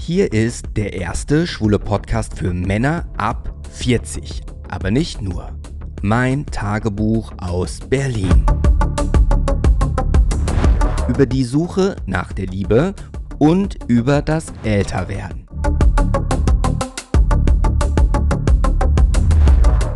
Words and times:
Hier 0.00 0.32
ist 0.32 0.76
der 0.76 0.92
erste 0.92 1.46
schwule 1.46 1.78
Podcast 1.78 2.38
für 2.38 2.52
Männer 2.52 3.06
ab 3.16 3.54
40. 3.70 4.42
Aber 4.68 4.90
nicht 4.90 5.22
nur. 5.22 5.50
Mein 6.02 6.44
Tagebuch 6.46 7.32
aus 7.38 7.80
Berlin. 7.80 8.44
Über 11.08 11.26
die 11.26 11.44
Suche 11.44 11.96
nach 12.06 12.32
der 12.32 12.46
Liebe 12.46 12.94
und 13.38 13.78
über 13.88 14.20
das 14.20 14.46
Älterwerden. 14.62 15.46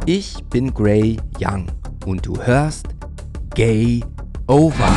Ich 0.07 0.43
bin 0.45 0.73
Gray 0.73 1.19
Young 1.39 1.67
und 2.07 2.25
du 2.25 2.41
hörst 2.41 2.87
Gay 3.55 4.03
Over. 4.47 4.89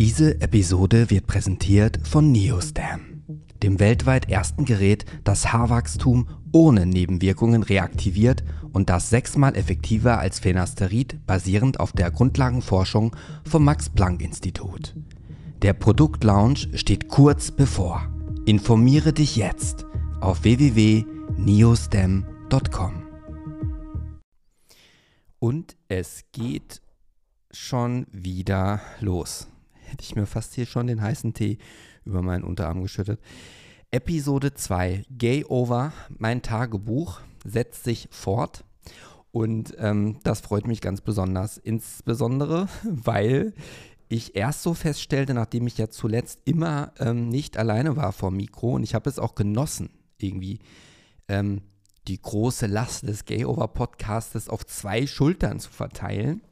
Diese 0.00 0.40
Episode 0.40 1.10
wird 1.10 1.26
präsentiert 1.26 2.00
von 2.04 2.32
Neostam, 2.32 3.22
dem 3.62 3.78
weltweit 3.80 4.30
ersten 4.30 4.64
Gerät, 4.64 5.04
das 5.24 5.52
Haarwachstum 5.52 6.26
ohne 6.52 6.86
Nebenwirkungen 6.86 7.62
reaktiviert 7.62 8.42
und 8.72 8.88
das 8.88 9.10
sechsmal 9.10 9.54
effektiver 9.56 10.18
als 10.18 10.40
Phenasterid 10.40 11.26
basierend 11.26 11.80
auf 11.80 11.92
der 11.92 12.10
Grundlagenforschung 12.10 13.14
vom 13.44 13.64
Max-Planck-Institut. 13.64 14.96
Der 15.60 15.74
Produktlaunch 15.74 16.70
steht 16.76 17.08
kurz 17.08 17.50
bevor. 17.50 18.10
Informiere 18.46 19.12
dich 19.12 19.36
jetzt 19.36 19.84
auf 20.22 20.44
www.neostem.com. 20.44 23.02
Und 25.38 25.76
es 25.88 26.24
geht 26.32 26.80
schon 27.52 28.06
wieder 28.10 28.80
los 29.00 29.49
hätte 29.90 30.04
ich 30.04 30.16
mir 30.16 30.26
fast 30.26 30.54
hier 30.54 30.66
schon 30.66 30.86
den 30.86 31.02
heißen 31.02 31.34
Tee 31.34 31.58
über 32.04 32.22
meinen 32.22 32.44
Unterarm 32.44 32.82
geschüttet. 32.82 33.20
Episode 33.90 34.54
2, 34.54 35.04
Gay 35.10 35.44
Over, 35.44 35.92
mein 36.16 36.42
Tagebuch, 36.42 37.20
setzt 37.44 37.84
sich 37.84 38.08
fort. 38.10 38.64
Und 39.32 39.74
ähm, 39.78 40.18
das 40.22 40.40
freut 40.40 40.66
mich 40.66 40.80
ganz 40.80 41.00
besonders. 41.00 41.56
Insbesondere, 41.56 42.68
weil 42.84 43.52
ich 44.08 44.34
erst 44.34 44.62
so 44.62 44.74
feststellte, 44.74 45.34
nachdem 45.34 45.66
ich 45.66 45.78
ja 45.78 45.88
zuletzt 45.88 46.40
immer 46.44 46.92
ähm, 46.98 47.28
nicht 47.28 47.56
alleine 47.56 47.96
war 47.96 48.12
vor 48.12 48.30
Mikro 48.32 48.74
und 48.74 48.82
ich 48.82 48.94
habe 48.94 49.08
es 49.08 49.20
auch 49.20 49.36
genossen, 49.36 49.90
irgendwie 50.18 50.58
ähm, 51.28 51.62
die 52.08 52.20
große 52.20 52.66
Last 52.66 53.06
des 53.06 53.24
Gay 53.24 53.44
Over 53.44 53.68
Podcastes 53.68 54.48
auf 54.48 54.66
zwei 54.66 55.06
Schultern 55.06 55.60
zu 55.60 55.70
verteilen. 55.70 56.42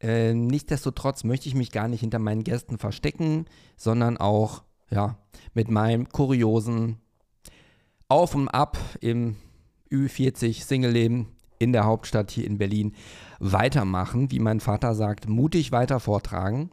Äh, 0.00 0.34
nichtsdestotrotz 0.34 1.24
möchte 1.24 1.48
ich 1.48 1.54
mich 1.54 1.72
gar 1.72 1.88
nicht 1.88 2.00
hinter 2.00 2.18
meinen 2.18 2.44
Gästen 2.44 2.78
verstecken, 2.78 3.46
sondern 3.76 4.16
auch 4.16 4.62
ja, 4.90 5.18
mit 5.54 5.70
meinem 5.70 6.08
kuriosen 6.08 6.98
Auf 8.08 8.34
und 8.34 8.48
Ab 8.48 8.78
im 9.00 9.36
Ü40 9.90 10.64
Single-Leben 10.64 11.28
in 11.58 11.72
der 11.72 11.84
Hauptstadt 11.84 12.30
hier 12.30 12.46
in 12.46 12.58
Berlin 12.58 12.94
weitermachen, 13.38 14.30
wie 14.30 14.40
mein 14.40 14.60
Vater 14.60 14.94
sagt, 14.94 15.28
mutig 15.28 15.72
weiter 15.72 16.00
vortragen. 16.00 16.70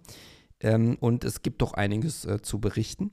Ähm, 0.60 0.98
und 1.00 1.24
es 1.24 1.42
gibt 1.42 1.62
doch 1.62 1.74
einiges 1.74 2.26
äh, 2.26 2.42
zu 2.42 2.60
berichten. 2.60 3.12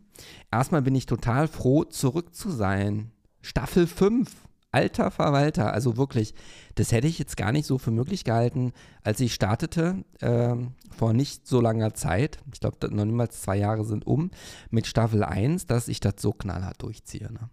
Erstmal 0.50 0.82
bin 0.82 0.94
ich 0.94 1.06
total 1.06 1.48
froh, 1.48 1.84
zurück 1.84 2.34
zu 2.34 2.50
sein. 2.50 3.12
Staffel 3.42 3.86
5 3.86 4.30
alter 4.72 5.10
Verwalter, 5.10 5.72
also 5.72 5.96
wirklich, 5.96 6.34
das 6.76 6.92
hätte 6.92 7.08
ich 7.08 7.18
jetzt 7.18 7.36
gar 7.36 7.52
nicht 7.52 7.66
so 7.66 7.78
für 7.78 7.90
möglich 7.90 8.24
gehalten, 8.24 8.72
als 9.02 9.20
ich 9.20 9.34
startete, 9.34 10.04
äh, 10.20 10.54
vor 10.90 11.12
nicht 11.12 11.46
so 11.46 11.60
langer 11.60 11.94
Zeit, 11.94 12.38
ich 12.52 12.60
glaube, 12.60 12.94
noch 12.94 13.04
niemals 13.04 13.42
zwei 13.42 13.56
Jahre 13.56 13.84
sind 13.84 14.06
um, 14.06 14.30
mit 14.70 14.86
Staffel 14.86 15.24
1, 15.24 15.66
dass 15.66 15.88
ich 15.88 16.00
das 16.00 16.14
so 16.18 16.32
knallhart 16.32 16.82
durchziehe. 16.82 17.32
Ne? 17.32 17.50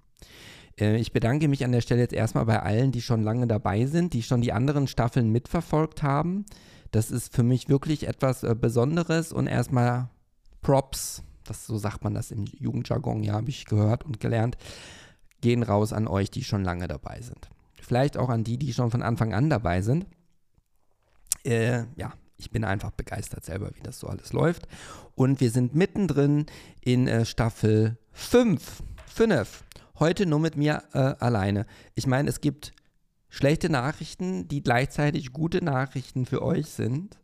Äh, 0.79 0.97
ich 0.97 1.11
bedanke 1.11 1.47
mich 1.47 1.65
an 1.65 1.71
der 1.71 1.81
Stelle 1.81 2.01
jetzt 2.01 2.13
erstmal 2.13 2.45
bei 2.45 2.61
allen, 2.61 2.91
die 2.91 3.01
schon 3.01 3.23
lange 3.23 3.47
dabei 3.47 3.85
sind, 3.85 4.13
die 4.13 4.23
schon 4.23 4.41
die 4.41 4.53
anderen 4.53 4.87
Staffeln 4.87 5.31
mitverfolgt 5.31 6.03
haben. 6.03 6.45
Das 6.91 7.11
ist 7.11 7.33
für 7.33 7.43
mich 7.43 7.67
wirklich 7.67 8.07
etwas 8.07 8.43
äh, 8.43 8.55
Besonderes 8.59 9.33
und 9.33 9.47
erstmal 9.47 10.09
Props, 10.61 11.23
das, 11.43 11.65
so 11.65 11.77
sagt 11.77 12.03
man 12.03 12.13
das 12.13 12.31
im 12.31 12.45
Jugendjargon, 12.45 13.23
ja, 13.23 13.33
habe 13.33 13.49
ich 13.49 13.65
gehört 13.65 14.03
und 14.03 14.19
gelernt 14.19 14.57
gehen 15.41 15.63
raus 15.63 15.93
an 15.93 16.07
euch, 16.07 16.31
die 16.31 16.43
schon 16.43 16.63
lange 16.63 16.87
dabei 16.87 17.21
sind. 17.21 17.49
Vielleicht 17.81 18.17
auch 18.17 18.29
an 18.29 18.43
die, 18.43 18.57
die 18.57 18.73
schon 18.73 18.91
von 18.91 19.01
Anfang 19.01 19.33
an 19.33 19.49
dabei 19.49 19.81
sind. 19.81 20.05
Äh, 21.43 21.85
ja, 21.95 22.13
ich 22.37 22.51
bin 22.51 22.63
einfach 22.63 22.91
begeistert 22.91 23.45
selber, 23.45 23.71
wie 23.75 23.81
das 23.81 23.99
so 23.99 24.07
alles 24.07 24.33
läuft. 24.33 24.67
Und 25.15 25.39
wir 25.39 25.51
sind 25.51 25.75
mittendrin 25.75 26.45
in 26.81 27.07
äh, 27.07 27.25
Staffel 27.25 27.97
5. 28.11 28.83
5. 29.07 29.63
Heute 29.99 30.25
nur 30.25 30.39
mit 30.39 30.55
mir 30.55 30.83
äh, 30.93 30.99
alleine. 30.99 31.65
Ich 31.95 32.05
meine, 32.05 32.29
es 32.29 32.41
gibt 32.41 32.73
schlechte 33.29 33.69
Nachrichten, 33.69 34.47
die 34.47 34.61
gleichzeitig 34.61 35.33
gute 35.33 35.63
Nachrichten 35.63 36.25
für 36.25 36.41
euch 36.41 36.67
sind. 36.67 37.17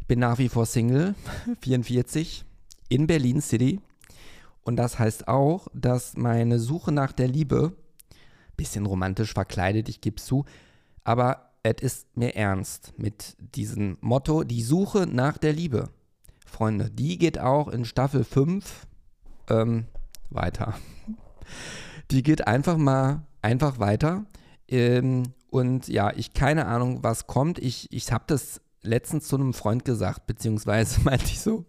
Ich 0.00 0.06
bin 0.06 0.18
nach 0.18 0.38
wie 0.38 0.48
vor 0.48 0.66
Single, 0.66 1.14
44, 1.60 2.44
in 2.88 3.06
Berlin 3.06 3.40
City. 3.40 3.80
Und 4.66 4.74
das 4.74 4.98
heißt 4.98 5.28
auch, 5.28 5.68
dass 5.74 6.16
meine 6.16 6.58
Suche 6.58 6.90
nach 6.90 7.12
der 7.12 7.28
Liebe, 7.28 7.76
bisschen 8.56 8.84
romantisch 8.84 9.32
verkleidet, 9.32 9.88
ich 9.88 10.00
gebe 10.00 10.16
zu, 10.16 10.44
aber 11.04 11.52
es 11.62 11.80
ist 11.82 12.16
mir 12.16 12.34
ernst 12.34 12.92
mit 12.96 13.36
diesem 13.38 13.96
Motto, 14.00 14.42
die 14.42 14.62
Suche 14.62 15.06
nach 15.06 15.38
der 15.38 15.52
Liebe. 15.52 15.90
Freunde, 16.44 16.90
die 16.90 17.16
geht 17.16 17.38
auch 17.38 17.68
in 17.68 17.84
Staffel 17.84 18.24
5 18.24 18.88
ähm, 19.50 19.86
weiter. 20.30 20.74
Die 22.10 22.24
geht 22.24 22.48
einfach 22.48 22.76
mal 22.76 23.24
einfach 23.42 23.78
weiter. 23.78 24.24
Ähm, 24.66 25.32
und 25.48 25.86
ja, 25.86 26.12
ich 26.12 26.34
keine 26.34 26.66
Ahnung, 26.66 27.04
was 27.04 27.28
kommt. 27.28 27.60
Ich, 27.60 27.92
ich 27.92 28.10
habe 28.10 28.24
das 28.26 28.60
letztens 28.82 29.28
zu 29.28 29.36
einem 29.36 29.54
Freund 29.54 29.84
gesagt, 29.84 30.26
beziehungsweise 30.26 31.00
meinte 31.04 31.26
ich 31.26 31.40
so, 31.40 31.66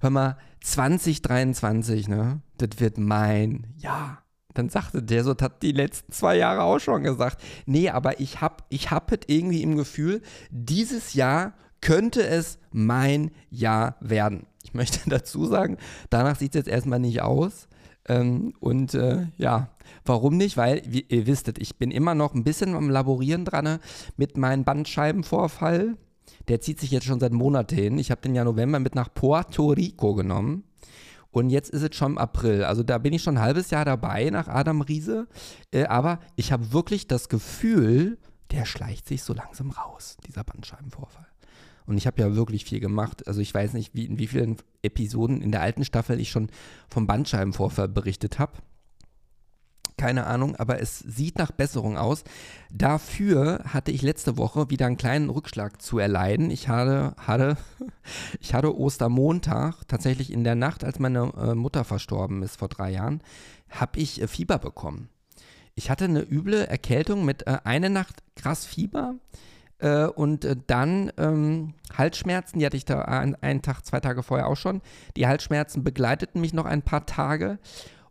hör 0.00 0.10
mal, 0.10 0.36
2023, 0.62 2.08
ne, 2.08 2.40
das 2.56 2.80
wird 2.80 2.98
mein 2.98 3.66
Jahr. 3.76 4.22
Dann 4.54 4.68
sagte 4.68 5.02
der 5.02 5.22
so, 5.24 5.34
das 5.34 5.44
hat 5.44 5.62
die 5.62 5.72
letzten 5.72 6.12
zwei 6.12 6.36
Jahre 6.36 6.62
auch 6.62 6.80
schon 6.80 7.04
gesagt. 7.04 7.40
Nee, 7.66 7.90
aber 7.90 8.20
ich 8.20 8.40
hab, 8.40 8.66
ich 8.70 8.90
hab 8.90 9.12
es 9.12 9.20
irgendwie 9.26 9.62
im 9.62 9.76
Gefühl, 9.76 10.22
dieses 10.50 11.14
Jahr 11.14 11.54
könnte 11.80 12.26
es 12.26 12.58
mein 12.72 13.30
Jahr 13.50 13.96
werden. 14.00 14.46
Ich 14.64 14.74
möchte 14.74 14.98
dazu 15.08 15.46
sagen, 15.46 15.76
danach 16.10 16.36
sieht 16.36 16.54
es 16.54 16.60
jetzt 16.60 16.68
erstmal 16.68 16.98
nicht 16.98 17.22
aus. 17.22 17.68
Ähm, 18.08 18.54
und 18.58 18.94
äh, 18.94 19.26
ja, 19.36 19.70
warum 20.04 20.36
nicht? 20.36 20.56
Weil, 20.56 20.82
wie 20.86 21.04
ihr 21.08 21.26
wisstet, 21.26 21.58
ich 21.58 21.76
bin 21.76 21.90
immer 21.90 22.14
noch 22.14 22.34
ein 22.34 22.44
bisschen 22.44 22.74
am 22.74 22.90
Laborieren 22.90 23.44
dran 23.44 23.64
ne, 23.64 23.80
mit 24.16 24.36
meinem 24.36 24.64
Bandscheibenvorfall 24.64 25.96
der 26.48 26.60
zieht 26.60 26.80
sich 26.80 26.90
jetzt 26.90 27.06
schon 27.06 27.20
seit 27.20 27.32
Monaten 27.32 27.74
hin. 27.74 27.98
Ich 27.98 28.10
habe 28.10 28.20
den 28.20 28.34
ja 28.34 28.44
November 28.44 28.78
mit 28.78 28.94
nach 28.94 29.12
Puerto 29.12 29.68
Rico 29.68 30.14
genommen. 30.14 30.64
Und 31.30 31.50
jetzt 31.50 31.70
ist 31.70 31.82
es 31.82 31.94
schon 31.94 32.12
im 32.12 32.18
April. 32.18 32.64
Also 32.64 32.82
da 32.82 32.98
bin 32.98 33.12
ich 33.12 33.22
schon 33.22 33.36
ein 33.36 33.42
halbes 33.42 33.70
Jahr 33.70 33.84
dabei 33.84 34.30
nach 34.30 34.48
Adam 34.48 34.80
Riese. 34.80 35.28
Äh, 35.70 35.84
aber 35.84 36.20
ich 36.36 36.52
habe 36.52 36.72
wirklich 36.72 37.06
das 37.06 37.28
Gefühl, 37.28 38.18
der 38.50 38.64
schleicht 38.64 39.06
sich 39.06 39.22
so 39.22 39.34
langsam 39.34 39.70
raus, 39.70 40.16
dieser 40.26 40.42
Bandscheibenvorfall. 40.42 41.26
Und 41.86 41.98
ich 41.98 42.06
habe 42.06 42.20
ja 42.20 42.34
wirklich 42.34 42.64
viel 42.64 42.80
gemacht. 42.80 43.26
Also 43.26 43.40
ich 43.40 43.52
weiß 43.52 43.74
nicht, 43.74 43.94
wie, 43.94 44.06
in 44.06 44.18
wie 44.18 44.26
vielen 44.26 44.56
Episoden 44.82 45.42
in 45.42 45.52
der 45.52 45.60
alten 45.60 45.84
Staffel 45.84 46.18
ich 46.18 46.30
schon 46.30 46.48
vom 46.88 47.06
Bandscheibenvorfall 47.06 47.88
berichtet 47.88 48.38
habe 48.38 48.52
keine 49.98 50.26
Ahnung, 50.26 50.56
aber 50.56 50.80
es 50.80 51.00
sieht 51.00 51.38
nach 51.38 51.50
Besserung 51.50 51.98
aus. 51.98 52.24
Dafür 52.70 53.64
hatte 53.64 53.90
ich 53.90 54.02
letzte 54.02 54.36
Woche 54.36 54.70
wieder 54.70 54.86
einen 54.86 54.96
kleinen 54.96 55.28
Rückschlag 55.28 55.82
zu 55.82 55.98
erleiden. 55.98 56.50
Ich 56.50 56.68
hatte, 56.68 57.14
hatte, 57.18 57.56
ich 58.40 58.54
hatte 58.54 58.76
Ostermontag, 58.76 59.86
tatsächlich 59.88 60.32
in 60.32 60.44
der 60.44 60.54
Nacht, 60.54 60.84
als 60.84 60.98
meine 60.98 61.32
äh, 61.36 61.54
Mutter 61.54 61.84
verstorben 61.84 62.42
ist 62.42 62.56
vor 62.56 62.68
drei 62.68 62.90
Jahren, 62.90 63.22
habe 63.68 63.98
ich 63.98 64.22
äh, 64.22 64.28
Fieber 64.28 64.58
bekommen. 64.58 65.10
Ich 65.74 65.90
hatte 65.90 66.06
eine 66.06 66.22
üble 66.22 66.64
Erkältung 66.64 67.24
mit 67.24 67.46
äh, 67.46 67.58
einer 67.64 67.88
Nacht 67.88 68.22
krass 68.34 68.64
Fieber 68.64 69.14
äh, 69.78 70.06
und 70.06 70.44
äh, 70.44 70.56
dann 70.66 71.12
ähm, 71.16 71.74
Halsschmerzen, 71.96 72.58
die 72.58 72.66
hatte 72.66 72.76
ich 72.76 72.84
da 72.84 73.02
ein, 73.02 73.36
einen 73.42 73.62
Tag, 73.62 73.84
zwei 73.84 74.00
Tage 74.00 74.22
vorher 74.22 74.48
auch 74.48 74.56
schon. 74.56 74.80
Die 75.16 75.26
Halsschmerzen 75.26 75.84
begleiteten 75.84 76.40
mich 76.40 76.52
noch 76.52 76.66
ein 76.66 76.82
paar 76.82 77.06
Tage 77.06 77.58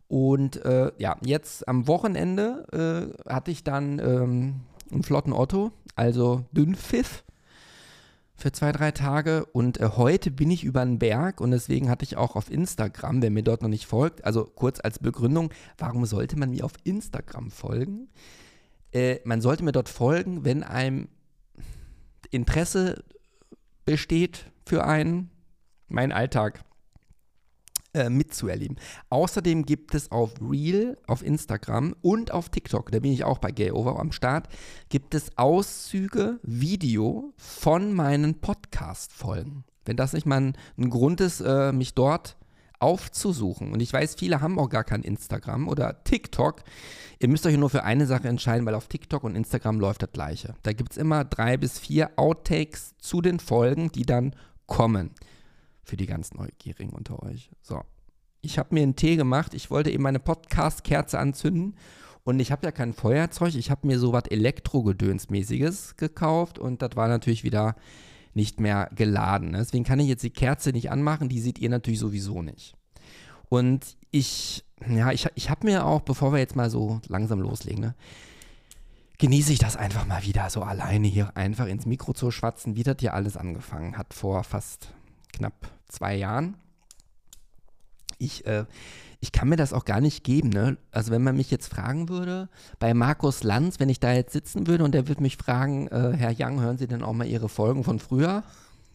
und 0.08 0.64
äh, 0.64 0.90
ja, 0.96 1.16
jetzt 1.22 1.68
am 1.68 1.86
Wochenende 1.86 3.12
äh, 3.26 3.30
hatte 3.30 3.50
ich 3.50 3.62
dann 3.62 3.98
ähm, 3.98 4.60
einen 4.90 5.02
flotten 5.02 5.34
Otto, 5.34 5.70
also 5.96 6.46
Dünnpfiff 6.52 7.24
für 8.34 8.50
zwei, 8.52 8.72
drei 8.72 8.90
Tage. 8.90 9.44
Und 9.52 9.78
äh, 9.80 9.90
heute 9.96 10.30
bin 10.30 10.50
ich 10.50 10.64
über 10.64 10.82
den 10.84 10.98
Berg 10.98 11.42
und 11.42 11.50
deswegen 11.50 11.90
hatte 11.90 12.04
ich 12.04 12.16
auch 12.16 12.36
auf 12.36 12.50
Instagram, 12.50 13.20
wer 13.20 13.30
mir 13.30 13.42
dort 13.42 13.60
noch 13.60 13.68
nicht 13.68 13.84
folgt, 13.84 14.24
also 14.24 14.44
kurz 14.44 14.80
als 14.82 14.98
Begründung, 14.98 15.50
warum 15.76 16.06
sollte 16.06 16.38
man 16.38 16.50
mir 16.50 16.64
auf 16.64 16.72
Instagram 16.84 17.50
folgen? 17.50 18.08
Äh, 18.92 19.18
man 19.24 19.42
sollte 19.42 19.62
mir 19.62 19.72
dort 19.72 19.90
folgen, 19.90 20.44
wenn 20.44 20.62
einem 20.62 21.08
Interesse 22.30 23.04
besteht 23.84 24.50
für 24.64 24.86
einen, 24.86 25.30
meinen 25.88 26.12
Alltag 26.12 26.64
äh, 27.98 28.10
mitzuerleben. 28.10 28.78
Außerdem 29.10 29.64
gibt 29.64 29.94
es 29.94 30.10
auf 30.10 30.34
Reel, 30.40 30.96
auf 31.06 31.24
Instagram 31.24 31.94
und 32.00 32.30
auf 32.30 32.48
TikTok, 32.48 32.92
da 32.92 33.00
bin 33.00 33.12
ich 33.12 33.24
auch 33.24 33.38
bei 33.38 33.50
Gay 33.50 33.72
Over 33.72 33.98
am 33.98 34.12
Start, 34.12 34.48
gibt 34.88 35.14
es 35.14 35.36
Auszüge, 35.36 36.38
Video 36.42 37.32
von 37.36 37.92
meinen 37.92 38.40
Podcast-Folgen. 38.40 39.64
Wenn 39.84 39.96
das 39.96 40.12
nicht 40.12 40.26
mal 40.26 40.40
ein, 40.40 40.56
ein 40.76 40.90
Grund 40.90 41.20
ist, 41.20 41.40
äh, 41.40 41.72
mich 41.72 41.94
dort 41.94 42.36
aufzusuchen. 42.80 43.72
Und 43.72 43.80
ich 43.80 43.92
weiß, 43.92 44.14
viele 44.14 44.40
haben 44.40 44.58
auch 44.58 44.68
gar 44.68 44.84
kein 44.84 45.02
Instagram 45.02 45.68
oder 45.68 46.04
TikTok. 46.04 46.62
Ihr 47.18 47.28
müsst 47.28 47.44
euch 47.46 47.56
nur 47.56 47.70
für 47.70 47.82
eine 47.82 48.06
Sache 48.06 48.28
entscheiden, 48.28 48.64
weil 48.66 48.74
auf 48.74 48.86
TikTok 48.86 49.24
und 49.24 49.34
Instagram 49.34 49.80
läuft 49.80 50.02
das 50.02 50.12
gleiche. 50.12 50.54
Da 50.62 50.72
gibt 50.72 50.92
es 50.92 50.98
immer 50.98 51.24
drei 51.24 51.56
bis 51.56 51.78
vier 51.78 52.12
Outtakes 52.16 52.94
zu 52.98 53.20
den 53.20 53.40
Folgen, 53.40 53.90
die 53.90 54.06
dann 54.06 54.34
kommen. 54.66 55.10
Für 55.88 55.96
die 55.96 56.04
ganz 56.06 56.34
Neugierigen 56.34 56.92
unter 56.92 57.22
euch. 57.22 57.50
So. 57.62 57.80
Ich 58.42 58.58
habe 58.58 58.74
mir 58.74 58.82
einen 58.82 58.94
Tee 58.94 59.16
gemacht. 59.16 59.54
Ich 59.54 59.70
wollte 59.70 59.90
eben 59.90 60.02
meine 60.02 60.20
Podcast-Kerze 60.20 61.18
anzünden. 61.18 61.76
Und 62.24 62.40
ich 62.40 62.52
habe 62.52 62.66
ja 62.66 62.72
kein 62.72 62.92
Feuerzeug. 62.92 63.54
Ich 63.54 63.70
habe 63.70 63.86
mir 63.86 63.98
so 63.98 64.12
was 64.12 64.24
Elektrogedönsmäßiges 64.24 65.96
gekauft. 65.96 66.58
Und 66.58 66.82
das 66.82 66.90
war 66.94 67.08
natürlich 67.08 67.42
wieder 67.42 67.74
nicht 68.34 68.60
mehr 68.60 68.90
geladen. 68.94 69.52
Ne? 69.52 69.58
Deswegen 69.58 69.84
kann 69.84 69.98
ich 69.98 70.08
jetzt 70.08 70.22
die 70.22 70.30
Kerze 70.30 70.72
nicht 70.72 70.90
anmachen, 70.90 71.30
die 71.30 71.40
seht 71.40 71.58
ihr 71.58 71.70
natürlich 71.70 72.00
sowieso 72.00 72.42
nicht. 72.42 72.74
Und 73.48 73.96
ich, 74.10 74.62
ja, 74.86 75.10
ich, 75.10 75.26
ich 75.36 75.48
habe 75.48 75.66
mir 75.66 75.86
auch, 75.86 76.02
bevor 76.02 76.32
wir 76.32 76.38
jetzt 76.38 76.54
mal 76.54 76.68
so 76.68 77.00
langsam 77.08 77.40
loslegen, 77.40 77.80
ne, 77.80 77.94
genieße 79.16 79.54
ich 79.54 79.58
das 79.58 79.76
einfach 79.76 80.06
mal 80.06 80.22
wieder 80.22 80.50
so 80.50 80.62
alleine 80.62 81.08
hier 81.08 81.34
einfach 81.34 81.66
ins 81.66 81.86
Mikro 81.86 82.12
zu 82.12 82.30
schwatzen, 82.30 82.76
wie 82.76 82.82
das 82.82 82.96
hier 83.00 83.14
alles 83.14 83.38
angefangen 83.38 83.96
hat 83.96 84.12
vor 84.12 84.44
fast 84.44 84.92
knapp 85.32 85.77
zwei 85.88 86.16
Jahren. 86.16 86.56
Ich, 88.18 88.46
äh, 88.46 88.64
ich 89.20 89.32
kann 89.32 89.48
mir 89.48 89.56
das 89.56 89.72
auch 89.72 89.84
gar 89.84 90.00
nicht 90.00 90.24
geben. 90.24 90.48
Ne? 90.50 90.76
Also 90.90 91.10
wenn 91.10 91.22
man 91.22 91.36
mich 91.36 91.50
jetzt 91.50 91.68
fragen 91.68 92.08
würde, 92.08 92.48
bei 92.78 92.94
Markus 92.94 93.42
Lanz, 93.42 93.80
wenn 93.80 93.88
ich 93.88 94.00
da 94.00 94.12
jetzt 94.12 94.32
sitzen 94.32 94.66
würde 94.66 94.84
und 94.84 94.92
der 94.92 95.08
würde 95.08 95.22
mich 95.22 95.36
fragen, 95.36 95.88
äh, 95.88 96.12
Herr 96.16 96.34
Young, 96.36 96.60
hören 96.60 96.78
Sie 96.78 96.88
denn 96.88 97.02
auch 97.02 97.12
mal 97.12 97.26
Ihre 97.26 97.48
Folgen 97.48 97.84
von 97.84 97.98
früher? 97.98 98.44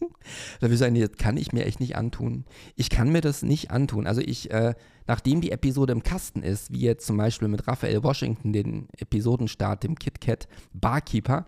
da 0.00 0.62
würde 0.62 0.74
ich 0.74 0.80
sagen, 0.80 0.98
das 0.98 1.12
kann 1.18 1.36
ich 1.36 1.52
mir 1.52 1.64
echt 1.64 1.80
nicht 1.80 1.96
antun. 1.96 2.44
Ich 2.76 2.90
kann 2.90 3.10
mir 3.10 3.20
das 3.20 3.42
nicht 3.42 3.70
antun. 3.70 4.06
Also 4.06 4.20
ich, 4.20 4.50
äh, 4.50 4.74
nachdem 5.06 5.40
die 5.40 5.52
Episode 5.52 5.92
im 5.92 6.02
Kasten 6.02 6.42
ist, 6.42 6.72
wie 6.72 6.80
jetzt 6.80 7.06
zum 7.06 7.16
Beispiel 7.16 7.48
mit 7.48 7.66
Raphael 7.66 8.02
Washington, 8.02 8.52
den 8.52 8.88
Episodenstart, 8.96 9.82
dem 9.82 9.98
KitKat 9.98 10.48
Barkeeper, 10.72 11.46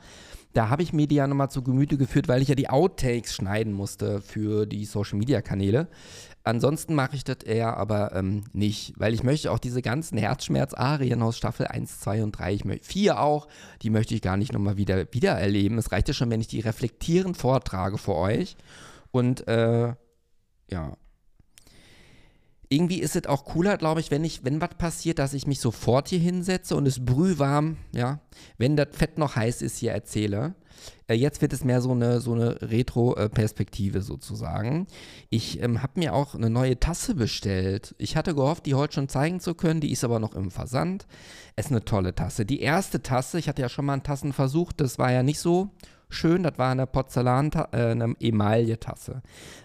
da 0.56 0.70
habe 0.70 0.82
ich 0.82 0.94
mir 0.94 1.06
die 1.06 1.16
ja 1.16 1.26
nochmal 1.26 1.50
zu 1.50 1.62
Gemüte 1.62 1.98
geführt, 1.98 2.28
weil 2.28 2.40
ich 2.40 2.48
ja 2.48 2.54
die 2.54 2.70
Outtakes 2.70 3.34
schneiden 3.34 3.74
musste 3.74 4.22
für 4.22 4.64
die 4.64 4.86
Social 4.86 5.18
Media 5.18 5.42
Kanäle. 5.42 5.88
Ansonsten 6.44 6.94
mache 6.94 7.16
ich 7.16 7.24
das 7.24 7.38
eher 7.44 7.76
aber 7.76 8.14
ähm, 8.14 8.44
nicht, 8.52 8.94
weil 8.96 9.12
ich 9.12 9.22
möchte 9.22 9.52
auch 9.52 9.58
diese 9.58 9.82
ganzen 9.82 10.16
Herzschmerz-Arien 10.16 11.20
aus 11.20 11.36
Staffel 11.36 11.66
1, 11.66 12.00
2 12.00 12.22
und 12.22 12.32
3, 12.32 12.54
ich 12.54 12.64
möchte 12.64 12.86
4 12.86 13.20
auch, 13.20 13.48
die 13.82 13.90
möchte 13.90 14.14
ich 14.14 14.22
gar 14.22 14.36
nicht 14.36 14.52
nochmal 14.52 14.76
wieder, 14.76 15.12
wieder 15.12 15.32
erleben. 15.32 15.76
Es 15.76 15.92
reicht 15.92 16.08
ja 16.08 16.14
schon, 16.14 16.30
wenn 16.30 16.40
ich 16.40 16.46
die 16.46 16.60
reflektierend 16.60 17.36
vortrage 17.36 17.98
vor 17.98 18.16
euch. 18.16 18.56
Und 19.10 19.46
äh, 19.48 19.92
ja, 20.70 20.96
irgendwie 22.68 23.00
ist 23.00 23.16
es 23.16 23.26
auch 23.26 23.44
cooler, 23.44 23.76
glaube 23.76 24.00
ich, 24.00 24.10
wenn 24.10 24.24
ich, 24.24 24.44
wenn 24.44 24.60
was 24.60 24.74
passiert, 24.76 25.18
dass 25.18 25.34
ich 25.34 25.46
mich 25.46 25.60
sofort 25.60 26.08
hier 26.08 26.18
hinsetze 26.18 26.76
und 26.76 26.86
es 26.86 27.04
brühwarm, 27.04 27.76
ja, 27.92 28.20
wenn 28.58 28.76
das 28.76 28.88
Fett 28.92 29.18
noch 29.18 29.36
heiß 29.36 29.62
ist, 29.62 29.78
hier 29.78 29.92
erzähle. 29.92 30.54
Äh, 31.08 31.14
jetzt 31.14 31.40
wird 31.40 31.52
es 31.52 31.64
mehr 31.64 31.80
so 31.80 31.92
eine, 31.92 32.20
so 32.20 32.34
eine 32.34 32.60
Retro-Perspektive 32.60 34.02
sozusagen. 34.02 34.86
Ich 35.30 35.62
ähm, 35.62 35.82
habe 35.82 36.00
mir 36.00 36.14
auch 36.14 36.34
eine 36.34 36.50
neue 36.50 36.78
Tasse 36.78 37.14
bestellt. 37.14 37.94
Ich 37.98 38.16
hatte 38.16 38.34
gehofft, 38.34 38.66
die 38.66 38.74
heute 38.74 38.94
schon 38.94 39.08
zeigen 39.08 39.40
zu 39.40 39.54
können, 39.54 39.80
die 39.80 39.92
ist 39.92 40.04
aber 40.04 40.18
noch 40.18 40.34
im 40.34 40.50
Versand. 40.50 41.06
Es 41.54 41.66
ist 41.66 41.72
eine 41.72 41.84
tolle 41.84 42.14
Tasse. 42.14 42.44
Die 42.44 42.60
erste 42.60 43.02
Tasse, 43.02 43.38
ich 43.38 43.48
hatte 43.48 43.62
ja 43.62 43.68
schon 43.68 43.86
mal 43.86 43.94
einen 43.94 44.02
Tassenversuch, 44.02 44.72
das 44.72 44.98
war 44.98 45.12
ja 45.12 45.22
nicht 45.22 45.40
so 45.40 45.70
schön. 46.08 46.42
Das 46.42 46.58
war 46.58 46.70
eine 46.70 46.86
Porzellan, 46.86 47.50
äh, 47.72 47.76
eine 47.76 48.14
Emaille-Tasse. 48.20 49.22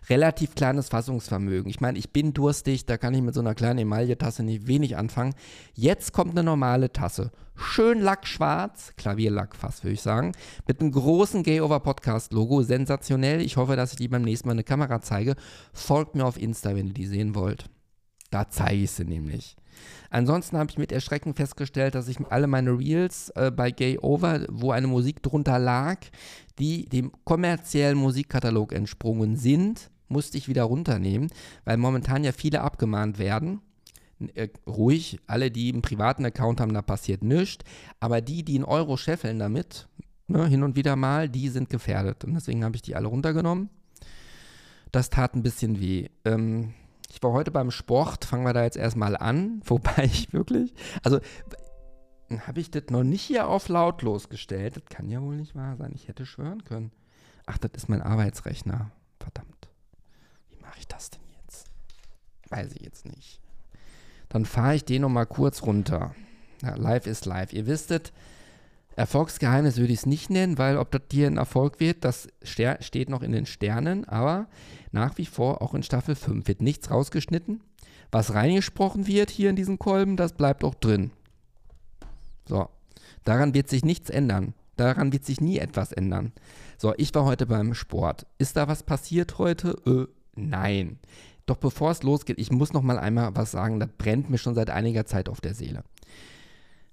Relativ 0.10 0.56
kleines 0.56 0.90
Fassungsvermögen. 0.90 1.70
Ich 1.70 1.82
meine, 1.82 1.98
ich 1.98 2.12
bin 2.12 2.34
durstig, 2.34 2.86
da 2.86 2.98
kann 2.98 3.14
ich 3.14 3.22
mit 3.22 3.34
so 3.34 3.42
einer 3.42 3.56
kleinen 3.56 3.80
Emaille-Tasse 3.80 4.44
nicht 4.44 4.68
wenig 4.68 4.98
anfangen. 4.98 5.34
Jetzt 5.74 6.14
kommt 6.14 6.32
eine 6.32 6.44
normale 6.44 6.92
Tasse. 6.92 7.32
Schön 7.56 8.00
lackschwarz, 8.00 8.94
Klavierlack 8.98 9.56
fast, 9.56 9.84
würde 9.84 9.94
ich 9.94 10.02
sagen, 10.02 10.32
mit 10.68 10.82
einem 10.82 10.92
großen 10.92 11.44
Gay 11.44 11.62
Over 11.62 11.80
Podcast 11.80 12.34
Logo. 12.34 12.64
Sensationell. 12.64 13.42
Ich 13.42 13.58
hoffe, 13.58 13.76
dass 13.76 13.92
ich 13.92 13.98
die 13.98 14.08
beim 14.08 14.24
nächsten 14.24 14.48
Mal 14.48 14.54
eine 14.54 14.64
Kamera 14.64 15.02
zeige. 15.02 15.36
Folgt 15.74 16.16
mir 16.16 16.26
auf 16.26 16.42
Insta, 16.42 16.76
wenn 16.76 16.88
ihr 16.88 16.94
die 16.94 17.06
sehen 17.06 17.36
wollt. 17.36 17.66
Da 18.32 18.50
zeige 18.50 18.84
ich 18.84 18.92
sie 18.92 19.06
nämlich. 19.06 19.56
Ansonsten 20.10 20.58
habe 20.58 20.70
ich 20.70 20.78
mit 20.78 20.92
Erschrecken 20.92 21.34
festgestellt, 21.34 21.96
dass 21.96 22.08
ich 22.08 22.18
alle 22.30 22.48
meine 22.48 22.78
Reels 22.78 23.30
äh, 23.36 23.52
bei 23.52 23.72
Gay 23.72 23.98
Over, 24.00 24.46
wo 24.50 24.72
eine 24.72 24.88
Musik 24.88 25.24
drunter 25.24 25.60
lag, 25.60 25.98
die 26.60 26.86
dem 26.86 27.12
kommerziellen 27.24 27.98
Musikkatalog 27.98 28.74
entsprungen 28.74 29.36
sind, 29.36 29.90
musste 30.08 30.38
ich 30.38 30.48
wieder 30.48 30.64
runternehmen, 30.64 31.32
weil 31.66 31.78
momentan 31.78 32.24
ja 32.24 32.32
viele 32.32 32.62
abgemahnt 32.62 33.18
werden. 33.18 33.62
Äh, 34.36 34.50
ruhig, 34.68 35.20
alle, 35.26 35.50
die 35.50 35.72
einen 35.72 35.82
privaten 35.82 36.26
Account 36.26 36.62
haben, 36.62 36.74
da 36.74 36.82
passiert 36.82 37.24
nichts. 37.24 37.66
Aber 38.00 38.22
die, 38.22 38.44
die 38.44 38.56
einen 38.56 38.66
Euro 38.66 38.98
scheffeln 38.98 39.40
damit, 39.40 39.88
ne, 40.28 40.46
hin 40.48 40.64
und 40.64 40.76
wieder 40.76 40.96
mal, 40.96 41.30
die 41.30 41.50
sind 41.50 41.70
gefährdet. 41.70 42.24
Und 42.24 42.34
deswegen 42.34 42.64
habe 42.64 42.76
ich 42.76 42.82
die 42.82 42.96
alle 42.96 43.08
runtergenommen. 43.08 43.70
Das 44.92 45.10
tat 45.10 45.36
ein 45.36 45.44
bisschen 45.44 45.80
weh. 45.80 46.10
Ähm, 46.26 46.74
ich 47.12 47.22
war 47.22 47.34
heute 47.34 47.52
beim 47.52 47.72
Sport, 47.72 48.26
fangen 48.26 48.46
wir 48.46 48.54
da 48.54 48.64
jetzt 48.64 48.78
erstmal 48.78 49.18
an, 49.18 49.62
wobei 49.66 50.06
ich 50.06 50.32
wirklich, 50.34 50.74
also 51.04 51.20
habe 52.48 52.62
ich 52.62 52.72
das 52.72 52.84
noch 52.90 53.04
nicht 53.04 53.22
hier 53.22 53.50
auf 53.50 53.68
lautlos 53.68 54.30
gestellt. 54.30 54.78
Das 54.78 54.86
kann 54.86 55.10
ja 55.10 55.22
wohl 55.22 55.36
nicht 55.36 55.54
wahr 55.54 55.76
sein. 55.76 55.92
Ich 55.94 56.08
hätte 56.08 56.26
schwören 56.26 56.64
können. 56.64 56.92
Ach, 57.46 57.58
das 57.58 57.72
ist 57.76 57.90
mein 57.90 58.02
Arbeitsrechner. 58.02 58.92
Verdammt. 59.20 59.70
Wie 60.50 60.62
mache 60.62 60.80
ich 60.80 60.88
das 60.88 61.10
denn 61.10 61.22
jetzt? 61.44 61.70
Weiß 62.50 62.72
ich 62.74 62.82
jetzt 62.82 63.06
nicht. 63.06 63.42
Dann 64.30 64.46
fahre 64.46 64.76
ich 64.76 64.86
den 64.86 65.02
noch 65.02 65.10
mal 65.10 65.26
kurz 65.26 65.64
runter. 65.64 66.16
Ja, 66.62 66.76
live 66.76 67.06
ist 67.06 67.26
live. 67.26 67.52
Ihr 67.52 67.66
wisstet, 67.66 68.14
Erfolgsgeheimnis 68.96 69.78
würde 69.78 69.94
ich 69.94 70.00
es 70.00 70.06
nicht 70.06 70.30
nennen, 70.30 70.58
weil 70.58 70.78
ob 70.78 70.92
das 70.92 71.04
hier 71.12 71.28
ein 71.28 71.38
Erfolg 71.38 71.80
wird, 71.80 72.04
das 72.04 72.28
steht 72.44 73.10
noch 73.10 73.22
in 73.22 73.32
den 73.32 73.46
Sternen. 73.46 74.06
Aber 74.08 74.48
nach 74.92 75.18
wie 75.18 75.26
vor, 75.26 75.62
auch 75.62 75.74
in 75.74 75.84
Staffel 75.84 76.16
5, 76.16 76.48
wird 76.48 76.62
nichts 76.62 76.92
rausgeschnitten. 76.92 77.62
Was 78.12 78.34
reingesprochen 78.34 79.08
wird 79.08 79.30
hier 79.30 79.50
in 79.50 79.56
diesen 79.56 79.80
Kolben, 79.80 80.18
das 80.18 80.34
bleibt 80.34 80.64
auch 80.64 80.76
drin. 80.76 81.12
So, 82.46 82.68
daran 83.24 83.54
wird 83.54 83.70
sich 83.70 83.86
nichts 83.86 84.10
ändern. 84.10 84.54
Daran 84.76 85.14
wird 85.14 85.26
sich 85.26 85.40
nie 85.40 85.60
etwas 85.60 85.92
ändern. 85.92 86.34
So, 86.78 86.94
ich 86.98 87.14
war 87.16 87.24
heute 87.24 87.46
beim 87.46 87.74
Sport. 87.74 88.26
Ist 88.40 88.58
da 88.58 88.68
was 88.68 88.84
passiert 88.84 89.38
heute? 89.38 89.76
Äh, 89.86 90.08
nein. 90.36 91.00
Doch 91.46 91.58
bevor 91.58 91.92
es 91.92 92.04
losgeht, 92.04 92.40
ich 92.40 92.52
muss 92.52 92.74
noch 92.74 92.82
mal 92.82 93.00
einmal 93.00 93.36
was 93.36 93.52
sagen, 93.52 93.80
das 93.80 93.90
brennt 93.98 94.30
mir 94.30 94.38
schon 94.38 94.56
seit 94.56 94.70
einiger 94.70 95.06
Zeit 95.06 95.30
auf 95.30 95.42
der 95.42 95.54
Seele. 95.54 95.84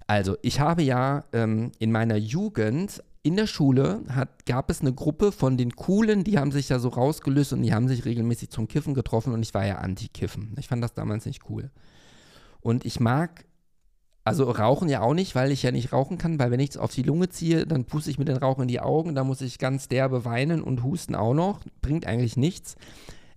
Also, 0.09 0.37
ich 0.41 0.59
habe 0.59 0.81
ja 0.81 1.23
ähm, 1.33 1.71
in 1.77 1.91
meiner 1.91 2.15
Jugend 2.15 3.03
in 3.21 3.35
der 3.35 3.45
Schule 3.45 4.01
hat, 4.09 4.47
gab 4.47 4.71
es 4.71 4.81
eine 4.81 4.91
Gruppe 4.91 5.31
von 5.31 5.55
den 5.55 5.75
Coolen, 5.75 6.23
die 6.23 6.39
haben 6.39 6.51
sich 6.51 6.67
ja 6.69 6.79
so 6.79 6.89
rausgelöst 6.89 7.53
und 7.53 7.61
die 7.61 7.75
haben 7.75 7.87
sich 7.87 8.05
regelmäßig 8.05 8.49
zum 8.49 8.67
Kiffen 8.67 8.95
getroffen 8.95 9.33
und 9.33 9.43
ich 9.43 9.53
war 9.53 9.67
ja 9.67 9.75
anti-Kiffen. 9.75 10.55
Ich 10.57 10.67
fand 10.67 10.83
das 10.83 10.95
damals 10.95 11.27
nicht 11.27 11.47
cool. 11.47 11.69
Und 12.59 12.85
ich 12.85 12.99
mag, 12.99 13.45
also 14.23 14.49
rauchen 14.49 14.89
ja 14.89 15.01
auch 15.01 15.13
nicht, 15.13 15.35
weil 15.35 15.51
ich 15.51 15.61
ja 15.61 15.69
nicht 15.71 15.93
rauchen 15.93 16.17
kann, 16.17 16.39
weil 16.39 16.49
wenn 16.49 16.59
ich 16.59 16.71
es 16.71 16.77
auf 16.77 16.91
die 16.91 17.03
Lunge 17.03 17.29
ziehe, 17.29 17.67
dann 17.67 17.85
puste 17.85 18.09
ich 18.09 18.17
mir 18.17 18.25
den 18.25 18.37
Rauch 18.37 18.57
in 18.57 18.67
die 18.67 18.79
Augen, 18.79 19.13
da 19.13 19.23
muss 19.23 19.41
ich 19.41 19.59
ganz 19.59 19.89
derbe 19.89 20.25
weinen 20.25 20.63
und 20.63 20.81
husten 20.81 21.13
auch 21.13 21.35
noch. 21.35 21.61
Bringt 21.83 22.07
eigentlich 22.07 22.35
nichts. 22.35 22.77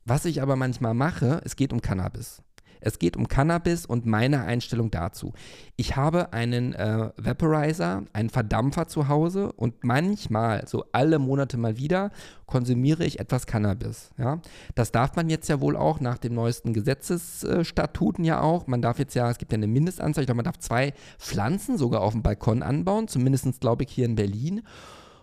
Was 0.06 0.24
ich 0.24 0.40
aber 0.40 0.56
manchmal 0.56 0.94
mache, 0.94 1.42
es 1.44 1.54
geht 1.54 1.74
um 1.74 1.82
Cannabis. 1.82 2.40
Es 2.82 2.98
geht 2.98 3.16
um 3.16 3.28
Cannabis 3.28 3.86
und 3.86 4.06
meine 4.06 4.42
Einstellung 4.42 4.90
dazu. 4.90 5.32
Ich 5.76 5.96
habe 5.96 6.32
einen 6.32 6.74
äh, 6.74 7.10
Vaporizer, 7.16 8.04
einen 8.12 8.28
Verdampfer 8.28 8.88
zu 8.88 9.08
Hause 9.08 9.52
und 9.52 9.84
manchmal, 9.84 10.66
so 10.66 10.84
alle 10.92 11.18
Monate 11.18 11.56
mal 11.56 11.78
wieder, 11.78 12.10
konsumiere 12.46 13.04
ich 13.04 13.18
etwas 13.18 13.46
Cannabis. 13.46 14.10
Ja? 14.18 14.42
Das 14.74 14.92
darf 14.92 15.16
man 15.16 15.30
jetzt 15.30 15.48
ja 15.48 15.60
wohl 15.60 15.76
auch 15.76 16.00
nach 16.00 16.18
dem 16.18 16.34
neuesten 16.34 16.74
Gesetzesstatuten 16.74 18.24
ja 18.24 18.40
auch. 18.40 18.66
Man 18.66 18.82
darf 18.82 18.98
jetzt 18.98 19.14
ja, 19.14 19.30
es 19.30 19.38
gibt 19.38 19.52
ja 19.52 19.56
eine 19.56 19.66
Mindestanzahl, 19.66 20.22
ich 20.22 20.26
glaube, 20.26 20.36
man 20.36 20.44
darf 20.44 20.58
zwei 20.58 20.92
Pflanzen 21.18 21.78
sogar 21.78 22.02
auf 22.02 22.12
dem 22.12 22.22
Balkon 22.22 22.62
anbauen, 22.62 23.08
zumindest 23.08 23.60
glaube 23.60 23.84
ich 23.84 23.90
hier 23.90 24.04
in 24.04 24.16
Berlin. 24.16 24.62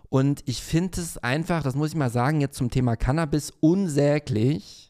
Und 0.08 0.42
ich 0.46 0.60
finde 0.60 1.00
es 1.00 1.18
einfach, 1.18 1.62
das 1.62 1.76
muss 1.76 1.90
ich 1.90 1.94
mal 1.94 2.10
sagen, 2.10 2.40
jetzt 2.40 2.56
zum 2.56 2.70
Thema 2.70 2.96
Cannabis 2.96 3.52
unsäglich, 3.60 4.89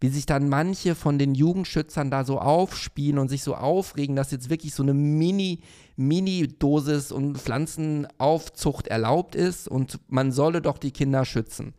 wie 0.00 0.08
sich 0.08 0.26
dann 0.26 0.48
manche 0.48 0.94
von 0.94 1.18
den 1.18 1.34
Jugendschützern 1.34 2.10
da 2.10 2.24
so 2.24 2.38
aufspielen 2.38 3.18
und 3.18 3.28
sich 3.28 3.42
so 3.42 3.54
aufregen, 3.54 4.16
dass 4.16 4.30
jetzt 4.30 4.50
wirklich 4.50 4.74
so 4.74 4.82
eine 4.82 4.94
Mini, 4.94 5.60
Mini-Dosis 5.96 7.12
und 7.12 7.38
Pflanzenaufzucht 7.38 8.88
erlaubt 8.88 9.34
ist 9.34 9.68
und 9.68 9.98
man 10.08 10.30
solle 10.32 10.62
doch 10.62 10.78
die 10.78 10.92
Kinder 10.92 11.24
schützen. 11.24 11.74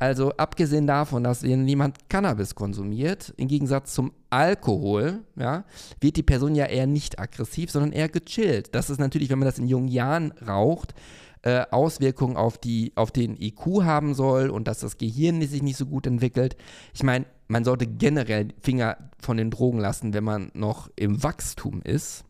Also 0.00 0.32
abgesehen 0.38 0.86
davon, 0.86 1.24
dass 1.24 1.42
wenn 1.42 1.68
jemand 1.68 2.08
Cannabis 2.08 2.54
konsumiert, 2.54 3.34
im 3.36 3.48
Gegensatz 3.48 3.92
zum 3.92 4.12
Alkohol, 4.30 5.24
ja, 5.36 5.64
wird 6.00 6.16
die 6.16 6.22
Person 6.22 6.54
ja 6.54 6.64
eher 6.64 6.86
nicht 6.86 7.18
aggressiv, 7.18 7.70
sondern 7.70 7.92
eher 7.92 8.08
gechillt. 8.08 8.74
Das 8.74 8.88
ist 8.88 8.98
natürlich, 8.98 9.28
wenn 9.28 9.38
man 9.38 9.46
das 9.46 9.58
in 9.58 9.66
jungen 9.66 9.88
Jahren 9.88 10.32
raucht, 10.46 10.94
äh, 11.42 11.66
Auswirkungen 11.70 12.38
auf, 12.38 12.56
die, 12.56 12.92
auf 12.94 13.10
den 13.10 13.36
IQ 13.40 13.82
haben 13.82 14.14
soll 14.14 14.48
und 14.48 14.68
dass 14.68 14.80
das 14.80 14.96
Gehirn 14.96 15.42
sich 15.42 15.62
nicht 15.62 15.76
so 15.76 15.84
gut 15.84 16.06
entwickelt. 16.06 16.56
Ich 16.94 17.02
meine, 17.02 17.26
man 17.50 17.64
sollte 17.64 17.86
generell 17.86 18.48
Finger 18.62 18.96
von 19.18 19.36
den 19.36 19.50
Drogen 19.50 19.78
lassen, 19.78 20.14
wenn 20.14 20.24
man 20.24 20.50
noch 20.54 20.88
im 20.96 21.22
Wachstum 21.22 21.82
ist. 21.82 22.24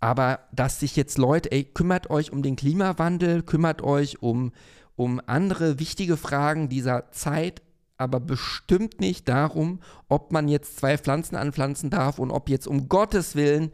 Aber 0.00 0.40
dass 0.52 0.80
sich 0.80 0.96
jetzt 0.96 1.18
Leute, 1.18 1.52
ey, 1.52 1.64
kümmert 1.64 2.08
euch 2.08 2.32
um 2.32 2.42
den 2.42 2.56
Klimawandel, 2.56 3.42
kümmert 3.42 3.82
euch 3.82 4.22
um 4.22 4.52
um 4.96 5.18
andere 5.24 5.78
wichtige 5.78 6.18
Fragen 6.18 6.68
dieser 6.68 7.10
Zeit, 7.10 7.62
aber 7.96 8.20
bestimmt 8.20 9.00
nicht 9.00 9.28
darum, 9.30 9.80
ob 10.10 10.30
man 10.30 10.46
jetzt 10.46 10.76
zwei 10.76 10.98
Pflanzen 10.98 11.36
anpflanzen 11.36 11.88
darf 11.88 12.18
und 12.18 12.30
ob 12.30 12.50
jetzt 12.50 12.66
um 12.66 12.90
Gottes 12.90 13.34
Willen 13.34 13.70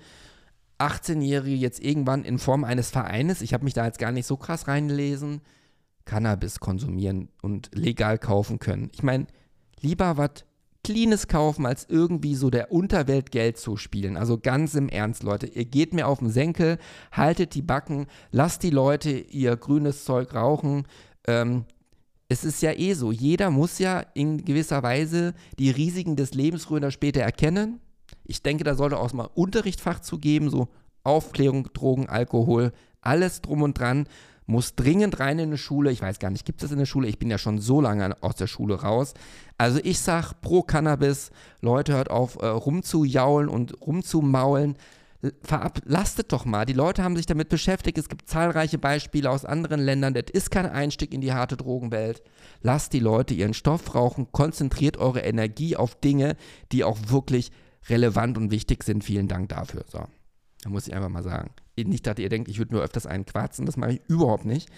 18-Jährige 0.78 1.56
jetzt 1.56 1.82
irgendwann 1.82 2.22
in 2.22 2.38
Form 2.38 2.62
eines 2.62 2.90
Vereines, 2.90 3.40
ich 3.40 3.54
habe 3.54 3.64
mich 3.64 3.74
da 3.74 3.86
jetzt 3.86 3.98
gar 3.98 4.12
nicht 4.12 4.26
so 4.26 4.36
krass 4.36 4.68
reingelesen, 4.68 5.40
Cannabis 6.04 6.60
konsumieren 6.60 7.28
und 7.42 7.70
legal 7.74 8.18
kaufen 8.18 8.60
können. 8.60 8.90
Ich 8.92 9.02
meine, 9.02 9.26
lieber 9.80 10.16
was 10.16 10.44
Cleanes 10.84 11.26
kaufen, 11.26 11.66
als 11.66 11.86
irgendwie 11.88 12.36
so 12.36 12.48
der 12.48 12.70
Unterwelt 12.70 13.32
Geld 13.32 13.58
zu 13.58 13.76
spielen. 13.76 14.16
Also 14.16 14.38
ganz 14.38 14.74
im 14.74 14.88
Ernst, 14.88 15.24
Leute. 15.24 15.46
Ihr 15.46 15.64
geht 15.64 15.92
mir 15.92 16.06
auf 16.06 16.20
den 16.20 16.30
Senkel, 16.30 16.78
haltet 17.10 17.54
die 17.54 17.62
Backen, 17.62 18.06
lasst 18.30 18.62
die 18.62 18.70
Leute 18.70 19.10
ihr 19.10 19.56
grünes 19.56 20.04
Zeug 20.04 20.32
rauchen, 20.34 20.86
ähm, 21.26 21.64
es 22.28 22.44
ist 22.44 22.60
ja 22.62 22.72
eh 22.72 22.94
so, 22.94 23.12
jeder 23.12 23.50
muss 23.50 23.78
ja 23.78 24.00
in 24.14 24.44
gewisser 24.44 24.82
Weise 24.82 25.34
die 25.58 25.70
Risiken 25.70 26.16
des 26.16 26.34
Lebens 26.34 26.64
früher 26.64 26.78
oder 26.78 26.90
später 26.90 27.20
erkennen. 27.20 27.80
Ich 28.24 28.42
denke, 28.42 28.64
da 28.64 28.74
sollte 28.74 28.98
auch 28.98 29.12
mal 29.12 29.30
Unterrichtsfach 29.34 30.00
zu 30.00 30.18
geben, 30.18 30.50
so 30.50 30.68
Aufklärung, 31.04 31.68
Drogen, 31.72 32.08
Alkohol, 32.08 32.72
alles 33.00 33.42
drum 33.42 33.62
und 33.62 33.78
dran, 33.78 34.08
muss 34.46 34.74
dringend 34.74 35.20
rein 35.20 35.38
in 35.38 35.48
eine 35.48 35.58
Schule. 35.58 35.90
Ich 35.90 36.00
weiß 36.00 36.18
gar 36.18 36.30
nicht, 36.30 36.44
gibt 36.44 36.60
es 36.60 36.68
das 36.68 36.72
in 36.72 36.78
der 36.78 36.86
Schule? 36.86 37.08
Ich 37.08 37.18
bin 37.18 37.30
ja 37.30 37.38
schon 37.38 37.58
so 37.58 37.80
lange 37.80 38.16
aus 38.22 38.36
der 38.36 38.46
Schule 38.46 38.80
raus. 38.80 39.14
Also 39.58 39.80
ich 39.82 40.00
sag 40.00 40.40
pro 40.40 40.62
Cannabis, 40.62 41.30
Leute, 41.60 41.94
hört 41.94 42.10
auf 42.10 42.36
äh, 42.40 42.46
rumzujaulen 42.46 43.48
und 43.48 43.80
rumzumaulen 43.80 44.76
verablastet 45.42 46.32
doch 46.32 46.44
mal. 46.44 46.64
Die 46.66 46.72
Leute 46.72 47.02
haben 47.02 47.16
sich 47.16 47.26
damit 47.26 47.48
beschäftigt. 47.48 47.98
Es 47.98 48.08
gibt 48.08 48.28
zahlreiche 48.28 48.78
Beispiele 48.78 49.30
aus 49.30 49.44
anderen 49.44 49.80
Ländern. 49.80 50.14
Das 50.14 50.24
ist 50.32 50.50
kein 50.50 50.66
Einstieg 50.66 51.12
in 51.12 51.20
die 51.20 51.32
harte 51.32 51.56
Drogenwelt. 51.56 52.22
Lasst 52.62 52.92
die 52.92 53.00
Leute 53.00 53.34
ihren 53.34 53.54
Stoff 53.54 53.94
rauchen. 53.94 54.30
Konzentriert 54.32 54.96
eure 54.96 55.20
Energie 55.20 55.76
auf 55.76 55.94
Dinge, 55.94 56.36
die 56.72 56.84
auch 56.84 56.98
wirklich 57.08 57.50
relevant 57.88 58.36
und 58.36 58.50
wichtig 58.50 58.84
sind. 58.84 59.04
Vielen 59.04 59.28
Dank 59.28 59.48
dafür. 59.48 59.84
So, 59.88 60.04
da 60.62 60.68
muss 60.68 60.86
ich 60.86 60.94
einfach 60.94 61.08
mal 61.08 61.22
sagen. 61.22 61.50
Nicht, 61.76 62.06
dass 62.06 62.18
ihr 62.18 62.28
denkt, 62.28 62.48
ich 62.48 62.58
würde 62.58 62.74
nur 62.74 62.82
öfters 62.82 63.06
einen 63.06 63.26
quarzen, 63.26 63.66
das 63.66 63.76
mache 63.76 63.92
ich 63.92 64.00
überhaupt 64.08 64.46
nicht. 64.46 64.68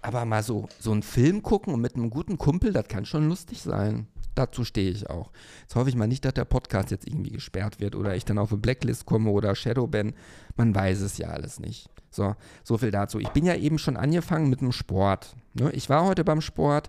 Aber 0.00 0.24
mal 0.24 0.42
so, 0.42 0.68
so 0.78 0.92
einen 0.92 1.02
Film 1.02 1.42
gucken 1.42 1.74
und 1.74 1.80
mit 1.80 1.96
einem 1.96 2.10
guten 2.10 2.38
Kumpel, 2.38 2.72
das 2.72 2.88
kann 2.88 3.04
schon 3.04 3.28
lustig 3.28 3.60
sein 3.60 4.06
dazu 4.36 4.64
stehe 4.64 4.90
ich 4.90 5.10
auch. 5.10 5.30
Jetzt 5.62 5.74
hoffe 5.74 5.88
ich 5.88 5.96
mal 5.96 6.06
nicht, 6.06 6.24
dass 6.24 6.34
der 6.34 6.44
Podcast 6.44 6.90
jetzt 6.90 7.06
irgendwie 7.06 7.30
gesperrt 7.30 7.80
wird 7.80 7.96
oder 7.96 8.14
ich 8.14 8.24
dann 8.24 8.38
auf 8.38 8.52
eine 8.52 8.60
Blacklist 8.60 9.06
komme 9.06 9.30
oder 9.30 9.54
Shadowban. 9.54 10.14
Man 10.56 10.74
weiß 10.74 11.00
es 11.00 11.18
ja 11.18 11.28
alles 11.28 11.58
nicht. 11.58 11.88
So, 12.10 12.36
so 12.62 12.78
viel 12.78 12.90
dazu. 12.90 13.18
Ich 13.18 13.28
bin 13.30 13.44
ja 13.44 13.56
eben 13.56 13.78
schon 13.78 13.96
angefangen 13.96 14.48
mit 14.48 14.60
dem 14.60 14.72
Sport. 14.72 15.34
Ne? 15.54 15.70
Ich 15.72 15.88
war 15.88 16.04
heute 16.04 16.24
beim 16.24 16.40
Sport 16.40 16.88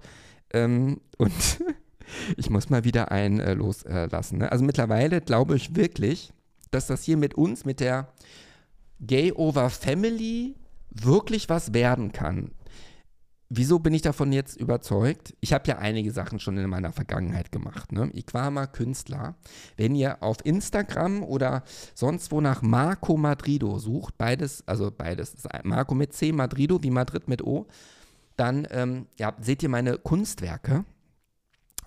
ähm, 0.53 1.01
und 1.17 1.33
ich 2.37 2.49
muss 2.49 2.69
mal 2.69 2.83
wieder 2.83 3.11
einen 3.11 3.39
äh, 3.39 3.53
loslassen. 3.53 4.39
Ne? 4.39 4.51
Also 4.51 4.63
mittlerweile 4.63 5.21
glaube 5.21 5.55
ich 5.55 5.75
wirklich, 5.75 6.31
dass 6.71 6.87
das 6.87 7.03
hier 7.03 7.17
mit 7.17 7.33
uns, 7.33 7.65
mit 7.65 7.79
der 7.79 8.09
Gay 8.99 9.31
Over 9.31 9.69
Family 9.69 10.55
wirklich 10.89 11.49
was 11.49 11.73
werden 11.73 12.11
kann. 12.11 12.51
Wieso 13.49 13.79
bin 13.79 13.93
ich 13.93 14.01
davon 14.01 14.33
jetzt 14.33 14.57
überzeugt? 14.57 15.33
Ich 15.39 15.53
habe 15.53 15.67
ja 15.69 15.77
einige 15.77 16.11
Sachen 16.11 16.39
schon 16.39 16.57
in 16.57 16.69
meiner 16.69 16.91
Vergangenheit 16.91 17.49
gemacht. 17.49 17.93
Ne? 17.93 18.09
Ich 18.13 18.33
war 18.33 18.51
mal 18.51 18.67
Künstler. 18.67 19.35
Wenn 19.77 19.95
ihr 19.95 20.21
auf 20.21 20.37
Instagram 20.43 21.23
oder 21.23 21.63
sonst 21.95 22.31
wo 22.33 22.41
nach 22.41 22.61
Marco 22.61 23.15
Madrido 23.15 23.79
sucht, 23.79 24.17
beides, 24.17 24.67
also 24.67 24.91
beides, 24.91 25.35
Marco 25.63 25.95
mit 25.95 26.11
C, 26.11 26.33
Madrido 26.33 26.83
wie 26.83 26.91
Madrid 26.91 27.29
mit 27.29 27.41
O, 27.41 27.67
dann 28.35 28.67
ähm, 28.69 29.07
ja, 29.17 29.33
seht 29.39 29.63
ihr 29.63 29.69
meine 29.69 29.97
Kunstwerke. 29.97 30.83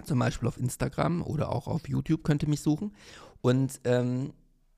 Zum 0.05 0.19
Beispiel 0.19 0.49
auf 0.49 0.57
Instagram 0.57 1.23
oder 1.23 1.53
auch 1.53 1.69
auf 1.69 1.87
YouTube 1.91 2.25
könnt 2.25 2.43
ihr 2.43 2.49
mich 2.49 2.63
suchen. 2.63 2.95
Und 3.43 3.81
ähm, 3.85 4.33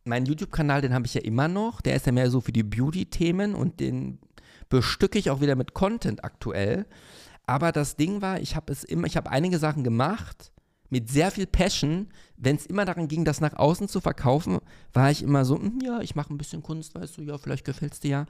meinen 0.05 0.27
YouTube-Kanal, 0.27 0.81
den 0.81 0.95
habe 0.95 1.07
ich 1.07 1.15
ja 1.15 1.21
immer 1.21 1.49
noch. 1.49 1.81
Der 1.81 1.97
ist 1.97 2.07
ja 2.07 2.13
mehr 2.13 2.31
so 2.31 2.41
für 2.41 2.53
die 2.53 2.63
Beauty-Themen 2.63 3.55
und 3.55 3.81
den 3.81 4.19
bestücke 4.69 5.19
ich 5.19 5.31
auch 5.31 5.41
wieder 5.41 5.55
mit 5.55 5.75
Content 5.75 6.25
aktuell. 6.25 6.87
Aber 7.47 7.73
das 7.73 7.97
Ding 7.97 8.23
war, 8.23 8.41
ich 8.41 8.57
habe 8.57 8.73
es 8.73 8.85
immer, 8.85 9.07
ich 9.07 9.17
habe 9.17 9.31
einige 9.31 9.59
Sachen 9.59 9.85
gemacht 9.85 10.53
mit 10.89 11.11
sehr 11.11 11.31
viel 11.31 11.47
Passion. 11.47 12.09
Wenn 12.37 12.57
es 12.57 12.67
immer 12.67 12.85
daran 12.85 13.09
ging, 13.09 13.25
das 13.25 13.41
nach 13.41 13.55
außen 13.55 13.89
zu 13.89 14.01
verkaufen, 14.01 14.59
war 14.93 15.11
ich 15.11 15.23
immer 15.23 15.45
so, 15.45 15.57
hm, 15.57 15.79
ja, 15.83 16.01
ich 16.01 16.15
mache 16.15 16.33
ein 16.33 16.39
bisschen 16.39 16.63
Kunst, 16.63 16.95
weißt 16.95 17.19
du, 17.19 17.23
ja, 17.23 17.39
vielleicht 17.39 17.65
gefällt 17.65 17.95
es 17.95 18.01
dir 18.01 18.11
ja. 18.11 18.27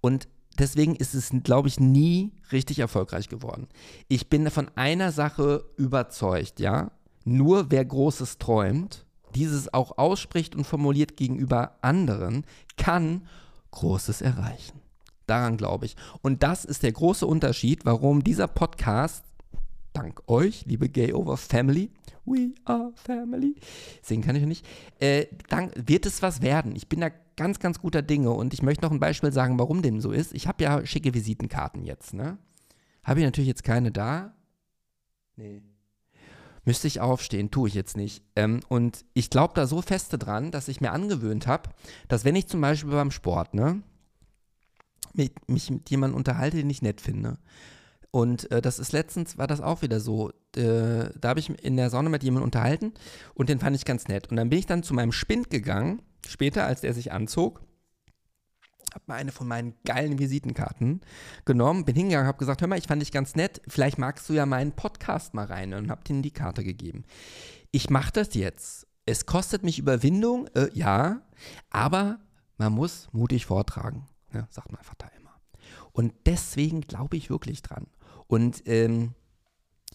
Und 0.00 0.28
deswegen 0.58 0.96
ist 0.96 1.14
es, 1.14 1.30
glaube 1.42 1.68
ich, 1.68 1.78
nie 1.78 2.32
richtig 2.52 2.78
erfolgreich 2.78 3.28
geworden. 3.28 3.68
Ich 4.08 4.28
bin 4.28 4.50
von 4.50 4.70
einer 4.76 5.12
Sache 5.12 5.64
überzeugt, 5.76 6.60
ja. 6.60 6.90
Nur 7.24 7.70
wer 7.70 7.84
Großes 7.84 8.38
träumt, 8.38 9.06
dieses 9.34 9.72
auch 9.72 9.98
ausspricht 9.98 10.54
und 10.54 10.64
formuliert 10.64 11.16
gegenüber 11.16 11.76
anderen, 11.82 12.44
kann 12.76 13.26
Großes 13.70 14.20
erreichen. 14.20 14.80
Daran 15.26 15.56
glaube 15.56 15.86
ich. 15.86 15.96
Und 16.22 16.42
das 16.42 16.64
ist 16.64 16.82
der 16.82 16.92
große 16.92 17.26
Unterschied, 17.26 17.84
warum 17.84 18.24
dieser 18.24 18.48
Podcast, 18.48 19.24
dank 19.92 20.22
euch, 20.26 20.66
liebe 20.66 20.88
Gay 20.88 21.12
Over 21.12 21.36
Family, 21.36 21.90
we 22.24 22.52
are 22.64 22.92
family, 22.94 23.54
singen 24.02 24.24
kann 24.24 24.36
ich 24.36 24.44
nicht, 24.44 24.66
äh, 24.98 25.26
dank, 25.48 25.72
wird 25.76 26.06
es 26.06 26.22
was 26.22 26.42
werden. 26.42 26.74
Ich 26.74 26.88
bin 26.88 27.00
da 27.00 27.10
ganz, 27.36 27.58
ganz 27.58 27.80
guter 27.80 28.02
Dinge 28.02 28.30
und 28.30 28.52
ich 28.52 28.62
möchte 28.62 28.84
noch 28.84 28.90
ein 28.90 29.00
Beispiel 29.00 29.32
sagen, 29.32 29.58
warum 29.58 29.82
dem 29.82 30.00
so 30.00 30.10
ist. 30.10 30.34
Ich 30.34 30.46
habe 30.46 30.62
ja 30.64 30.84
schicke 30.84 31.14
Visitenkarten 31.14 31.84
jetzt, 31.84 32.12
ne? 32.12 32.38
Habe 33.02 33.20
ich 33.20 33.24
natürlich 33.24 33.48
jetzt 33.48 33.64
keine 33.64 33.90
da. 33.90 34.34
Nee. 35.36 35.62
Müsste 36.64 36.86
ich 36.86 37.00
aufstehen, 37.00 37.50
tue 37.50 37.68
ich 37.68 37.74
jetzt 37.74 37.96
nicht. 37.96 38.22
Ähm, 38.36 38.60
und 38.68 39.04
ich 39.14 39.30
glaube 39.30 39.54
da 39.54 39.66
so 39.66 39.82
feste 39.82 40.18
dran, 40.18 40.50
dass 40.50 40.68
ich 40.68 40.80
mir 40.80 40.92
angewöhnt 40.92 41.46
habe, 41.46 41.70
dass 42.08 42.24
wenn 42.24 42.36
ich 42.36 42.48
zum 42.48 42.60
Beispiel 42.60 42.90
beim 42.90 43.10
Sport, 43.10 43.54
ne, 43.54 43.82
mit, 45.14 45.48
mich 45.48 45.70
mit 45.70 45.90
jemandem 45.90 46.16
unterhalte, 46.16 46.58
den 46.58 46.70
ich 46.70 46.82
nett 46.82 47.00
finde. 47.00 47.38
Und 48.10 48.50
äh, 48.50 48.60
das 48.60 48.78
ist 48.78 48.92
letztens, 48.92 49.38
war 49.38 49.46
das 49.46 49.60
auch 49.60 49.82
wieder 49.82 50.00
so. 50.00 50.30
Äh, 50.56 51.10
da 51.20 51.28
habe 51.28 51.40
ich 51.40 51.48
in 51.48 51.76
der 51.76 51.90
Sonne 51.90 52.10
mit 52.10 52.22
jemandem 52.22 52.44
unterhalten 52.44 52.92
und 53.34 53.48
den 53.48 53.60
fand 53.60 53.76
ich 53.76 53.84
ganz 53.84 54.08
nett. 54.08 54.30
Und 54.30 54.36
dann 54.36 54.50
bin 54.50 54.58
ich 54.58 54.66
dann 54.66 54.82
zu 54.82 54.94
meinem 54.94 55.12
Spind 55.12 55.50
gegangen, 55.50 56.02
später, 56.26 56.66
als 56.66 56.80
der 56.80 56.92
sich 56.92 57.12
anzog, 57.12 57.62
habe 58.94 59.04
mal 59.06 59.16
eine 59.16 59.32
von 59.32 59.48
meinen 59.48 59.74
geilen 59.84 60.18
Visitenkarten 60.18 61.00
genommen, 61.44 61.84
bin 61.84 61.96
hingegangen, 61.96 62.26
habe 62.26 62.38
gesagt, 62.38 62.60
hör 62.60 62.68
mal, 62.68 62.78
ich 62.78 62.86
fand 62.86 63.02
dich 63.02 63.12
ganz 63.12 63.36
nett, 63.36 63.60
vielleicht 63.68 63.98
magst 63.98 64.28
du 64.28 64.32
ja 64.32 64.46
meinen 64.46 64.72
Podcast 64.72 65.34
mal 65.34 65.46
rein 65.46 65.74
und 65.74 65.90
habe 65.90 66.02
ihm 66.08 66.22
die 66.22 66.30
Karte 66.30 66.64
gegeben. 66.64 67.04
Ich 67.70 67.90
mache 67.90 68.12
das 68.12 68.34
jetzt. 68.34 68.86
Es 69.06 69.26
kostet 69.26 69.62
mich 69.62 69.78
Überwindung, 69.78 70.46
äh, 70.54 70.68
ja, 70.74 71.22
aber 71.70 72.20
man 72.58 72.72
muss 72.72 73.08
mutig 73.12 73.46
vortragen. 73.46 74.06
Ja, 74.32 74.46
sagt 74.50 74.72
mein 74.72 74.84
Vater 74.84 75.10
immer. 75.18 75.34
Und 75.92 76.12
deswegen 76.26 76.82
glaube 76.82 77.16
ich 77.16 77.30
wirklich 77.30 77.62
dran. 77.62 77.86
Und 78.26 78.62
ähm, 78.66 79.14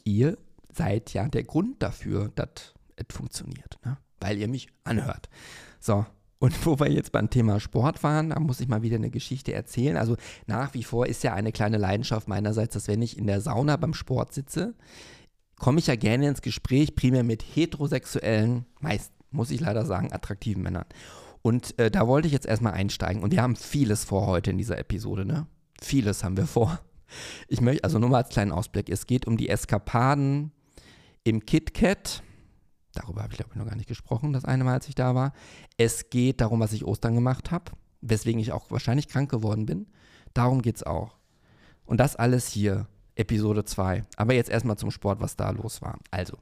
ihr 0.03 0.37
seid 0.73 1.13
ja 1.13 1.27
der 1.27 1.43
Grund 1.43 1.81
dafür, 1.81 2.29
dass 2.35 2.73
es 2.95 3.05
funktioniert, 3.15 3.77
ne? 3.85 3.97
weil 4.19 4.37
ihr 4.37 4.47
mich 4.47 4.67
anhört. 4.83 5.29
So, 5.79 6.05
und 6.45 6.65
wo 6.65 6.79
wir 6.79 6.91
jetzt 6.91 7.11
beim 7.11 7.31
Thema 7.31 7.59
Sport 7.59 8.03
waren, 8.03 8.29
da 8.29 8.39
muss 8.39 8.59
ich 8.59 8.67
mal 8.67 8.83
wieder 8.83 8.97
eine 8.97 9.09
Geschichte 9.09 9.51
erzählen. 9.51 9.97
Also 9.97 10.15
nach 10.45 10.75
wie 10.75 10.83
vor 10.83 11.07
ist 11.07 11.23
ja 11.23 11.33
eine 11.33 11.51
kleine 11.51 11.77
Leidenschaft 11.77 12.27
meinerseits, 12.27 12.75
dass 12.75 12.87
wenn 12.87 13.01
ich 13.01 13.17
in 13.17 13.25
der 13.25 13.41
Sauna 13.41 13.77
beim 13.77 13.95
Sport 13.95 14.31
sitze, 14.31 14.75
komme 15.57 15.79
ich 15.79 15.87
ja 15.87 15.95
gerne 15.95 16.27
ins 16.27 16.43
Gespräch, 16.43 16.95
primär 16.95 17.23
mit 17.23 17.41
heterosexuellen, 17.41 18.65
meist, 18.79 19.11
muss 19.31 19.49
ich 19.49 19.59
leider 19.59 19.87
sagen, 19.87 20.13
attraktiven 20.13 20.61
Männern. 20.61 20.85
Und 21.41 21.79
äh, 21.79 21.89
da 21.89 22.07
wollte 22.07 22.27
ich 22.27 22.33
jetzt 22.33 22.45
erstmal 22.45 22.73
einsteigen. 22.73 23.23
Und 23.23 23.31
wir 23.31 23.41
haben 23.41 23.55
vieles 23.55 24.03
vor 24.03 24.27
heute 24.27 24.51
in 24.51 24.59
dieser 24.59 24.77
Episode, 24.77 25.25
ne? 25.25 25.47
Vieles 25.81 26.23
haben 26.23 26.37
wir 26.37 26.45
vor. 26.45 26.79
Ich 27.47 27.59
möchte, 27.59 27.83
also 27.83 27.97
nur 27.97 28.09
mal 28.09 28.17
als 28.17 28.29
kleinen 28.29 28.51
Ausblick. 28.51 28.89
Es 28.89 29.07
geht 29.07 29.25
um 29.25 29.37
die 29.37 29.49
Eskapaden 29.49 30.51
im 31.23 31.43
KitKat. 31.45 32.21
Darüber 32.95 33.23
habe 33.23 33.33
ich, 33.33 33.37
glaube 33.37 33.51
ich, 33.53 33.57
noch 33.57 33.67
gar 33.67 33.75
nicht 33.75 33.87
gesprochen, 33.87 34.33
das 34.33 34.45
eine 34.45 34.63
Mal, 34.63 34.73
als 34.73 34.87
ich 34.87 34.95
da 34.95 35.13
war. 35.13 35.33
Es 35.77 36.09
geht 36.09 36.41
darum, 36.41 36.59
was 36.59 36.73
ich 36.73 36.85
Ostern 36.85 37.13
gemacht 37.13 37.51
habe, 37.51 37.71
weswegen 38.01 38.39
ich 38.39 38.51
auch 38.51 38.71
wahrscheinlich 38.71 39.07
krank 39.07 39.29
geworden 39.29 39.65
bin. 39.65 39.87
Darum 40.33 40.61
geht 40.61 40.77
es 40.77 40.83
auch. 40.83 41.17
Und 41.85 41.99
das 41.99 42.15
alles 42.15 42.47
hier 42.47 42.87
Episode 43.15 43.63
2. 43.63 44.03
Aber 44.17 44.33
jetzt 44.33 44.49
erstmal 44.49 44.77
zum 44.77 44.91
Sport, 44.91 45.21
was 45.21 45.35
da 45.35 45.49
los 45.51 45.81
war. 45.81 45.99
Also, 46.11 46.37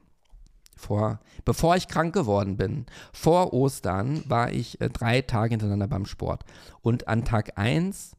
vor, 0.76 1.20
bevor 1.44 1.76
ich 1.76 1.88
krank 1.88 2.14
geworden 2.14 2.56
bin, 2.56 2.86
vor 3.12 3.52
Ostern, 3.52 4.28
war 4.28 4.52
ich 4.52 4.80
äh, 4.80 4.90
drei 4.90 5.22
Tage 5.22 5.50
hintereinander 5.50 5.88
beim 5.88 6.06
Sport. 6.06 6.44
Und 6.82 7.08
an 7.08 7.24
Tag 7.24 7.58
1, 7.58 8.16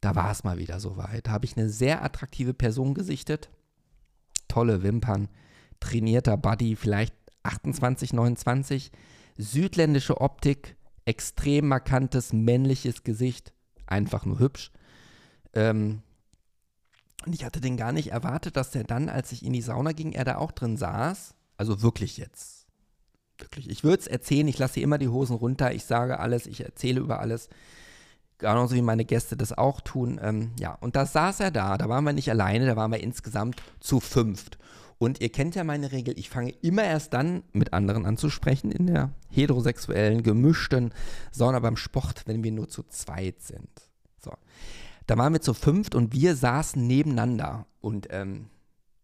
da 0.00 0.14
war 0.14 0.30
es 0.30 0.44
mal 0.44 0.58
wieder 0.58 0.80
soweit. 0.80 1.26
Da 1.26 1.32
habe 1.32 1.44
ich 1.44 1.56
eine 1.56 1.68
sehr 1.68 2.02
attraktive 2.04 2.54
Person 2.54 2.94
gesichtet. 2.94 3.50
Tolle 4.48 4.82
Wimpern, 4.82 5.28
trainierter 5.80 6.36
Buddy, 6.36 6.76
vielleicht 6.76 7.14
28, 7.42 8.12
29, 8.12 8.92
südländische 9.36 10.20
Optik, 10.20 10.76
extrem 11.04 11.68
markantes 11.68 12.32
männliches 12.32 13.02
Gesicht, 13.04 13.52
einfach 13.86 14.24
nur 14.24 14.38
hübsch. 14.38 14.70
Ähm, 15.54 16.02
und 17.26 17.34
ich 17.34 17.44
hatte 17.44 17.60
den 17.60 17.76
gar 17.76 17.92
nicht 17.92 18.12
erwartet, 18.12 18.56
dass 18.56 18.70
der 18.70 18.84
dann, 18.84 19.08
als 19.08 19.32
ich 19.32 19.44
in 19.44 19.52
die 19.52 19.62
Sauna 19.62 19.92
ging, 19.92 20.12
er 20.12 20.24
da 20.24 20.36
auch 20.36 20.52
drin 20.52 20.76
saß. 20.76 21.34
Also 21.56 21.82
wirklich 21.82 22.16
jetzt. 22.16 22.66
Wirklich. 23.38 23.70
Ich 23.70 23.84
würde 23.84 24.00
es 24.00 24.06
erzählen, 24.06 24.48
ich 24.48 24.58
lasse 24.58 24.80
immer 24.80 24.98
die 24.98 25.08
Hosen 25.08 25.36
runter, 25.36 25.72
ich 25.72 25.84
sage 25.84 26.18
alles, 26.20 26.46
ich 26.46 26.64
erzähle 26.64 27.00
über 27.00 27.20
alles. 27.20 27.48
Genauso 28.38 28.74
wie 28.74 28.82
meine 28.82 29.04
Gäste 29.04 29.36
das 29.36 29.56
auch 29.56 29.80
tun. 29.80 30.20
Ähm, 30.22 30.52
ja, 30.58 30.74
und 30.74 30.96
da 30.96 31.06
saß 31.06 31.40
er 31.40 31.50
da, 31.50 31.78
da 31.78 31.88
waren 31.88 32.04
wir 32.04 32.12
nicht 32.12 32.30
alleine, 32.30 32.66
da 32.66 32.76
waren 32.76 32.90
wir 32.90 33.00
insgesamt 33.00 33.62
zu 33.80 34.00
fünft. 34.00 34.58
Und 35.02 35.20
ihr 35.20 35.30
kennt 35.30 35.56
ja 35.56 35.64
meine 35.64 35.90
Regel, 35.90 36.16
ich 36.16 36.30
fange 36.30 36.54
immer 36.62 36.84
erst 36.84 37.12
dann 37.12 37.42
mit 37.52 37.72
anderen 37.72 38.06
an 38.06 38.16
zu 38.16 38.30
sprechen 38.30 38.70
in 38.70 38.86
der 38.86 39.10
heterosexuellen, 39.30 40.22
gemischten 40.22 40.94
Sauna 41.32 41.58
beim 41.58 41.76
Sport, 41.76 42.22
wenn 42.26 42.44
wir 42.44 42.52
nur 42.52 42.68
zu 42.68 42.84
zweit 42.84 43.42
sind. 43.42 43.68
So. 44.20 44.30
Da 45.08 45.18
waren 45.18 45.32
wir 45.32 45.40
zu 45.40 45.54
fünft 45.54 45.96
und 45.96 46.12
wir 46.12 46.36
saßen 46.36 46.86
nebeneinander. 46.86 47.66
Und 47.80 48.06
ähm, 48.10 48.48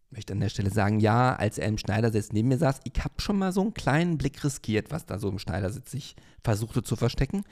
möchte 0.09 0.31
an 0.31 0.39
der 0.39 0.47
Stelle 0.47 0.71
sagen, 0.71 1.01
ja, 1.01 1.35
als 1.35 1.57
er 1.57 1.67
im 1.67 1.77
Schneidersitz 1.77 2.31
neben 2.31 2.47
mir 2.47 2.59
saß, 2.59 2.79
ich 2.85 3.03
habe 3.03 3.15
schon 3.17 3.37
mal 3.37 3.51
so 3.51 3.59
einen 3.59 3.73
kleinen 3.73 4.17
Blick 4.17 4.41
riskiert, 4.41 4.91
was 4.91 5.05
da 5.05 5.19
so 5.19 5.27
im 5.27 5.37
Schneidersitz 5.37 5.91
sich 5.91 6.15
versuchte 6.41 6.81
zu 6.81 6.95
verstecken. 6.95 7.43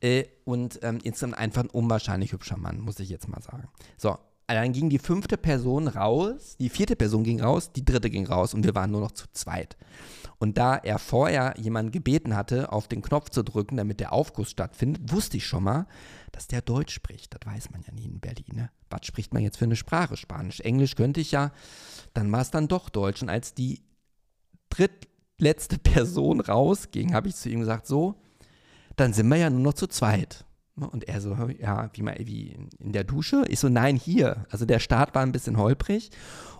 Äh, 0.00 0.24
und 0.44 0.80
ähm, 0.82 0.98
insgesamt 1.04 1.38
einfach 1.38 1.62
ein 1.62 1.70
unwahrscheinlich 1.70 2.32
hübscher 2.32 2.56
Mann, 2.56 2.80
muss 2.80 2.98
ich 2.98 3.08
jetzt 3.08 3.28
mal 3.28 3.40
sagen. 3.40 3.68
So, 3.96 4.18
dann 4.46 4.72
ging 4.72 4.90
die 4.90 4.98
fünfte 4.98 5.38
Person 5.38 5.88
raus, 5.88 6.56
die 6.58 6.68
vierte 6.68 6.96
Person 6.96 7.24
ging 7.24 7.40
raus, 7.40 7.72
die 7.72 7.84
dritte 7.84 8.10
ging 8.10 8.26
raus 8.26 8.52
und 8.52 8.64
wir 8.64 8.74
waren 8.74 8.90
nur 8.90 9.00
noch 9.00 9.12
zu 9.12 9.26
zweit. 9.32 9.76
Und 10.38 10.58
da 10.58 10.76
er 10.76 10.98
vorher 10.98 11.54
jemanden 11.56 11.92
gebeten 11.92 12.36
hatte, 12.36 12.70
auf 12.70 12.88
den 12.88 13.00
Knopf 13.00 13.30
zu 13.30 13.42
drücken, 13.42 13.76
damit 13.76 14.00
der 14.00 14.12
Aufguss 14.12 14.50
stattfindet, 14.50 15.10
wusste 15.10 15.38
ich 15.38 15.46
schon 15.46 15.64
mal, 15.64 15.86
dass 16.32 16.46
der 16.48 16.60
Deutsch 16.60 16.92
spricht. 16.92 17.32
Das 17.32 17.50
weiß 17.50 17.70
man 17.70 17.82
ja 17.82 17.92
nie 17.94 18.04
in 18.04 18.20
Berlin. 18.20 18.54
Ne? 18.54 18.70
Was 18.90 19.06
spricht 19.06 19.32
man 19.32 19.42
jetzt 19.42 19.56
für 19.56 19.64
eine 19.64 19.76
Sprache? 19.76 20.16
Spanisch, 20.16 20.60
Englisch 20.60 20.96
könnte 20.96 21.20
ich 21.20 21.30
ja. 21.30 21.52
Dann 22.12 22.30
war 22.30 22.42
es 22.42 22.50
dann 22.50 22.68
doch 22.68 22.90
Deutsch. 22.90 23.22
Und 23.22 23.30
als 23.30 23.54
die 23.54 23.82
drittletzte 24.68 25.78
Person 25.82 26.40
rausging, 26.40 27.14
habe 27.14 27.28
ich 27.28 27.36
zu 27.36 27.48
ihm 27.48 27.60
gesagt, 27.60 27.86
so, 27.86 28.16
dann 28.96 29.12
sind 29.12 29.28
wir 29.28 29.36
ja 29.36 29.50
nur 29.50 29.60
noch 29.60 29.74
zu 29.74 29.86
zweit. 29.86 30.44
Und 30.76 31.08
er 31.08 31.20
so, 31.20 31.36
ja, 31.60 31.88
wie, 31.92 32.02
mal, 32.02 32.16
wie 32.18 32.56
in 32.80 32.92
der 32.92 33.04
Dusche? 33.04 33.44
Ich 33.48 33.60
so, 33.60 33.68
nein, 33.68 33.96
hier. 33.96 34.46
Also 34.50 34.64
der 34.64 34.80
Start 34.80 35.14
war 35.14 35.22
ein 35.22 35.32
bisschen 35.32 35.56
holprig. 35.56 36.10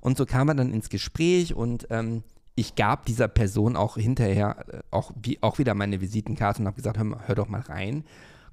Und 0.00 0.16
so 0.16 0.24
kam 0.24 0.48
er 0.48 0.54
dann 0.54 0.72
ins 0.72 0.88
Gespräch 0.88 1.54
und 1.54 1.88
ähm, 1.90 2.22
ich 2.54 2.76
gab 2.76 3.06
dieser 3.06 3.28
Person 3.28 3.76
auch 3.76 3.96
hinterher 3.96 4.64
äh, 4.68 4.80
auch, 4.90 5.10
wie, 5.20 5.38
auch 5.42 5.58
wieder 5.58 5.74
meine 5.74 6.00
Visitenkarte 6.00 6.60
und 6.60 6.66
habe 6.66 6.76
gesagt, 6.76 6.98
hör, 6.98 7.26
hör, 7.26 7.34
doch 7.34 7.48
mal 7.48 7.62
rein. 7.62 8.04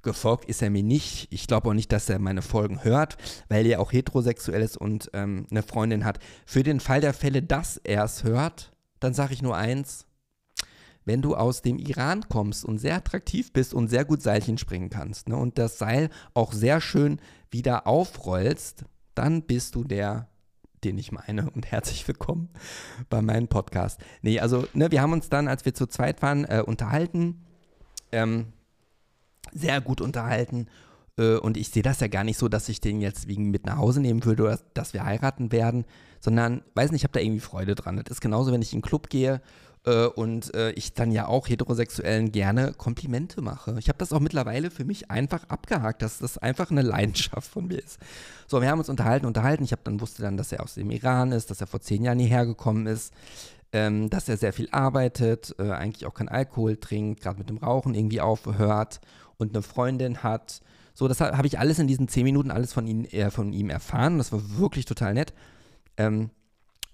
Gefolgt 0.02 0.46
ist 0.46 0.62
er 0.62 0.70
mir 0.70 0.82
nicht. 0.82 1.28
Ich 1.30 1.46
glaube 1.46 1.68
auch 1.68 1.74
nicht, 1.74 1.92
dass 1.92 2.08
er 2.08 2.18
meine 2.18 2.42
Folgen 2.42 2.82
hört, 2.82 3.16
weil 3.48 3.64
er 3.66 3.80
auch 3.80 3.92
heterosexuell 3.92 4.62
ist 4.62 4.76
und 4.76 5.10
ähm, 5.12 5.46
eine 5.50 5.62
Freundin 5.62 6.04
hat. 6.04 6.18
Für 6.44 6.64
den 6.64 6.80
Fall 6.80 7.00
der 7.00 7.14
Fälle, 7.14 7.42
dass 7.42 7.76
er 7.76 8.02
es 8.02 8.24
hört, 8.24 8.72
dann 8.98 9.14
sage 9.14 9.34
ich 9.34 9.42
nur 9.42 9.56
eins, 9.56 10.06
wenn 11.04 11.22
du 11.22 11.34
aus 11.34 11.62
dem 11.62 11.78
Iran 11.78 12.28
kommst 12.28 12.64
und 12.64 12.78
sehr 12.78 12.96
attraktiv 12.96 13.52
bist 13.52 13.74
und 13.74 13.88
sehr 13.88 14.04
gut 14.04 14.22
Seilchen 14.22 14.58
springen 14.58 14.90
kannst 14.90 15.28
ne, 15.28 15.36
und 15.36 15.58
das 15.58 15.78
Seil 15.78 16.10
auch 16.34 16.52
sehr 16.52 16.80
schön 16.80 17.20
wieder 17.50 17.86
aufrollst, 17.86 18.84
dann 19.14 19.42
bist 19.42 19.74
du 19.74 19.84
der, 19.84 20.28
den 20.84 20.98
ich 20.98 21.12
meine. 21.12 21.50
Und 21.50 21.70
herzlich 21.70 22.06
willkommen 22.06 22.48
bei 23.10 23.20
meinem 23.22 23.48
Podcast. 23.48 24.00
Nee, 24.22 24.40
also 24.40 24.66
ne, 24.74 24.90
wir 24.90 25.02
haben 25.02 25.12
uns 25.12 25.28
dann, 25.28 25.48
als 25.48 25.64
wir 25.64 25.74
zu 25.74 25.86
zweit 25.86 26.22
waren, 26.22 26.44
äh, 26.44 26.62
unterhalten. 26.64 27.44
Ähm, 28.12 28.52
sehr 29.52 29.80
gut 29.80 30.00
unterhalten. 30.00 30.68
Äh, 31.18 31.36
und 31.36 31.56
ich 31.56 31.70
sehe 31.70 31.82
das 31.82 32.00
ja 32.00 32.08
gar 32.08 32.24
nicht 32.24 32.38
so, 32.38 32.48
dass 32.48 32.68
ich 32.68 32.80
den 32.80 33.00
jetzt 33.00 33.28
wegen 33.28 33.50
mit 33.50 33.66
nach 33.66 33.76
Hause 33.76 34.00
nehmen 34.00 34.24
würde 34.24 34.44
oder 34.44 34.60
dass 34.74 34.94
wir 34.94 35.04
heiraten 35.04 35.52
werden, 35.52 35.84
sondern, 36.20 36.62
weiß 36.74 36.92
nicht, 36.92 37.00
ich 37.00 37.04
habe 37.04 37.18
da 37.18 37.20
irgendwie 37.20 37.40
Freude 37.40 37.74
dran. 37.74 37.96
Das 37.96 38.12
ist 38.12 38.20
genauso, 38.20 38.52
wenn 38.52 38.62
ich 38.62 38.72
in 38.72 38.78
den 38.78 38.86
Club 38.86 39.10
gehe 39.10 39.42
äh, 39.84 40.06
und 40.06 40.54
äh, 40.54 40.70
ich 40.72 40.94
dann 40.94 41.10
ja 41.10 41.26
auch 41.26 41.48
Heterosexuellen 41.48 42.32
gerne 42.32 42.72
Komplimente 42.72 43.40
mache. 43.40 43.76
Ich 43.78 43.88
habe 43.88 43.98
das 43.98 44.12
auch 44.12 44.20
mittlerweile 44.20 44.70
für 44.70 44.84
mich 44.84 45.10
einfach 45.10 45.48
abgehakt, 45.48 46.02
dass 46.02 46.18
das 46.18 46.38
einfach 46.38 46.70
eine 46.70 46.82
Leidenschaft 46.82 47.50
von 47.50 47.66
mir 47.66 47.78
ist. 47.78 47.98
So, 48.46 48.60
wir 48.60 48.70
haben 48.70 48.78
uns 48.78 48.88
unterhalten, 48.88 49.26
unterhalten. 49.26 49.64
Ich 49.64 49.72
habe 49.72 49.82
dann 49.84 50.00
wusste 50.00 50.22
dann, 50.22 50.36
dass 50.36 50.52
er 50.52 50.62
aus 50.62 50.74
dem 50.74 50.90
Iran 50.90 51.32
ist, 51.32 51.50
dass 51.50 51.60
er 51.60 51.66
vor 51.66 51.80
zehn 51.80 52.04
Jahren 52.04 52.18
hierher 52.18 52.46
gekommen 52.46 52.86
ist. 52.86 53.12
Ähm, 53.74 54.10
dass 54.10 54.28
er 54.28 54.36
sehr 54.36 54.52
viel 54.52 54.68
arbeitet, 54.70 55.54
äh, 55.58 55.70
eigentlich 55.70 56.04
auch 56.04 56.12
kein 56.12 56.28
Alkohol 56.28 56.76
trinkt, 56.76 57.22
gerade 57.22 57.38
mit 57.38 57.48
dem 57.48 57.56
Rauchen 57.56 57.94
irgendwie 57.94 58.20
aufhört 58.20 59.00
und 59.38 59.54
eine 59.54 59.62
Freundin 59.62 60.22
hat. 60.22 60.60
So, 60.92 61.08
das 61.08 61.22
habe 61.22 61.46
ich 61.46 61.58
alles 61.58 61.78
in 61.78 61.86
diesen 61.86 62.06
zehn 62.06 62.24
Minuten 62.24 62.50
alles 62.50 62.74
von, 62.74 62.86
ihn, 62.86 63.06
äh, 63.06 63.30
von 63.30 63.54
ihm 63.54 63.70
erfahren. 63.70 64.18
Das 64.18 64.30
war 64.30 64.58
wirklich 64.58 64.84
total 64.84 65.14
nett. 65.14 65.32
Ähm, 65.96 66.28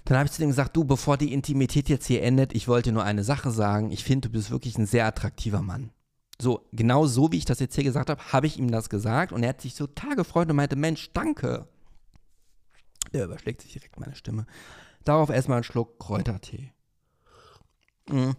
Dann 0.06 0.18
habe 0.18 0.28
ich 0.28 0.32
zu 0.32 0.42
dem 0.42 0.50
gesagt, 0.50 0.76
du, 0.76 0.86
bevor 0.86 1.18
die 1.18 1.34
Intimität 1.34 1.90
jetzt 1.90 2.08
hier 2.08 2.24
endet, 2.24 2.56
ich 2.56 2.68
wollte 2.68 2.92
nur 2.92 3.04
eine 3.04 3.24
Sache 3.24 3.52
sagen. 3.52 3.92
Ich 3.92 4.04
finde, 4.04 4.30
du 4.30 4.34
bist 4.34 4.52
wirklich 4.52 4.78
ein 4.78 4.86
sehr 4.86 5.06
attraktiver 5.06 5.62
Mann. 5.62 5.92
So, 6.42 6.68
genau 6.72 7.08
so, 7.08 7.32
wie 7.32 7.38
ich 7.38 7.46
das 7.46 7.60
jetzt 7.60 7.76
hier 7.76 7.84
gesagt 7.84 8.10
habe, 8.10 8.22
habe 8.32 8.48
ich 8.48 8.58
ihm 8.58 8.72
das 8.72 8.90
gesagt 8.90 9.32
und 9.32 9.44
er 9.44 9.50
hat 9.50 9.62
sich 9.62 9.76
so 9.76 9.88
Tage 9.88 10.18
gefreut 10.18 10.50
und 10.50 10.56
meinte, 10.56 10.76
Mensch, 10.76 11.12
danke. 11.14 11.68
Der 13.14 13.26
überschlägt 13.26 13.62
sich 13.62 13.74
direkt 13.74 14.00
meine 14.00 14.16
Stimme. 14.16 14.46
Darauf 15.08 15.30
erstmal 15.30 15.58
einen 15.58 15.64
Schluck 15.64 16.00
Kräutertee. 16.00 16.74
Mhm. 18.10 18.36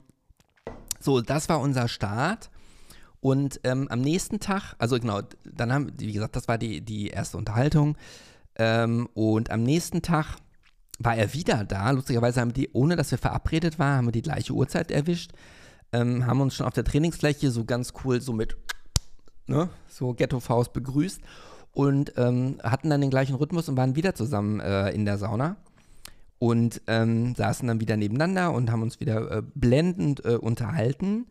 So, 1.00 1.22
das 1.22 1.48
war 1.48 1.60
unser 1.60 1.88
Start. 1.88 2.50
Und 3.20 3.60
ähm, 3.64 3.88
am 3.88 4.02
nächsten 4.02 4.38
Tag, 4.38 4.74
also 4.78 4.98
genau, 5.00 5.22
dann 5.44 5.72
haben, 5.72 5.92
wie 5.98 6.12
gesagt, 6.12 6.36
das 6.36 6.46
war 6.46 6.58
die, 6.58 6.82
die 6.82 7.08
erste 7.08 7.38
Unterhaltung. 7.38 7.96
Ähm, 8.56 9.08
und 9.14 9.50
am 9.50 9.62
nächsten 9.62 10.02
Tag 10.02 10.36
war 10.98 11.16
er 11.16 11.32
wieder 11.32 11.64
da. 11.64 11.90
Lustigerweise 11.90 12.42
haben 12.42 12.52
die, 12.52 12.68
ohne 12.74 12.96
dass 12.96 13.10
wir 13.12 13.18
verabredet 13.18 13.78
waren, 13.78 13.96
haben 13.96 14.08
wir 14.08 14.12
die 14.12 14.22
gleiche 14.22 14.52
Uhrzeit 14.52 14.90
erwischt. 14.90 15.32
Ähm, 15.92 16.26
haben 16.26 16.42
uns 16.42 16.54
schon 16.54 16.66
auf 16.66 16.74
der 16.74 16.84
Trainingsfläche 16.84 17.50
so 17.50 17.64
ganz 17.64 17.94
cool 18.04 18.20
so 18.20 18.34
mit, 18.34 18.58
ne, 19.46 19.70
so 19.88 20.12
Ghetto-Faust 20.12 20.74
begrüßt 20.74 21.22
und 21.72 22.12
ähm, 22.18 22.58
hatten 22.62 22.90
dann 22.90 23.00
den 23.00 23.10
gleichen 23.10 23.36
Rhythmus 23.36 23.70
und 23.70 23.78
waren 23.78 23.96
wieder 23.96 24.14
zusammen 24.14 24.60
äh, 24.60 24.90
in 24.90 25.06
der 25.06 25.16
Sauna 25.16 25.56
und 26.38 26.82
ähm, 26.86 27.34
saßen 27.34 27.66
dann 27.66 27.80
wieder 27.80 27.96
nebeneinander 27.96 28.52
und 28.52 28.70
haben 28.70 28.82
uns 28.82 29.00
wieder 29.00 29.30
äh, 29.30 29.42
blendend 29.54 30.24
äh, 30.24 30.36
unterhalten. 30.36 31.26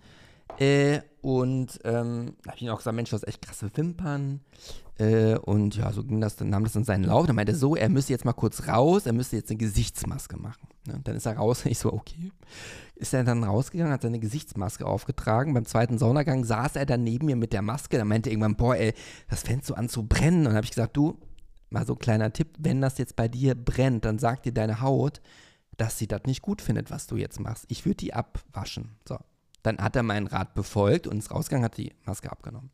Äh, 0.60 1.00
und 1.22 1.80
ähm, 1.84 2.36
da 2.43 2.52
habe 2.52 2.60
ich 2.60 2.70
auch 2.70 2.78
gesagt, 2.78 2.96
Mensch, 2.96 3.10
du 3.10 3.15
hast 3.15 3.28
echt 3.28 3.41
krasse 3.41 3.70
Wimpern. 3.76 4.41
Äh, 4.98 5.38
und 5.38 5.76
ja, 5.76 5.91
so 5.91 6.04
ging 6.04 6.22
das, 6.22 6.36
dann 6.36 6.50
nahm 6.50 6.63
das 6.63 6.74
dann 6.74 6.84
seinen 6.84 7.04
Lauf. 7.04 7.28
Dann 7.28 7.36
meinte 7.36 7.52
er 7.52 7.58
so, 7.58 7.76
er 7.76 7.89
müsste 7.89 8.13
jetzt 8.13 8.26
mal 8.26 8.34
kurz 8.34 8.67
raus, 8.67 9.06
er 9.06 9.13
müsste 9.13 9.36
jetzt 9.36 9.50
eine 9.50 9.58
Gesichtsmaske 9.58 10.38
machen. 10.38 10.67
Ne? 10.88 11.00
Dann 11.04 11.15
ist 11.15 11.26
er 11.26 11.38
raus 11.38 11.65
ich 11.65 11.78
so, 11.78 11.93
okay. 11.93 12.32
Ist 12.96 13.13
er 13.13 13.24
dann 13.24 13.43
rausgegangen, 13.43 13.93
hat 13.93 14.02
seine 14.02 14.20
Gesichtsmaske 14.20 14.86
aufgetragen. 14.86 15.54
Beim 15.54 15.65
zweiten 15.65 16.00
Saunagang 16.00 16.43
saß 16.43 16.76
er 16.78 16.88
dann 16.88 17.04
neben 17.04 17.28
mir 17.28 17.36
mit 17.36 17.54
der 17.54 17.62
Maske. 17.62 17.98
Dann 17.98 18.08
meinte 18.08 18.30
er 18.30 18.32
irgendwann, 18.32 18.56
boah, 18.56 18.76
ey, 18.76 18.93
das 19.30 19.43
fängt 19.43 19.65
so 19.65 19.76
an 19.76 19.88
zu 19.88 20.08
brennen. 20.08 20.39
Und 20.39 20.46
dann 20.46 20.56
habe 20.56 20.65
ich 20.65 20.72
gesagt, 20.72 20.98
du, 20.98 21.20
mal 21.69 21.86
so 21.86 21.93
ein 21.93 21.99
kleiner 21.99 22.34
Tipp, 22.34 22.49
wenn 22.58 22.82
das 22.82 22.97
jetzt 22.97 23.15
bei 23.15 23.27
dir 23.27 23.56
brennt, 23.56 24.06
dann 24.06 24.19
sagt 24.19 24.45
dir 24.45 24.53
deine 24.53 24.82
Haut, 24.82 25.21
dass 25.77 25.97
sie 25.97 26.08
das 26.08 26.23
nicht 26.25 26.41
gut 26.41 26.62
findet, 26.62 26.91
was 26.91 27.08
du 27.08 27.17
jetzt 27.17 27.39
machst. 27.39 27.65
Ich 27.67 27.86
würde 27.86 27.97
die 27.97 28.13
abwaschen. 28.13 28.95
So. 29.08 29.17
Dann 29.63 29.77
hat 29.80 29.95
er 29.95 30.03
meinen 30.03 30.27
Rat 30.27 30.53
befolgt 30.53 31.08
und 31.08 31.17
ist 31.17 31.32
rausgegangen, 31.32 31.65
hat 31.65 31.77
die 31.77 31.93
Maske 32.06 32.32
abgenommen. 32.32 32.71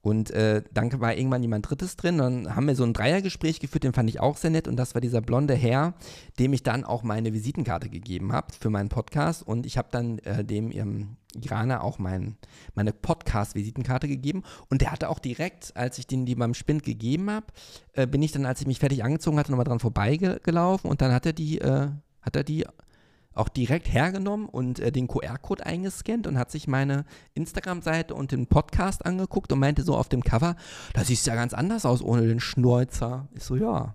Und 0.00 0.30
äh, 0.30 0.62
dann 0.72 1.00
war 1.00 1.14
irgendwann 1.14 1.42
jemand 1.42 1.68
Drittes 1.68 1.96
drin. 1.96 2.18
Dann 2.18 2.54
haben 2.54 2.66
wir 2.66 2.76
so 2.76 2.84
ein 2.84 2.92
Dreiergespräch 2.92 3.60
geführt, 3.60 3.84
den 3.84 3.92
fand 3.92 4.08
ich 4.08 4.20
auch 4.20 4.36
sehr 4.36 4.50
nett. 4.50 4.68
Und 4.68 4.76
das 4.76 4.94
war 4.94 5.00
dieser 5.00 5.20
blonde 5.20 5.54
Herr, 5.54 5.94
dem 6.38 6.52
ich 6.52 6.62
dann 6.62 6.84
auch 6.84 7.02
meine 7.02 7.32
Visitenkarte 7.32 7.88
gegeben 7.88 8.32
habe 8.32 8.52
für 8.58 8.70
meinen 8.70 8.88
Podcast. 8.88 9.46
Und 9.46 9.66
ich 9.66 9.76
habe 9.76 9.88
dann 9.90 10.18
äh, 10.20 10.44
dem 10.44 10.70
ähm, 10.72 11.16
Iraner 11.34 11.82
auch 11.82 11.98
mein, 11.98 12.36
meine 12.74 12.92
Podcast-Visitenkarte 12.92 14.08
gegeben. 14.08 14.44
Und 14.70 14.82
der 14.82 14.92
hatte 14.92 15.08
auch 15.08 15.18
direkt, 15.18 15.76
als 15.76 15.98
ich 15.98 16.06
den 16.06 16.26
die 16.26 16.36
beim 16.36 16.54
Spind 16.54 16.84
gegeben 16.84 17.30
habe, 17.30 17.46
äh, 17.94 18.06
bin 18.06 18.22
ich 18.22 18.32
dann, 18.32 18.46
als 18.46 18.60
ich 18.60 18.66
mich 18.66 18.78
fertig 18.78 19.04
angezogen 19.04 19.38
hatte, 19.38 19.50
nochmal 19.50 19.64
dran 19.64 19.80
vorbeigelaufen. 19.80 20.88
Und 20.88 21.00
dann 21.00 21.12
hat 21.12 21.26
er 21.26 21.32
die, 21.32 21.58
äh, 21.60 21.88
hat 22.22 22.36
er 22.36 22.44
die 22.44 22.64
auch 23.38 23.48
direkt 23.48 23.92
hergenommen 23.92 24.48
und 24.48 24.80
äh, 24.80 24.92
den 24.92 25.08
QR-Code 25.08 25.64
eingescannt 25.64 26.26
und 26.26 26.38
hat 26.38 26.50
sich 26.50 26.66
meine 26.66 27.04
Instagram-Seite 27.34 28.14
und 28.14 28.32
den 28.32 28.46
Podcast 28.46 29.06
angeguckt 29.06 29.52
und 29.52 29.60
meinte 29.60 29.82
so 29.82 29.96
auf 29.96 30.08
dem 30.08 30.22
Cover, 30.22 30.56
da 30.94 31.04
sieht 31.04 31.18
es 31.18 31.26
ja 31.26 31.34
ganz 31.34 31.54
anders 31.54 31.86
aus 31.86 32.02
ohne 32.02 32.26
den 32.26 32.40
Schnäuzer. 32.40 33.28
Ich 33.34 33.44
so, 33.44 33.56
ja. 33.56 33.94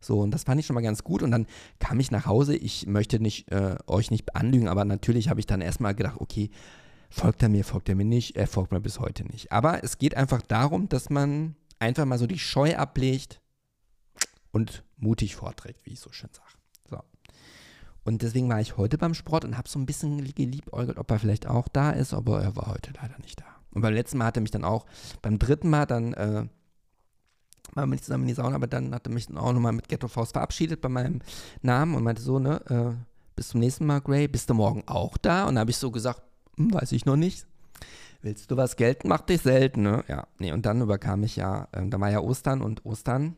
So, 0.00 0.20
und 0.20 0.32
das 0.32 0.44
fand 0.44 0.60
ich 0.60 0.66
schon 0.66 0.74
mal 0.74 0.82
ganz 0.82 1.02
gut. 1.02 1.22
Und 1.22 1.30
dann 1.30 1.46
kam 1.78 1.98
ich 1.98 2.10
nach 2.10 2.26
Hause. 2.26 2.56
Ich 2.56 2.86
möchte 2.86 3.20
nicht, 3.20 3.50
äh, 3.50 3.76
euch 3.86 4.10
nicht 4.10 4.36
anlügen, 4.36 4.68
aber 4.68 4.84
natürlich 4.84 5.28
habe 5.30 5.40
ich 5.40 5.46
dann 5.46 5.60
erstmal 5.60 5.94
gedacht, 5.94 6.16
okay, 6.18 6.50
folgt 7.08 7.42
er 7.42 7.48
mir, 7.48 7.64
folgt 7.64 7.88
er 7.88 7.94
mir 7.94 8.04
nicht, 8.04 8.36
er 8.36 8.46
folgt 8.46 8.72
mir 8.72 8.80
bis 8.80 9.00
heute 9.00 9.24
nicht. 9.24 9.52
Aber 9.52 9.82
es 9.82 9.98
geht 9.98 10.16
einfach 10.16 10.42
darum, 10.42 10.88
dass 10.88 11.10
man 11.10 11.56
einfach 11.78 12.04
mal 12.04 12.18
so 12.18 12.26
die 12.26 12.38
Scheu 12.38 12.76
ablegt 12.76 13.40
und 14.50 14.84
mutig 14.96 15.36
vorträgt, 15.36 15.86
wie 15.86 15.92
ich 15.92 16.00
so 16.00 16.12
schön 16.12 16.30
sage. 16.32 16.43
Und 18.04 18.22
deswegen 18.22 18.48
war 18.48 18.60
ich 18.60 18.76
heute 18.76 18.98
beim 18.98 19.14
Sport 19.14 19.44
und 19.44 19.56
habe 19.56 19.68
so 19.68 19.78
ein 19.78 19.86
bisschen 19.86 20.22
geliebäugelt, 20.34 20.98
ob 20.98 21.10
er 21.10 21.18
vielleicht 21.18 21.46
auch 21.46 21.68
da 21.68 21.90
ist, 21.90 22.12
aber 22.12 22.42
er 22.42 22.54
war 22.54 22.66
heute 22.66 22.92
leider 23.00 23.18
nicht 23.18 23.40
da. 23.40 23.46
Und 23.70 23.82
beim 23.82 23.94
letzten 23.94 24.18
Mal 24.18 24.26
hat 24.26 24.36
er 24.36 24.42
mich 24.42 24.50
dann 24.50 24.64
auch, 24.64 24.86
beim 25.22 25.38
dritten 25.38 25.70
Mal 25.70 25.86
dann, 25.86 26.12
äh, 26.14 26.46
waren 27.72 27.88
wir 27.88 27.94
nicht 27.94 28.04
zusammen 28.04 28.24
in 28.24 28.28
die 28.28 28.34
Sauna, 28.34 28.56
aber 28.56 28.66
dann 28.66 28.94
hat 28.94 29.06
er 29.06 29.12
mich 29.12 29.26
dann 29.26 29.38
auch 29.38 29.52
nochmal 29.52 29.72
mit 29.72 29.88
Ghetto 29.88 30.06
Faust 30.06 30.32
verabschiedet 30.32 30.80
bei 30.80 30.88
meinem 30.88 31.20
Namen 31.62 31.94
und 31.94 32.04
meinte 32.04 32.22
so, 32.22 32.38
ne, 32.38 32.60
äh, 32.68 32.94
bis 33.34 33.48
zum 33.48 33.60
nächsten 33.60 33.86
Mal, 33.86 34.00
Gray, 34.00 34.28
bist 34.28 34.48
du 34.50 34.54
morgen 34.54 34.84
auch 34.86 35.16
da? 35.16 35.46
Und 35.46 35.56
da 35.56 35.62
habe 35.62 35.70
ich 35.70 35.78
so 35.78 35.90
gesagt, 35.90 36.22
hm, 36.56 36.72
weiß 36.72 36.92
ich 36.92 37.04
noch 37.04 37.16
nicht. 37.16 37.46
Willst 38.22 38.50
du 38.50 38.56
was 38.56 38.76
gelten? 38.76 39.08
Mach 39.08 39.22
dich 39.22 39.42
selten, 39.42 39.82
ne? 39.82 40.04
Ja, 40.08 40.26
nee, 40.38 40.52
und 40.52 40.64
dann 40.66 40.80
überkam 40.80 41.24
ich 41.24 41.36
ja, 41.36 41.68
äh, 41.72 41.86
da 41.88 42.00
war 42.00 42.10
ja 42.10 42.20
Ostern 42.20 42.62
und 42.62 42.84
Ostern 42.84 43.36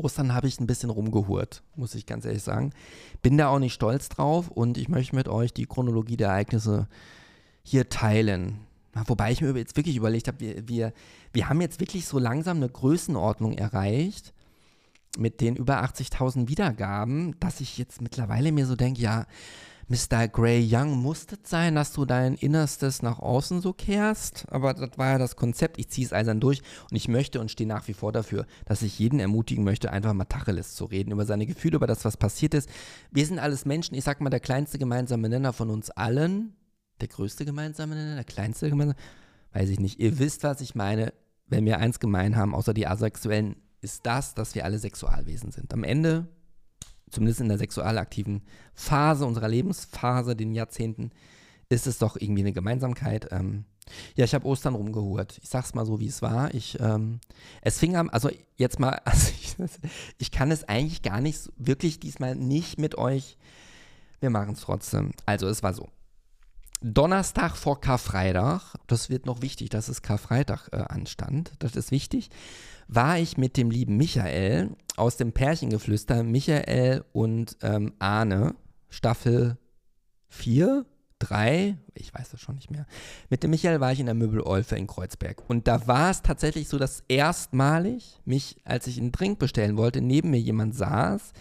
Ostern 0.00 0.34
habe 0.34 0.48
ich 0.48 0.58
ein 0.60 0.66
bisschen 0.66 0.90
rumgehurt, 0.90 1.62
muss 1.76 1.94
ich 1.94 2.06
ganz 2.06 2.24
ehrlich 2.24 2.42
sagen. 2.42 2.72
Bin 3.22 3.38
da 3.38 3.48
auch 3.48 3.58
nicht 3.58 3.74
stolz 3.74 4.08
drauf 4.08 4.48
und 4.48 4.78
ich 4.78 4.88
möchte 4.88 5.16
mit 5.16 5.28
euch 5.28 5.52
die 5.52 5.66
Chronologie 5.66 6.16
der 6.16 6.28
Ereignisse 6.28 6.88
hier 7.62 7.88
teilen. 7.88 8.60
Wobei 9.06 9.30
ich 9.30 9.40
mir 9.40 9.56
jetzt 9.56 9.76
wirklich 9.76 9.96
überlegt 9.96 10.28
habe, 10.28 10.40
wir, 10.40 10.68
wir, 10.68 10.92
wir 11.32 11.48
haben 11.48 11.60
jetzt 11.60 11.80
wirklich 11.80 12.06
so 12.06 12.18
langsam 12.18 12.56
eine 12.56 12.68
Größenordnung 12.68 13.52
erreicht 13.52 14.34
mit 15.18 15.40
den 15.40 15.56
über 15.56 15.82
80.000 15.84 16.48
Wiedergaben, 16.48 17.38
dass 17.40 17.60
ich 17.60 17.78
jetzt 17.78 18.00
mittlerweile 18.02 18.52
mir 18.52 18.66
so 18.66 18.76
denke, 18.76 19.00
ja, 19.00 19.26
Mr. 19.90 20.28
Grey 20.28 20.64
Young 20.70 21.02
muss 21.02 21.26
das 21.26 21.40
sein, 21.42 21.74
dass 21.74 21.92
du 21.92 22.04
dein 22.04 22.36
Innerstes 22.36 23.02
nach 23.02 23.18
außen 23.18 23.60
so 23.60 23.72
kehrst. 23.72 24.46
Aber 24.48 24.72
das 24.72 24.96
war 24.96 25.10
ja 25.10 25.18
das 25.18 25.34
Konzept. 25.34 25.80
Ich 25.80 25.88
ziehe 25.88 26.06
es 26.06 26.12
eisern 26.12 26.38
durch 26.38 26.62
und 26.88 26.96
ich 26.96 27.08
möchte 27.08 27.40
und 27.40 27.50
stehe 27.50 27.66
nach 27.66 27.88
wie 27.88 27.92
vor 27.92 28.12
dafür, 28.12 28.46
dass 28.66 28.82
ich 28.82 29.00
jeden 29.00 29.18
ermutigen 29.18 29.64
möchte, 29.64 29.90
einfach 29.90 30.12
mal 30.12 30.26
Tacheles 30.26 30.76
zu 30.76 30.84
reden, 30.84 31.10
über 31.10 31.26
seine 31.26 31.44
Gefühle, 31.44 31.74
über 31.74 31.88
das, 31.88 32.04
was 32.04 32.16
passiert 32.16 32.54
ist. 32.54 32.70
Wir 33.10 33.26
sind 33.26 33.40
alles 33.40 33.64
Menschen. 33.64 33.96
Ich 33.96 34.04
sag 34.04 34.20
mal, 34.20 34.30
der 34.30 34.38
kleinste 34.38 34.78
gemeinsame 34.78 35.28
Nenner 35.28 35.52
von 35.52 35.70
uns 35.70 35.90
allen, 35.90 36.54
der 37.00 37.08
größte 37.08 37.44
gemeinsame 37.44 37.96
Nenner, 37.96 38.14
der 38.14 38.24
kleinste 38.24 38.70
gemeinsame, 38.70 38.96
weiß 39.54 39.70
ich 39.70 39.80
nicht. 39.80 39.98
Ihr 39.98 40.20
wisst, 40.20 40.44
was 40.44 40.60
ich 40.60 40.76
meine. 40.76 41.12
Wenn 41.48 41.64
wir 41.64 41.78
eins 41.78 41.98
gemein 41.98 42.36
haben, 42.36 42.54
außer 42.54 42.74
die 42.74 42.86
Asexuellen, 42.86 43.56
ist 43.80 44.06
das, 44.06 44.34
dass 44.34 44.54
wir 44.54 44.64
alle 44.64 44.78
Sexualwesen 44.78 45.50
sind. 45.50 45.74
Am 45.74 45.82
Ende 45.82 46.28
zumindest 47.10 47.40
in 47.40 47.48
der 47.48 47.58
sexual 47.58 47.98
aktiven 47.98 48.42
Phase 48.74 49.26
unserer 49.26 49.48
Lebensphase, 49.48 50.36
den 50.36 50.54
Jahrzehnten, 50.54 51.10
ist 51.68 51.86
es 51.86 51.98
doch 51.98 52.16
irgendwie 52.16 52.42
eine 52.42 52.52
Gemeinsamkeit. 52.52 53.28
Ähm, 53.30 53.64
ja, 54.16 54.24
ich 54.24 54.34
habe 54.34 54.46
Ostern 54.46 54.74
rumgehurt. 54.74 55.38
Ich 55.42 55.48
sag's 55.48 55.74
mal 55.74 55.86
so, 55.86 56.00
wie 56.00 56.06
es 56.06 56.22
war. 56.22 56.54
Ich, 56.54 56.78
ähm, 56.80 57.20
es 57.62 57.78
fing 57.78 57.96
an, 57.96 58.10
also 58.10 58.30
jetzt 58.56 58.78
mal, 58.78 58.90
also 59.04 59.30
ich, 59.40 59.56
ich, 60.18 60.30
kann 60.30 60.50
es 60.50 60.64
eigentlich 60.68 61.02
gar 61.02 61.20
nicht 61.20 61.50
wirklich 61.56 62.00
diesmal 62.00 62.36
nicht 62.36 62.78
mit 62.78 62.96
euch. 62.98 63.36
Wir 64.20 64.30
machen 64.30 64.54
es 64.54 64.60
trotzdem. 64.60 65.12
Also 65.26 65.48
es 65.48 65.62
war 65.62 65.74
so. 65.74 65.88
Donnerstag 66.82 67.56
vor 67.56 67.80
Karfreitag, 67.80 68.74
das 68.86 69.10
wird 69.10 69.26
noch 69.26 69.42
wichtig, 69.42 69.68
dass 69.68 69.88
es 69.88 70.02
Karfreitag 70.02 70.68
äh, 70.72 70.76
anstand, 70.76 71.52
das 71.58 71.76
ist 71.76 71.90
wichtig, 71.90 72.30
war 72.88 73.18
ich 73.18 73.36
mit 73.36 73.56
dem 73.56 73.70
lieben 73.70 73.96
Michael 73.96 74.70
aus 74.96 75.16
dem 75.16 75.32
Pärchengeflüster, 75.32 76.22
Michael 76.22 77.04
und 77.12 77.56
ähm, 77.62 77.92
Arne, 77.98 78.54
Staffel 78.88 79.58
4, 80.28 80.86
3, 81.20 81.76
ich 81.94 82.14
weiß 82.14 82.30
das 82.30 82.40
schon 82.40 82.56
nicht 82.56 82.70
mehr. 82.70 82.86
Mit 83.28 83.42
dem 83.42 83.50
Michael 83.50 83.80
war 83.80 83.92
ich 83.92 84.00
in 84.00 84.06
der 84.06 84.14
Möbelolfe 84.14 84.76
in 84.76 84.86
Kreuzberg. 84.86 85.48
Und 85.48 85.68
da 85.68 85.86
war 85.86 86.10
es 86.10 86.22
tatsächlich 86.22 86.68
so, 86.68 86.78
dass 86.78 87.04
erstmalig 87.08 88.18
mich, 88.24 88.56
als 88.64 88.86
ich 88.86 88.98
einen 88.98 89.12
Drink 89.12 89.38
bestellen 89.38 89.76
wollte, 89.76 90.00
neben 90.00 90.30
mir 90.30 90.40
jemand 90.40 90.74
saß, 90.74 91.32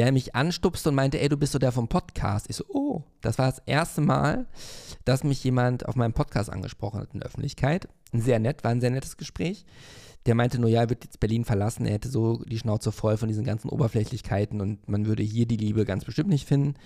der 0.00 0.12
mich 0.12 0.34
anstupste 0.34 0.88
und 0.88 0.94
meinte, 0.94 1.20
ey, 1.20 1.28
du 1.28 1.36
bist 1.36 1.52
so 1.52 1.58
der 1.58 1.72
vom 1.72 1.86
Podcast. 1.86 2.46
Ich 2.48 2.56
so, 2.56 2.64
oh, 2.68 3.02
das 3.20 3.36
war 3.36 3.50
das 3.50 3.60
erste 3.66 4.00
Mal, 4.00 4.46
dass 5.04 5.24
mich 5.24 5.44
jemand 5.44 5.86
auf 5.86 5.94
meinem 5.94 6.14
Podcast 6.14 6.50
angesprochen 6.50 7.00
hat 7.00 7.10
in 7.12 7.20
der 7.20 7.26
Öffentlichkeit. 7.26 7.86
Sehr 8.14 8.38
nett, 8.38 8.64
war 8.64 8.70
ein 8.70 8.80
sehr 8.80 8.88
nettes 8.88 9.18
Gespräch. 9.18 9.66
Der 10.24 10.34
meinte 10.34 10.58
nur, 10.58 10.70
ja, 10.70 10.80
er 10.80 10.88
wird 10.88 11.04
jetzt 11.04 11.20
Berlin 11.20 11.44
verlassen, 11.44 11.84
er 11.84 11.92
hätte 11.92 12.08
so 12.08 12.42
die 12.46 12.58
Schnauze 12.58 12.92
voll 12.92 13.18
von 13.18 13.28
diesen 13.28 13.44
ganzen 13.44 13.68
Oberflächlichkeiten 13.68 14.62
und 14.62 14.88
man 14.88 15.04
würde 15.04 15.22
hier 15.22 15.44
die 15.44 15.58
Liebe 15.58 15.84
ganz 15.84 16.06
bestimmt 16.06 16.30
nicht 16.30 16.48
finden. 16.48 16.76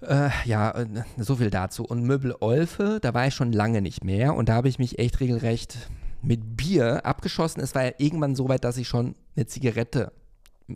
Äh, 0.00 0.30
ja, 0.46 0.72
äh, 0.72 0.86
so 1.16 1.36
viel 1.36 1.50
dazu. 1.50 1.84
Und 1.84 2.02
Möbel 2.02 2.34
Olfe, 2.40 2.98
da 3.00 3.14
war 3.14 3.28
ich 3.28 3.34
schon 3.34 3.52
lange 3.52 3.82
nicht 3.82 4.02
mehr 4.02 4.34
und 4.34 4.48
da 4.48 4.54
habe 4.54 4.68
ich 4.68 4.80
mich 4.80 4.98
echt 4.98 5.20
regelrecht 5.20 5.78
mit 6.22 6.56
Bier 6.56 7.06
abgeschossen. 7.06 7.62
Es 7.62 7.76
war 7.76 7.84
ja 7.84 7.92
irgendwann 7.98 8.34
so 8.34 8.48
weit, 8.48 8.64
dass 8.64 8.78
ich 8.78 8.88
schon 8.88 9.14
eine 9.36 9.46
Zigarette 9.46 10.10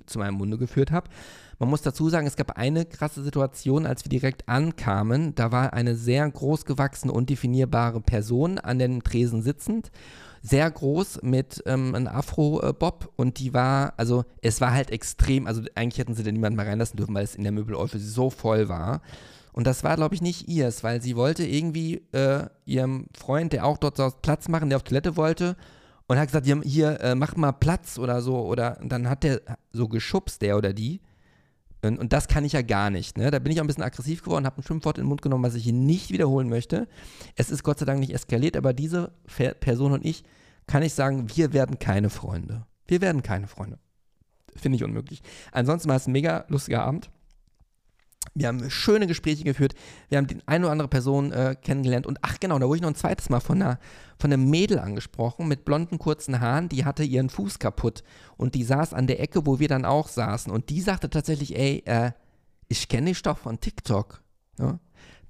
zu 0.07 0.19
meinem 0.19 0.35
Munde 0.35 0.59
geführt 0.59 0.91
habe. 0.91 1.09
Man 1.59 1.71
muss 1.71 1.83
dazu 1.83 2.09
sagen, 2.09 2.27
es 2.27 2.37
gab 2.37 2.57
eine 2.57 2.85
krasse 2.85 3.23
Situation, 3.23 3.87
als 3.87 4.05
wir 4.05 4.11
direkt 4.11 4.49
ankamen. 4.49 5.35
Da 5.35 5.51
war 5.51 5.73
eine 5.73 5.97
sehr 5.97 6.29
großgewachsene, 6.31 7.13
undefinierbare 7.13 8.01
Person 8.01 8.59
an 8.59 8.79
den 8.79 9.03
Tresen 9.03 9.43
sitzend. 9.43 9.91
Sehr 10.41 10.71
groß 10.71 11.23
mit 11.23 11.63
ähm, 11.67 11.97
einem 11.97 12.07
Afro-Bob 12.07 13.13
und 13.17 13.41
die 13.41 13.55
war, 13.55 13.95
also 13.97 14.25
es 14.41 14.61
war 14.61 14.73
halt 14.73 14.93
extrem, 14.93 15.49
also 15.49 15.63
eigentlich 15.75 15.99
hätten 15.99 16.15
sie 16.15 16.23
da 16.23 16.31
niemanden 16.31 16.57
mal 16.57 16.67
reinlassen 16.67 16.97
dürfen, 16.97 17.15
weil 17.15 17.25
es 17.25 17.35
in 17.35 17.43
der 17.43 17.51
Möbelolfe 17.51 17.99
so 17.99 18.31
voll 18.31 18.69
war. 18.69 19.03
Und 19.53 19.67
das 19.67 19.83
war, 19.83 19.97
glaube 19.97 20.15
ich, 20.15 20.23
nicht 20.23 20.47
ihrs, 20.47 20.85
weil 20.85 21.03
sie 21.03 21.17
wollte 21.17 21.45
irgendwie 21.45 22.03
äh, 22.13 22.47
ihrem 22.67 23.07
Freund, 23.19 23.53
der 23.53 23.67
auch 23.67 23.79
dort 23.79 23.97
saß, 23.97 24.19
Platz 24.23 24.47
machen, 24.47 24.69
der 24.69 24.77
auf 24.77 24.85
Toilette 24.85 25.17
wollte 25.17 25.57
und 26.09 26.19
hat 26.19 26.29
gesagt, 26.29 26.47
hier, 26.65 27.01
äh, 27.01 27.15
mach 27.15 27.37
mal 27.37 27.53
Platz 27.53 27.99
oder 27.99 28.23
so. 28.23 28.39
Oder 28.47 28.79
dann 28.83 29.09
hat 29.09 29.23
der 29.23 29.43
so 29.73 29.89
geschubst, 29.89 30.43
der 30.43 30.57
oder 30.57 30.73
die. 30.73 31.01
Und, 31.83 31.99
und, 31.99 32.13
das 32.13 32.27
kann 32.27 32.45
ich 32.45 32.55
ja 32.55 32.63
gar 32.63 32.91
nicht. 32.91 33.17
Ne? 33.17 33.31
Da 33.31 33.39
bin 33.39 33.53
ich 33.53 33.61
auch 33.61 33.65
ein 33.65 33.69
bisschen 33.69 33.85
aggressiv 33.85 34.25
geworden, 34.25 34.47
habe 34.47 34.61
ein 34.61 34.65
Schimpfwort 34.65 34.99
in 34.99 35.05
den 35.05 35.09
Mund 35.09 35.23
genommen, 35.23 35.45
was 35.45 35.55
ich 35.55 35.63
hier 35.63 35.75
nicht 35.75 36.11
wiederholen 36.11 36.49
möchte. 36.49 36.89
Es 37.37 37.51
ist 37.51 37.63
Gott 37.63 37.79
sei 37.79 37.85
Dank 37.85 38.01
nicht 38.01 38.13
eskaliert, 38.13 38.57
aber 38.57 38.73
diese 38.73 39.13
Person 39.61 39.93
und 39.93 40.05
ich, 40.05 40.25
kann 40.67 40.83
ich 40.83 40.93
sagen, 40.93 41.29
wir 41.37 41.53
werden 41.53 41.79
keine 41.79 42.11
Freunde. 42.11 42.67
Wir 42.87 43.01
werden 43.01 43.23
keine 43.23 43.47
Freunde. 43.47 43.79
Finde 44.57 44.77
ich 44.77 44.85
unmöglich. 44.85 45.23
Ansonsten 45.53 45.89
war 45.89 45.97
es 45.97 46.09
ein 46.09 46.13
mega 46.13 46.47
lustiger 46.49 46.83
Abend. 46.83 47.11
Wir 48.35 48.49
haben 48.49 48.71
schöne 48.71 49.07
Gespräche 49.07 49.45
geführt. 49.45 49.75
Wir 50.09 50.19
haben 50.19 50.27
die 50.27 50.39
eine 50.47 50.65
oder 50.65 50.73
andere 50.73 50.89
Person 50.89 51.33
äh, 51.33 51.57
kennengelernt. 51.61 52.07
Und 52.07 52.19
ach 52.23 52.39
genau, 52.41 52.59
da 52.59 52.67
wurde 52.67 52.77
ich 52.77 52.83
noch 52.83 52.91
ein 52.91 52.95
zweites 52.95 53.31
Mal 53.31 53.41
von 53.41 53.61
einer, 53.61 53.79
von 54.19 54.33
einem 54.33 54.49
Mädel 54.49 54.79
angesprochen 54.79 55.49
mit 55.49 55.65
blonden, 55.65 55.99
kurzen 55.99 56.41
Haaren. 56.41 56.69
Die 56.69 56.85
hatte 56.85 57.05
ihren 57.05 57.31
Fuß 57.31 57.59
kaputt. 57.59 58.03
Und 58.37 58.55
die 58.55 58.65
saß 58.65 58.95
an 58.95 59.07
der 59.07 59.21
Ecke, 59.21 59.47
wo 59.47 59.59
wir 59.59 59.69
dann 59.69 59.85
auch 59.85 60.09
saßen. 60.09 60.53
Und 60.53 60.71
die 60.71 60.81
sagte 60.81 61.11
tatsächlich, 61.11 61.59
ey, 61.59 61.83
äh, 61.87 62.13
ich 62.69 62.89
kenne 62.89 63.11
dich 63.11 63.23
doch 63.23 63.39
von 63.39 63.61
TikTok. 63.61 64.23
Ja? 64.59 64.79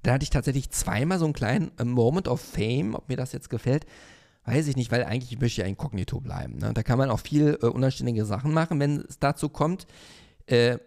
Da 0.03 0.13
hatte 0.13 0.23
ich 0.23 0.29
tatsächlich 0.29 0.69
zweimal 0.69 1.19
so 1.19 1.25
einen 1.25 1.33
kleinen 1.33 1.71
äh, 1.77 1.83
Moment 1.83 2.27
of 2.27 2.41
Fame, 2.41 2.95
ob 2.95 3.09
mir 3.09 3.17
das 3.17 3.31
jetzt 3.31 3.49
gefällt. 3.49 3.85
Weiß 4.45 4.67
ich 4.67 4.75
nicht, 4.75 4.91
weil 4.91 5.03
eigentlich 5.03 5.39
möchte 5.39 5.45
ich 5.45 5.57
ja 5.57 5.65
inkognito 5.65 6.19
bleiben. 6.21 6.57
Ne? 6.57 6.73
Da 6.73 6.83
kann 6.83 6.97
man 6.97 7.09
auch 7.09 7.19
viel 7.19 7.57
äh, 7.61 7.65
unanständige 7.67 8.25
Sachen 8.25 8.53
machen, 8.53 8.79
wenn 8.79 9.01
es 9.01 9.19
dazu 9.19 9.49
kommt. 9.49 9.85
Äh, 10.45 10.79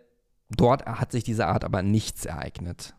Dort 0.56 0.86
hat 0.86 1.12
sich 1.12 1.24
diese 1.24 1.46
Art 1.46 1.64
aber 1.64 1.82
nichts 1.82 2.24
ereignet. 2.24 2.94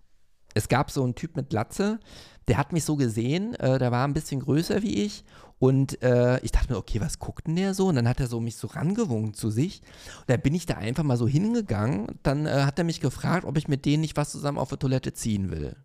Es 0.53 0.67
gab 0.67 0.91
so 0.91 1.03
einen 1.03 1.15
Typ 1.15 1.35
mit 1.35 1.49
Glatze, 1.49 1.99
der 2.47 2.57
hat 2.57 2.73
mich 2.73 2.83
so 2.83 2.95
gesehen, 2.95 3.55
äh, 3.55 3.79
der 3.79 3.91
war 3.91 4.05
ein 4.05 4.13
bisschen 4.13 4.39
größer 4.39 4.81
wie 4.81 5.03
ich 5.03 5.23
und 5.59 6.01
äh, 6.03 6.39
ich 6.41 6.51
dachte 6.51 6.73
mir, 6.73 6.77
okay, 6.77 6.99
was 6.99 7.19
guckt 7.19 7.47
denn 7.47 7.55
der 7.55 7.73
so? 7.73 7.87
Und 7.87 7.95
dann 7.95 8.07
hat 8.07 8.19
er 8.19 8.27
so 8.27 8.39
mich 8.39 8.57
so 8.57 8.67
rangewunken 8.67 9.33
zu 9.33 9.49
sich 9.49 9.81
und 10.19 10.29
dann 10.29 10.41
bin 10.41 10.53
ich 10.53 10.65
da 10.65 10.75
einfach 10.75 11.03
mal 11.03 11.17
so 11.17 11.27
hingegangen. 11.27 12.07
Dann 12.21 12.45
äh, 12.45 12.63
hat 12.65 12.77
er 12.77 12.85
mich 12.85 12.99
gefragt, 12.99 13.45
ob 13.45 13.57
ich 13.57 13.67
mit 13.67 13.85
denen 13.85 14.01
nicht 14.01 14.17
was 14.17 14.31
zusammen 14.31 14.57
auf 14.57 14.69
der 14.69 14.79
Toilette 14.79 15.13
ziehen 15.13 15.51
will. 15.51 15.75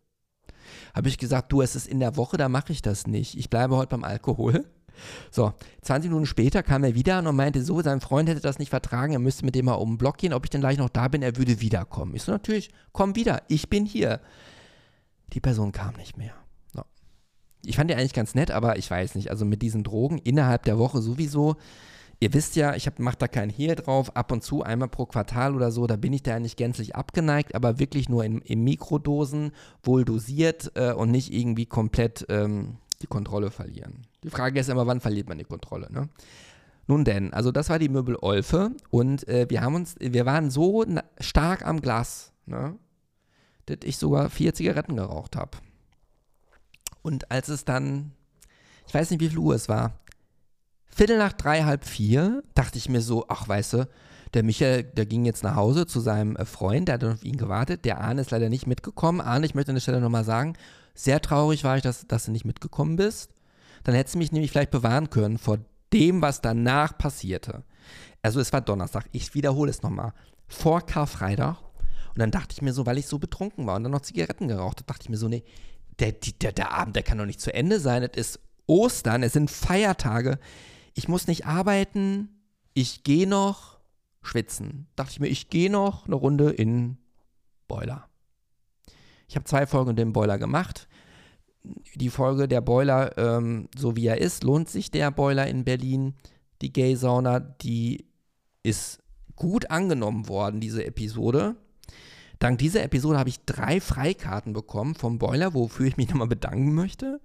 Habe 0.94 1.08
ich 1.08 1.18
gesagt, 1.18 1.52
du, 1.52 1.62
es 1.62 1.76
ist 1.76 1.86
in 1.86 2.00
der 2.00 2.16
Woche, 2.16 2.36
da 2.36 2.48
mache 2.48 2.72
ich 2.72 2.82
das 2.82 3.06
nicht. 3.06 3.38
Ich 3.38 3.50
bleibe 3.50 3.76
heute 3.76 3.90
beim 3.90 4.04
Alkohol. 4.04 4.64
So, 5.30 5.52
20 5.82 6.10
Minuten 6.10 6.26
später 6.26 6.62
kam 6.62 6.84
er 6.84 6.94
wieder 6.94 7.18
und 7.18 7.36
meinte 7.36 7.62
so, 7.62 7.80
sein 7.82 8.00
Freund 8.00 8.28
hätte 8.28 8.40
das 8.40 8.58
nicht 8.58 8.70
vertragen, 8.70 9.12
er 9.12 9.18
müsste 9.18 9.44
mit 9.44 9.54
dem 9.54 9.66
mal 9.66 9.74
um 9.74 9.92
den 9.92 9.98
Block 9.98 10.18
gehen, 10.18 10.32
ob 10.32 10.44
ich 10.44 10.50
denn 10.50 10.60
gleich 10.60 10.78
noch 10.78 10.88
da 10.88 11.08
bin, 11.08 11.22
er 11.22 11.36
würde 11.36 11.60
wiederkommen. 11.60 12.14
Ich 12.14 12.22
so, 12.22 12.32
natürlich, 12.32 12.70
komm 12.92 13.16
wieder, 13.16 13.42
ich 13.48 13.68
bin 13.68 13.86
hier. 13.86 14.20
Die 15.32 15.40
Person 15.40 15.72
kam 15.72 15.94
nicht 15.96 16.16
mehr. 16.16 16.32
So. 16.72 16.82
Ich 17.64 17.76
fand 17.76 17.90
die 17.90 17.94
eigentlich 17.94 18.14
ganz 18.14 18.34
nett, 18.34 18.50
aber 18.50 18.78
ich 18.78 18.90
weiß 18.90 19.14
nicht, 19.14 19.30
also 19.30 19.44
mit 19.44 19.62
diesen 19.62 19.84
Drogen 19.84 20.18
innerhalb 20.18 20.64
der 20.64 20.78
Woche 20.78 21.02
sowieso. 21.02 21.56
Ihr 22.20 22.34
wisst 22.34 22.56
ja, 22.56 22.74
ich 22.74 22.90
mache 22.98 23.16
da 23.16 23.28
keinen 23.28 23.50
Hehl 23.50 23.76
drauf, 23.76 24.16
ab 24.16 24.32
und 24.32 24.42
zu 24.42 24.62
einmal 24.64 24.88
pro 24.88 25.06
Quartal 25.06 25.54
oder 25.54 25.70
so, 25.70 25.86
da 25.86 25.94
bin 25.94 26.12
ich 26.12 26.24
da 26.24 26.32
ja 26.32 26.40
nicht 26.40 26.56
gänzlich 26.56 26.96
abgeneigt, 26.96 27.54
aber 27.54 27.78
wirklich 27.78 28.08
nur 28.08 28.24
in, 28.24 28.40
in 28.40 28.64
Mikrodosen, 28.64 29.52
wohl 29.84 30.04
dosiert 30.04 30.72
äh, 30.74 30.92
und 30.92 31.12
nicht 31.12 31.32
irgendwie 31.32 31.66
komplett 31.66 32.26
ähm, 32.28 32.78
die 33.02 33.06
Kontrolle 33.06 33.52
verlieren. 33.52 34.07
Die 34.22 34.30
Frage 34.30 34.58
ist 34.60 34.68
immer, 34.68 34.86
wann 34.86 35.00
verliert 35.00 35.28
man 35.28 35.38
die 35.38 35.44
Kontrolle, 35.44 35.92
ne? 35.92 36.08
Nun 36.86 37.04
denn, 37.04 37.34
also 37.34 37.52
das 37.52 37.68
war 37.68 37.78
die 37.78 37.90
Möbel 37.90 38.16
Olfe 38.16 38.70
und 38.88 39.28
äh, 39.28 39.46
wir 39.50 39.60
haben 39.60 39.74
uns, 39.74 39.96
wir 40.00 40.24
waren 40.24 40.50
so 40.50 40.86
stark 41.20 41.66
am 41.66 41.82
Glas, 41.82 42.32
ne, 42.46 42.76
dass 43.66 43.78
ich 43.84 43.98
sogar 43.98 44.30
vier 44.30 44.54
Zigaretten 44.54 44.96
geraucht 44.96 45.36
habe. 45.36 45.58
Und 47.02 47.30
als 47.30 47.48
es 47.48 47.66
dann, 47.66 48.12
ich 48.86 48.94
weiß 48.94 49.10
nicht, 49.10 49.20
wie 49.20 49.28
viel 49.28 49.38
Uhr 49.38 49.54
es 49.54 49.68
war, 49.68 49.98
Viertel 50.98 51.18
nach 51.18 51.32
drei, 51.32 51.62
halb 51.62 51.84
vier, 51.84 52.42
dachte 52.54 52.78
ich 52.78 52.88
mir 52.88 53.02
so, 53.02 53.26
ach, 53.28 53.46
weißt 53.46 53.74
du, 53.74 53.88
der 54.34 54.42
Michael, 54.42 54.82
der 54.82 55.06
ging 55.06 55.24
jetzt 55.24 55.44
nach 55.44 55.54
Hause 55.54 55.86
zu 55.86 56.00
seinem 56.00 56.36
äh, 56.36 56.44
Freund, 56.44 56.88
der 56.88 56.94
hat 56.94 57.04
auf 57.04 57.22
ihn 57.22 57.36
gewartet. 57.36 57.84
Der 57.84 58.00
Arne 58.00 58.22
ist 58.22 58.30
leider 58.30 58.48
nicht 58.48 58.66
mitgekommen. 58.66 59.20
Arne, 59.20 59.46
ich 59.46 59.54
möchte 59.54 59.70
an 59.70 59.76
der 59.76 59.80
Stelle 59.80 60.00
nochmal 60.00 60.24
sagen, 60.24 60.54
sehr 60.94 61.20
traurig 61.20 61.64
war 61.64 61.76
ich, 61.76 61.82
dass, 61.82 62.06
dass 62.06 62.24
du 62.24 62.32
nicht 62.32 62.44
mitgekommen 62.44 62.96
bist. 62.96 63.30
Dann 63.88 63.94
hättest 63.94 64.16
du 64.16 64.18
mich 64.18 64.32
nämlich 64.32 64.50
vielleicht 64.50 64.70
bewahren 64.70 65.08
können 65.08 65.38
vor 65.38 65.60
dem, 65.94 66.20
was 66.20 66.42
danach 66.42 66.98
passierte. 66.98 67.64
Also 68.20 68.38
es 68.38 68.52
war 68.52 68.60
Donnerstag, 68.60 69.06
ich 69.12 69.32
wiederhole 69.32 69.70
es 69.70 69.80
nochmal. 69.80 70.12
Vor 70.46 70.84
Karfreitag. 70.84 71.56
Und 72.08 72.18
dann 72.18 72.30
dachte 72.30 72.52
ich 72.52 72.60
mir 72.60 72.74
so, 72.74 72.84
weil 72.84 72.98
ich 72.98 73.06
so 73.06 73.18
betrunken 73.18 73.66
war 73.66 73.76
und 73.76 73.84
dann 73.84 73.92
noch 73.92 74.02
Zigaretten 74.02 74.46
geraucht 74.46 74.80
habe, 74.80 74.88
dachte 74.88 75.04
ich 75.04 75.08
mir 75.08 75.16
so, 75.16 75.26
nee, 75.26 75.42
der, 76.00 76.12
der, 76.12 76.52
der 76.52 76.72
Abend, 76.72 76.96
der 76.96 77.02
kann 77.02 77.16
doch 77.16 77.24
nicht 77.24 77.40
zu 77.40 77.54
Ende 77.54 77.80
sein. 77.80 78.02
Es 78.02 78.34
ist 78.34 78.40
Ostern, 78.66 79.22
es 79.22 79.32
sind 79.32 79.50
Feiertage. 79.50 80.38
Ich 80.92 81.08
muss 81.08 81.26
nicht 81.26 81.46
arbeiten. 81.46 82.42
Ich 82.74 83.04
gehe 83.04 83.26
noch 83.26 83.78
schwitzen. 84.20 84.86
Dachte 84.96 85.12
ich 85.12 85.20
mir, 85.20 85.28
ich 85.28 85.48
gehe 85.48 85.70
noch 85.70 86.04
eine 86.04 86.16
Runde 86.16 86.50
in 86.50 86.98
Boiler. 87.68 88.06
Ich 89.28 89.36
habe 89.36 89.46
zwei 89.46 89.66
Folgen 89.66 89.92
in 89.92 89.96
dem 89.96 90.12
Boiler 90.12 90.36
gemacht. 90.36 90.88
Die 91.94 92.10
Folge 92.10 92.48
der 92.48 92.60
Boiler, 92.60 93.16
ähm, 93.18 93.68
so 93.76 93.96
wie 93.96 94.06
er 94.06 94.18
ist, 94.18 94.44
lohnt 94.44 94.68
sich 94.68 94.90
der 94.90 95.10
Boiler 95.10 95.46
in 95.46 95.64
Berlin. 95.64 96.14
Die 96.62 96.72
Gay-Sauna, 96.72 97.40
die 97.40 98.06
ist 98.62 99.00
gut 99.36 99.70
angenommen 99.70 100.28
worden, 100.28 100.60
diese 100.60 100.84
Episode. 100.84 101.56
Dank 102.38 102.58
dieser 102.58 102.84
Episode 102.84 103.18
habe 103.18 103.28
ich 103.28 103.44
drei 103.44 103.80
Freikarten 103.80 104.52
bekommen 104.52 104.94
vom 104.94 105.18
Boiler, 105.18 105.54
wofür 105.54 105.86
ich 105.86 105.96
mich 105.96 106.08
nochmal 106.08 106.28
bedanken 106.28 106.74
möchte. 106.74 107.20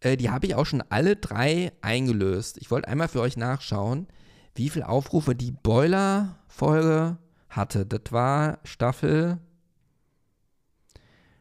Äh, 0.00 0.16
die 0.16 0.30
habe 0.30 0.46
ich 0.46 0.54
auch 0.54 0.66
schon 0.66 0.82
alle 0.90 1.16
drei 1.16 1.72
eingelöst. 1.80 2.58
Ich 2.58 2.70
wollte 2.70 2.88
einmal 2.88 3.08
für 3.08 3.20
euch 3.20 3.36
nachschauen, 3.36 4.06
wie 4.54 4.68
viele 4.68 4.88
Aufrufe 4.88 5.34
die 5.34 5.52
Boiler-Folge 5.52 7.16
hatte. 7.48 7.86
Das 7.86 8.12
war 8.12 8.58
Staffel 8.64 9.38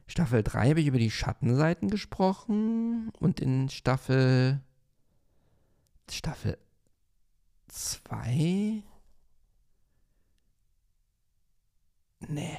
Staffel 0.09 0.41
3 0.41 0.69
habe 0.71 0.81
ich 0.81 0.87
über 0.87 0.97
die 0.97 1.11
Schattenseiten 1.11 1.87
gesprochen 1.89 3.11
und 3.19 3.39
in 3.39 3.69
Staffel 3.69 4.59
Staffel 6.09 6.57
2 7.67 8.83
Nee. 12.27 12.57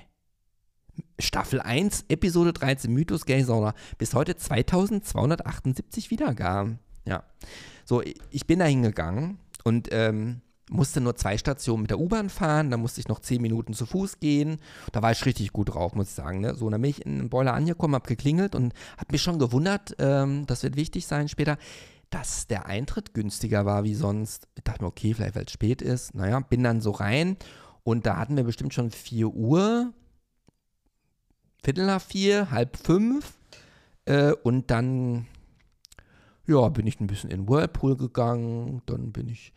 Staffel 1.18 1.60
1, 1.60 2.04
Episode 2.08 2.52
13, 2.52 2.92
Mythos 2.92 3.26
Gay 3.26 3.42
Sauna. 3.42 3.74
Bis 3.98 4.14
heute 4.14 4.36
2278 4.36 6.10
Wiedergaben. 6.10 6.78
Ja. 7.04 7.24
So, 7.84 8.02
ich 8.30 8.46
bin 8.46 8.60
da 8.60 8.64
hingegangen 8.66 9.38
und 9.64 9.88
ähm, 9.90 10.40
musste 10.70 11.00
nur 11.00 11.16
zwei 11.16 11.36
Stationen 11.36 11.82
mit 11.82 11.90
der 11.90 11.98
U-Bahn 11.98 12.30
fahren, 12.30 12.70
dann 12.70 12.80
musste 12.80 13.00
ich 13.00 13.08
noch 13.08 13.20
zehn 13.20 13.42
Minuten 13.42 13.74
zu 13.74 13.86
Fuß 13.86 14.20
gehen. 14.20 14.58
Da 14.92 15.02
war 15.02 15.12
ich 15.12 15.26
richtig 15.26 15.52
gut 15.52 15.74
drauf, 15.74 15.94
muss 15.94 16.08
ich 16.08 16.14
sagen. 16.14 16.40
Ne? 16.40 16.54
So, 16.54 16.70
dann 16.70 16.80
bin 16.80 16.90
ich 16.90 17.04
in 17.04 17.18
den 17.18 17.28
Boiler 17.28 17.54
angekommen, 17.54 17.94
habe 17.94 18.08
geklingelt 18.08 18.54
und 18.54 18.72
habe 18.96 19.12
mich 19.12 19.22
schon 19.22 19.38
gewundert, 19.38 19.94
ähm, 19.98 20.46
das 20.46 20.62
wird 20.62 20.76
wichtig 20.76 21.06
sein 21.06 21.28
später, 21.28 21.58
dass 22.08 22.46
der 22.46 22.66
Eintritt 22.66 23.14
günstiger 23.14 23.66
war 23.66 23.84
wie 23.84 23.94
sonst. 23.94 24.48
Ich 24.56 24.64
dachte 24.64 24.82
mir, 24.82 24.88
okay, 24.88 25.14
vielleicht 25.14 25.36
weil 25.36 25.44
es 25.44 25.52
spät 25.52 25.82
ist. 25.82 26.14
Naja, 26.14 26.40
bin 26.40 26.62
dann 26.62 26.80
so 26.80 26.90
rein 26.92 27.36
und 27.84 28.06
da 28.06 28.16
hatten 28.16 28.36
wir 28.36 28.44
bestimmt 28.44 28.74
schon 28.74 28.90
4 28.90 29.28
Uhr, 29.28 29.92
Viertel 31.62 31.86
nach 31.86 32.00
vier, 32.00 32.50
halb 32.50 32.78
fünf 32.78 33.34
äh, 34.06 34.32
und 34.32 34.70
dann 34.70 35.26
ja, 36.46 36.68
bin 36.68 36.86
ich 36.86 37.00
ein 37.00 37.06
bisschen 37.06 37.30
in 37.30 37.48
Whirlpool 37.48 37.96
gegangen, 37.96 38.82
dann 38.86 39.12
bin 39.12 39.28
ich 39.28 39.52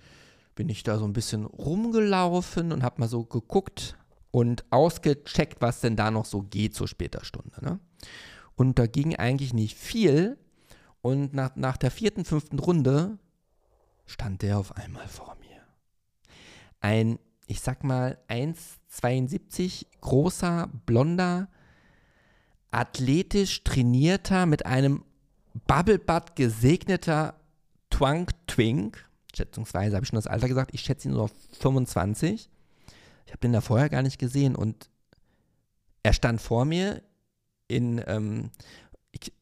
bin 0.55 0.69
ich 0.69 0.83
da 0.83 0.97
so 0.97 1.05
ein 1.05 1.13
bisschen 1.13 1.45
rumgelaufen 1.45 2.71
und 2.71 2.83
habe 2.83 3.01
mal 3.01 3.07
so 3.07 3.23
geguckt 3.23 3.97
und 4.31 4.65
ausgecheckt, 4.71 5.61
was 5.61 5.81
denn 5.81 5.95
da 5.95 6.11
noch 6.11 6.25
so 6.25 6.41
geht 6.41 6.75
zur 6.75 6.87
später 6.87 7.23
Stunde. 7.23 7.63
Ne? 7.63 7.79
Und 8.55 8.79
da 8.79 8.87
ging 8.87 9.15
eigentlich 9.15 9.53
nicht 9.53 9.77
viel. 9.77 10.37
Und 11.01 11.33
nach, 11.33 11.55
nach 11.55 11.77
der 11.77 11.91
vierten, 11.91 12.25
fünften 12.25 12.59
Runde 12.59 13.17
stand 14.05 14.41
der 14.41 14.57
auf 14.57 14.75
einmal 14.75 15.07
vor 15.07 15.35
mir. 15.39 15.61
Ein, 16.79 17.19
ich 17.47 17.61
sag 17.61 17.83
mal, 17.83 18.17
1,72 18.29 19.85
großer, 20.01 20.69
blonder, 20.85 21.49
athletisch 22.71 23.63
trainierter, 23.63 24.45
mit 24.45 24.65
einem 24.65 25.03
Bubblebutt 25.67 26.35
gesegneter 26.35 27.35
Twunk 27.89 28.31
Twink 28.47 29.07
schätzungsweise, 29.36 29.96
habe 29.96 30.04
ich 30.04 30.10
schon 30.10 30.17
das 30.17 30.28
Alter 30.28 30.48
gesagt, 30.48 30.72
ich 30.74 30.82
schätze 30.82 31.08
ihn 31.08 31.13
nur 31.13 31.24
auf 31.24 31.34
25. 31.60 32.50
Ich 33.26 33.32
habe 33.32 33.39
den 33.41 33.54
da 33.54 33.62
vorher 33.62 33.89
gar 33.89 34.02
nicht 34.02 34.19
gesehen 34.19 34.56
und 34.56 34.89
er 36.04 36.13
stand 36.13 36.41
vor 36.41 36.65
mir 36.65 37.02
in, 37.67 38.02
ähm, 38.08 38.52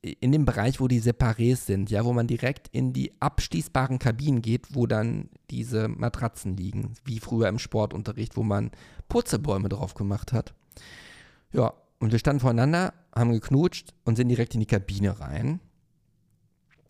in 0.01 0.31
dem 0.31 0.45
Bereich, 0.45 0.79
wo 0.79 0.87
die 0.87 1.01
Separés 1.01 1.65
sind, 1.65 1.89
ja, 1.89 2.05
wo 2.05 2.13
man 2.13 2.27
direkt 2.27 2.67
in 2.69 2.93
die 2.93 3.13
abschließbaren 3.19 3.99
Kabinen 3.99 4.41
geht, 4.41 4.75
wo 4.75 4.85
dann 4.85 5.29
diese 5.49 5.87
Matratzen 5.87 6.57
liegen, 6.57 6.93
wie 7.05 7.19
früher 7.19 7.47
im 7.47 7.59
Sportunterricht, 7.59 8.35
wo 8.37 8.43
man 8.43 8.71
Purzelbäume 9.07 9.69
drauf 9.69 9.93
gemacht 9.93 10.33
hat. 10.33 10.53
Ja, 11.53 11.73
und 11.99 12.11
wir 12.11 12.19
standen 12.19 12.41
voreinander, 12.41 12.93
haben 13.15 13.31
geknutscht 13.31 13.93
und 14.03 14.15
sind 14.15 14.29
direkt 14.29 14.53
in 14.53 14.59
die 14.59 14.65
Kabine 14.65 15.19
rein. 15.19 15.59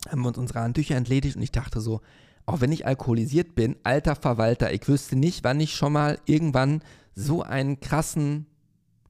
Haben 0.10 0.26
uns 0.26 0.38
unsere 0.38 0.62
Handtücher 0.62 0.96
entledigt 0.96 1.36
und 1.36 1.42
ich 1.42 1.52
dachte 1.52 1.82
so, 1.82 2.02
auch 2.46 2.62
wenn 2.62 2.72
ich 2.72 2.86
alkoholisiert 2.86 3.56
bin, 3.56 3.76
alter 3.84 4.16
Verwalter, 4.16 4.74
ich 4.74 4.88
wüsste 4.88 5.16
nicht, 5.16 5.44
wann 5.44 5.60
ich 5.60 5.76
schon 5.76 5.94
mal 5.94 6.20
irgendwann 6.26 6.82
so 7.16 7.44
einen 7.44 7.80
krassen 7.80 8.48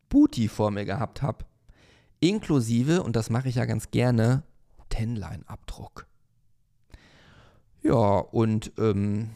Booty 0.10 0.48
vor 0.48 0.72
mir 0.72 0.86
gehabt 0.86 1.22
habe. 1.22 1.46
Inklusive, 2.20 3.02
und 3.04 3.16
das 3.16 3.30
mache 3.30 3.50
ich 3.50 3.56
ja 3.56 3.66
ganz 3.66 3.92
gerne, 3.92 4.44
Tenline-Abdruck. 4.90 6.08
Ja, 7.82 8.20
und 8.20 8.72
ähm, 8.78 9.32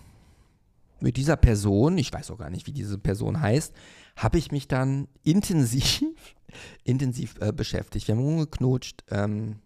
mit 1.00 1.18
dieser 1.18 1.36
Person, 1.36 1.98
ich 1.98 2.14
weiß 2.14 2.32
auch 2.32 2.38
gar 2.38 2.50
nicht, 2.50 2.68
wie 2.68 2.72
diese 2.72 2.98
Person 2.98 3.42
heißt, 3.42 3.74
habe 4.16 4.38
ich 4.38 4.52
mich 4.52 4.68
dann 4.68 5.08
intensiv, 5.24 6.04
intensiv 6.84 7.36
äh, 7.42 7.52
beschäftigt. 7.52 8.08
Wir 8.08 8.16
haben 8.16 8.24
rumgeknutscht, 8.24 9.04
ähm, 9.10 9.62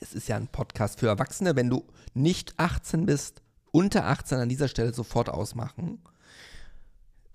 es 0.00 0.14
ist 0.14 0.28
ja 0.28 0.36
ein 0.36 0.48
Podcast 0.48 1.00
für 1.00 1.08
Erwachsene. 1.08 1.56
Wenn 1.56 1.70
du 1.70 1.84
nicht 2.14 2.54
18 2.58 3.06
bist, 3.06 3.42
unter 3.72 4.06
18 4.06 4.38
an 4.38 4.48
dieser 4.48 4.68
Stelle 4.68 4.94
sofort 4.94 5.28
ausmachen. 5.28 5.98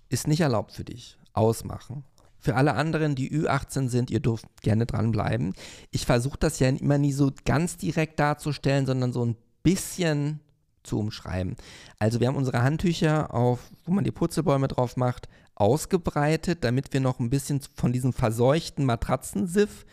Ist 0.08 0.28
nicht 0.28 0.40
erlaubt 0.40 0.72
für 0.72 0.86
dich. 0.86 1.18
Ausmachen. 1.34 2.06
Für 2.40 2.56
alle 2.56 2.74
anderen, 2.74 3.16
die 3.16 3.30
Ü18 3.30 3.90
sind, 3.90 4.10
ihr 4.10 4.22
dürft 4.22 4.46
gerne 4.62 4.86
dranbleiben. 4.86 5.54
Ich 5.92 6.06
versuche 6.06 6.38
das 6.40 6.60
ja 6.60 6.70
immer 6.70 6.98
nie 6.98 7.12
so 7.12 7.32
ganz 7.44 7.76
direkt 7.76 8.20
darzustellen, 8.20 8.86
sondern 8.86 9.12
so 9.12 9.26
ein 9.26 9.36
bisschen 9.64 10.40
zu 10.84 11.00
umschreiben. 11.00 11.58
Also 12.00 12.22
wir 12.22 12.28
haben 12.28 12.38
unsere 12.38 12.64
Handtücher 12.64 13.34
auf, 13.34 13.60
wo 13.84 13.92
man 13.92 14.06
die 14.06 14.12
Purzelbäume 14.12 14.70
drauf 14.70 14.96
macht, 14.96 15.28
ausgebreitet, 15.56 16.64
damit 16.64 16.94
wir 16.94 17.02
noch 17.02 17.20
ein 17.20 17.30
bisschen 17.30 17.60
von 17.76 17.92
diesem 17.92 18.14
verseuchten 18.14 18.86
Matratzensiff 18.86 19.86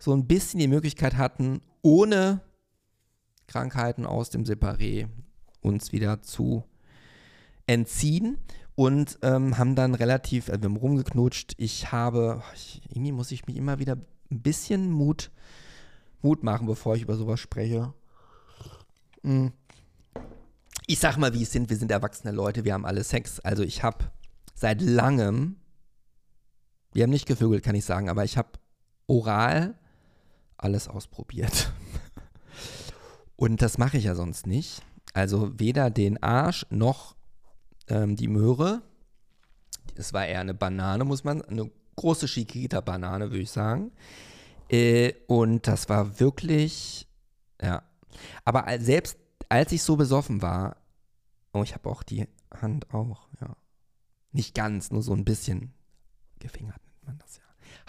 so 0.00 0.12
ein 0.12 0.26
bisschen 0.26 0.58
die 0.58 0.68
Möglichkeit 0.68 1.16
hatten, 1.16 1.60
ohne 1.82 2.40
Krankheiten 3.46 4.06
aus 4.06 4.30
dem 4.30 4.44
Separé 4.44 5.08
uns 5.60 5.92
wieder 5.92 6.22
zu 6.22 6.64
entziehen 7.66 8.38
und 8.74 9.18
ähm, 9.22 9.58
haben 9.58 9.76
dann 9.76 9.94
relativ, 9.94 10.48
also 10.48 10.62
wir 10.62 10.70
haben 10.70 10.76
rumgeknutscht. 10.76 11.54
Ich 11.58 11.92
habe, 11.92 12.42
ich, 12.54 12.82
irgendwie 12.88 13.12
muss 13.12 13.30
ich 13.30 13.46
mich 13.46 13.56
immer 13.56 13.78
wieder 13.78 13.96
ein 14.30 14.42
bisschen 14.42 14.90
Mut 14.90 15.30
Mut 16.22 16.42
machen, 16.42 16.66
bevor 16.66 16.96
ich 16.96 17.02
über 17.02 17.16
sowas 17.16 17.40
spreche. 17.40 17.94
Hm. 19.22 19.52
Ich 20.86 20.98
sag 20.98 21.16
mal, 21.16 21.32
wie 21.32 21.42
es 21.42 21.52
sind. 21.52 21.70
Wir 21.70 21.76
sind 21.76 21.90
erwachsene 21.90 22.32
Leute, 22.32 22.64
wir 22.64 22.74
haben 22.74 22.84
alle 22.84 23.04
Sex. 23.04 23.40
Also 23.40 23.62
ich 23.62 23.82
habe 23.82 24.10
seit 24.54 24.82
langem, 24.82 25.56
wir 26.92 27.04
haben 27.04 27.10
nicht 27.10 27.26
gevögelt, 27.26 27.62
kann 27.62 27.74
ich 27.74 27.84
sagen, 27.84 28.08
aber 28.08 28.24
ich 28.24 28.36
habe 28.36 28.50
oral 29.06 29.79
alles 30.62 30.88
ausprobiert. 30.88 31.72
Und 33.36 33.62
das 33.62 33.78
mache 33.78 33.96
ich 33.96 34.04
ja 34.04 34.14
sonst 34.14 34.46
nicht. 34.46 34.82
Also 35.12 35.58
weder 35.58 35.90
den 35.90 36.22
Arsch 36.22 36.66
noch 36.70 37.16
ähm, 37.88 38.16
die 38.16 38.28
Möhre. 38.28 38.82
Es 39.96 40.12
war 40.12 40.26
eher 40.26 40.40
eine 40.40 40.54
Banane, 40.54 41.04
muss 41.04 41.24
man, 41.24 41.42
eine 41.42 41.70
große 41.96 42.26
Chiquita-Banane, 42.26 43.30
würde 43.30 43.42
ich 43.42 43.50
sagen. 43.50 43.92
Äh, 44.68 45.14
und 45.26 45.66
das 45.66 45.88
war 45.88 46.20
wirklich, 46.20 47.08
ja. 47.60 47.82
Aber 48.44 48.66
selbst 48.78 49.18
als 49.48 49.72
ich 49.72 49.82
so 49.82 49.96
besoffen 49.96 50.42
war, 50.42 50.76
oh, 51.52 51.62
ich 51.62 51.74
habe 51.74 51.88
auch 51.88 52.02
die 52.02 52.28
Hand 52.54 52.92
auch, 52.94 53.28
ja. 53.40 53.56
Nicht 54.32 54.54
ganz, 54.54 54.92
nur 54.92 55.02
so 55.02 55.12
ein 55.12 55.24
bisschen 55.24 55.74
gefingert 56.38 56.80
nennt 56.84 57.04
man 57.04 57.18
das 57.18 57.36
ja. 57.36 57.39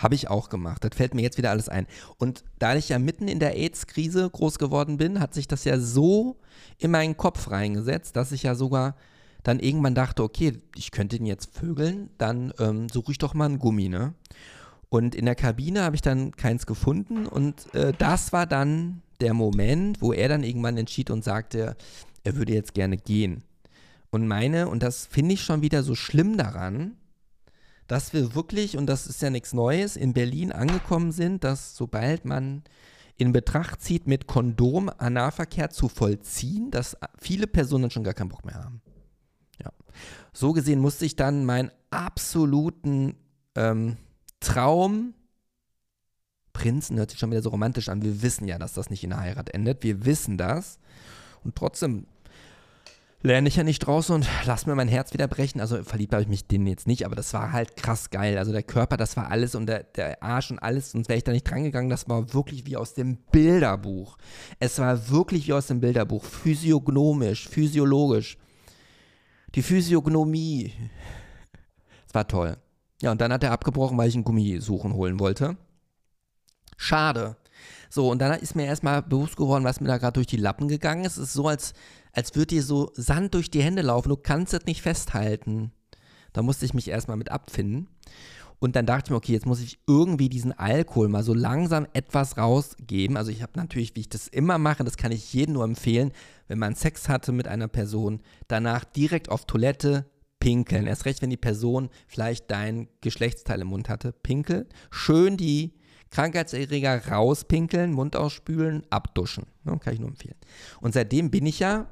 Habe 0.02 0.16
ich 0.16 0.30
auch 0.30 0.50
gemacht. 0.50 0.84
Das 0.84 0.96
fällt 0.96 1.14
mir 1.14 1.22
jetzt 1.22 1.38
wieder 1.38 1.52
alles 1.52 1.70
ein. 1.70 1.86
Und 2.18 2.44
da 2.60 2.76
ich 2.76 2.90
ja 2.90 3.00
mitten 3.00 3.28
in 3.28 3.40
der 3.40 3.56
AIDS-Krise 3.56 4.30
groß 4.30 4.58
geworden 4.58 4.98
bin, 4.98 5.20
hat 5.20 5.34
sich 5.34 5.48
das 5.48 5.64
ja 5.64 5.80
so 5.80 6.38
in 6.78 6.92
meinen 6.92 7.18
Kopf 7.18 7.52
reingesetzt, 7.52 8.16
dass 8.16 8.32
ich 8.32 8.44
ja 8.44 8.56
sogar 8.56 8.96
dann 9.44 9.60
irgendwann 9.60 9.96
dachte, 9.96 10.24
okay, 10.24 10.60
ich 10.76 10.92
könnte 10.92 11.16
ihn 11.16 11.26
jetzt 11.26 11.56
vögeln, 11.56 12.10
dann 12.18 12.54
ähm, 12.60 12.90
suche 12.90 13.12
ich 13.12 13.18
doch 13.18 13.34
mal 13.34 13.50
ein 13.50 13.60
Gummi, 13.60 13.90
ne? 13.90 14.14
Und 14.90 15.16
in 15.16 15.26
der 15.26 15.36
Kabine 15.36 15.84
habe 15.84 15.96
ich 15.96 16.02
dann 16.02 16.32
keins 16.36 16.66
gefunden 16.66 17.26
und 17.26 17.74
äh, 17.74 17.94
das 17.98 18.34
war 18.34 18.46
dann 18.46 19.02
der 19.22 19.34
Moment, 19.34 20.02
wo 20.02 20.12
er 20.12 20.28
dann 20.28 20.44
irgendwann 20.44 20.78
entschied 20.78 21.10
und 21.10 21.24
sagte, 21.24 21.78
er 22.24 22.36
würde 22.36 22.54
jetzt 22.54 22.74
gerne 22.74 22.98
gehen. 22.98 23.44
Und 24.10 24.28
meine, 24.28 24.68
und 24.68 24.84
das 24.84 25.06
finde 25.06 25.36
ich 25.36 25.44
schon 25.44 25.62
wieder 25.62 25.84
so 25.84 25.96
schlimm 25.96 26.38
daran, 26.38 26.98
dass 27.88 28.14
wir 28.14 28.36
wirklich, 28.36 28.78
und 28.78 28.88
das 28.88 29.08
ist 29.08 29.22
ja 29.22 29.30
nichts 29.30 29.54
Neues, 29.54 29.96
in 29.96 30.14
Berlin 30.14 30.52
angekommen 30.52 31.12
sind, 31.12 31.44
dass 31.44 31.76
sobald 31.76 32.26
man 32.26 32.64
in 33.18 33.34
Betracht 33.34 33.82
zieht, 33.82 34.08
mit 34.08 34.28
Kondom 34.28 34.90
Analverkehr 34.98 35.70
zu 35.70 35.90
vollziehen, 35.90 36.72
dass 36.72 36.98
viele 37.20 37.48
Personen 37.48 37.92
schon 37.92 38.04
gar 38.04 38.14
keinen 38.14 38.30
Bock 38.30 38.46
mehr 38.46 38.56
haben. 38.56 38.82
Ja. 39.62 39.72
So 40.34 40.54
gesehen 40.54 40.80
musste 40.80 41.06
ich 41.06 41.16
dann 41.16 41.46
meinen 41.46 41.72
absoluten 41.92 43.16
ähm, 43.56 43.98
Traum, 44.40 45.14
Prinzen 46.54 46.98
hört 46.98 47.12
sich 47.12 47.20
schon 47.20 47.32
wieder 47.32 47.42
so 47.42 47.50
romantisch 47.50 47.90
an. 47.90 48.02
Wir 48.02 48.22
wissen 48.22 48.48
ja, 48.48 48.58
dass 48.58 48.74
das 48.74 48.90
nicht 48.90 49.04
in 49.04 49.12
der 49.12 49.20
Heirat 49.20 49.50
endet. 49.52 49.84
Wir 49.84 50.06
wissen 50.06 50.38
das. 50.38 50.80
Und 51.44 51.56
trotzdem 51.56 52.06
lerne 53.24 53.48
ich 53.48 53.56
ja 53.56 53.64
nicht 53.64 53.80
draußen 53.80 54.16
und 54.16 54.28
lass 54.46 54.66
mir 54.66 54.76
mein 54.76 54.88
Herz 54.88 55.14
wieder 55.14 55.28
brechen. 55.28 55.62
Also 55.62 55.84
verliebt 55.84 56.14
habe 56.14 56.24
ich 56.24 56.30
mich 56.30 56.48
denen 56.48 56.68
jetzt 56.68 56.88
nicht, 56.88 57.06
aber 57.06 57.16
das 57.16 57.34
war 57.34 57.52
halt 57.52 57.76
krass 57.76 58.10
geil. 58.10 58.38
Also 58.38 58.52
der 58.52 58.64
Körper, 58.64 58.98
das 58.98 59.16
war 59.18 59.30
alles 59.30 59.56
und 59.56 59.68
der, 59.68 59.84
der 59.84 60.24
Arsch 60.24 60.52
und 60.52 60.60
alles. 60.60 60.92
Sonst 60.92 61.10
wäre 61.10 61.18
ich 61.18 61.24
da 61.24 61.32
nicht 61.32 61.50
drangegangen. 61.50 61.90
Das 61.90 62.10
war 62.10 62.34
wirklich 62.34 62.66
wie 62.66 62.78
aus 62.78 62.94
dem 62.94 63.18
Bilderbuch. 63.32 64.18
Es 64.60 64.80
war 64.80 65.10
wirklich 65.10 65.48
wie 65.48 65.54
aus 65.54 65.68
dem 65.68 65.82
Bilderbuch. 65.82 66.24
Physiognomisch, 66.24 67.48
physiologisch. 67.48 68.38
Die 69.56 69.62
Physiognomie. 69.62 70.74
Es 72.08 72.14
war 72.14 72.28
toll. 72.28 72.58
Ja, 73.02 73.12
und 73.12 73.22
dann 73.22 73.34
hat 73.34 73.44
er 73.44 73.52
abgebrochen, 73.52 73.98
weil 73.98 74.10
ich 74.10 74.16
einen 74.16 74.24
Gummi 74.24 74.60
suchen 74.60 74.94
holen 74.94 75.20
wollte. 75.20 75.58
Schade. 76.78 77.36
So, 77.90 78.10
und 78.10 78.20
dann 78.20 78.40
ist 78.40 78.56
mir 78.56 78.66
erstmal 78.66 79.02
bewusst 79.02 79.36
geworden, 79.36 79.66
was 79.66 79.82
mir 79.82 79.88
da 79.88 79.98
gerade 79.98 80.14
durch 80.14 80.28
die 80.28 80.38
Lappen 80.38 80.68
gegangen 80.68 81.04
ist. 81.04 81.18
Es 81.18 81.30
ist 81.30 81.34
so, 81.34 81.48
als, 81.48 81.74
als 82.14 82.36
würde 82.36 82.56
dir 82.56 82.64
so 82.64 82.92
Sand 82.94 83.34
durch 83.34 83.50
die 83.52 83.64
Hände 83.64 83.82
laufen. 83.82 84.10
Du 84.10 84.18
kannst 84.18 84.54
es 84.54 84.66
nicht 84.66 84.82
festhalten. 84.82 85.72
Da 86.34 86.42
musste 86.42 86.66
ich 86.66 86.74
mich 86.74 86.88
erstmal 86.88 87.18
mit 87.18 87.32
abfinden. 87.32 87.88
Und 88.60 88.76
dann 88.76 88.86
dachte 88.86 89.08
ich 89.08 89.10
mir, 89.10 89.18
okay, 89.18 89.34
jetzt 89.34 89.48
muss 89.48 89.60
ich 89.60 89.80
irgendwie 89.88 90.30
diesen 90.30 90.52
Alkohol 90.52 91.10
mal 91.10 91.24
so 91.24 91.34
langsam 91.34 91.88
etwas 91.94 92.38
rausgeben. 92.38 93.18
Also 93.18 93.32
ich 93.32 93.42
habe 93.42 93.54
natürlich, 93.56 93.96
wie 93.96 94.02
ich 94.02 94.10
das 94.10 94.28
immer 94.28 94.60
mache, 94.60 94.84
das 94.84 94.98
kann 94.98 95.12
ich 95.12 95.34
jedem 95.34 95.54
nur 95.54 95.64
empfehlen, 95.64 96.12
wenn 96.48 96.60
man 96.60 96.76
Sex 96.76 97.10
hatte 97.10 97.32
mit 97.32 97.48
einer 97.48 97.68
Person, 97.68 98.22
danach 98.48 98.84
direkt 98.84 99.30
auf 99.30 99.46
Toilette 99.46 100.06
pinkeln. 100.40 100.86
Erst 100.86 101.06
recht, 101.06 101.24
wenn 101.24 101.32
die 101.32 101.38
Person 101.38 101.90
vielleicht 102.08 102.52
dein 102.52 102.88
Geschlechtsteil 103.02 103.62
im 103.62 103.68
Mund 103.68 103.90
hatte. 103.90 104.12
Pinkel. 104.12 104.68
Schön 104.92 105.38
die 105.38 105.74
Krankheitserreger 106.12 107.08
rauspinkeln, 107.08 107.94
Mund 107.94 108.16
ausspülen, 108.16 108.84
abduschen. 108.90 109.46
Ne, 109.64 109.80
kann 109.80 109.94
ich 109.94 110.00
nur 110.00 110.10
empfehlen. 110.10 110.36
Und 110.82 110.94
seitdem 110.94 111.32
bin 111.32 111.46
ich 111.46 111.60
ja 111.60 111.88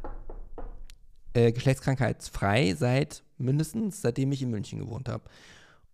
äh, 1.34 1.51
geschlechtskrankheitsfrei 1.51 2.75
seit 2.77 3.23
mindestens, 3.38 4.01
seitdem 4.01 4.32
ich 4.32 4.41
in 4.41 4.51
München 4.51 4.79
gewohnt 4.79 5.08
habe. 5.10 5.23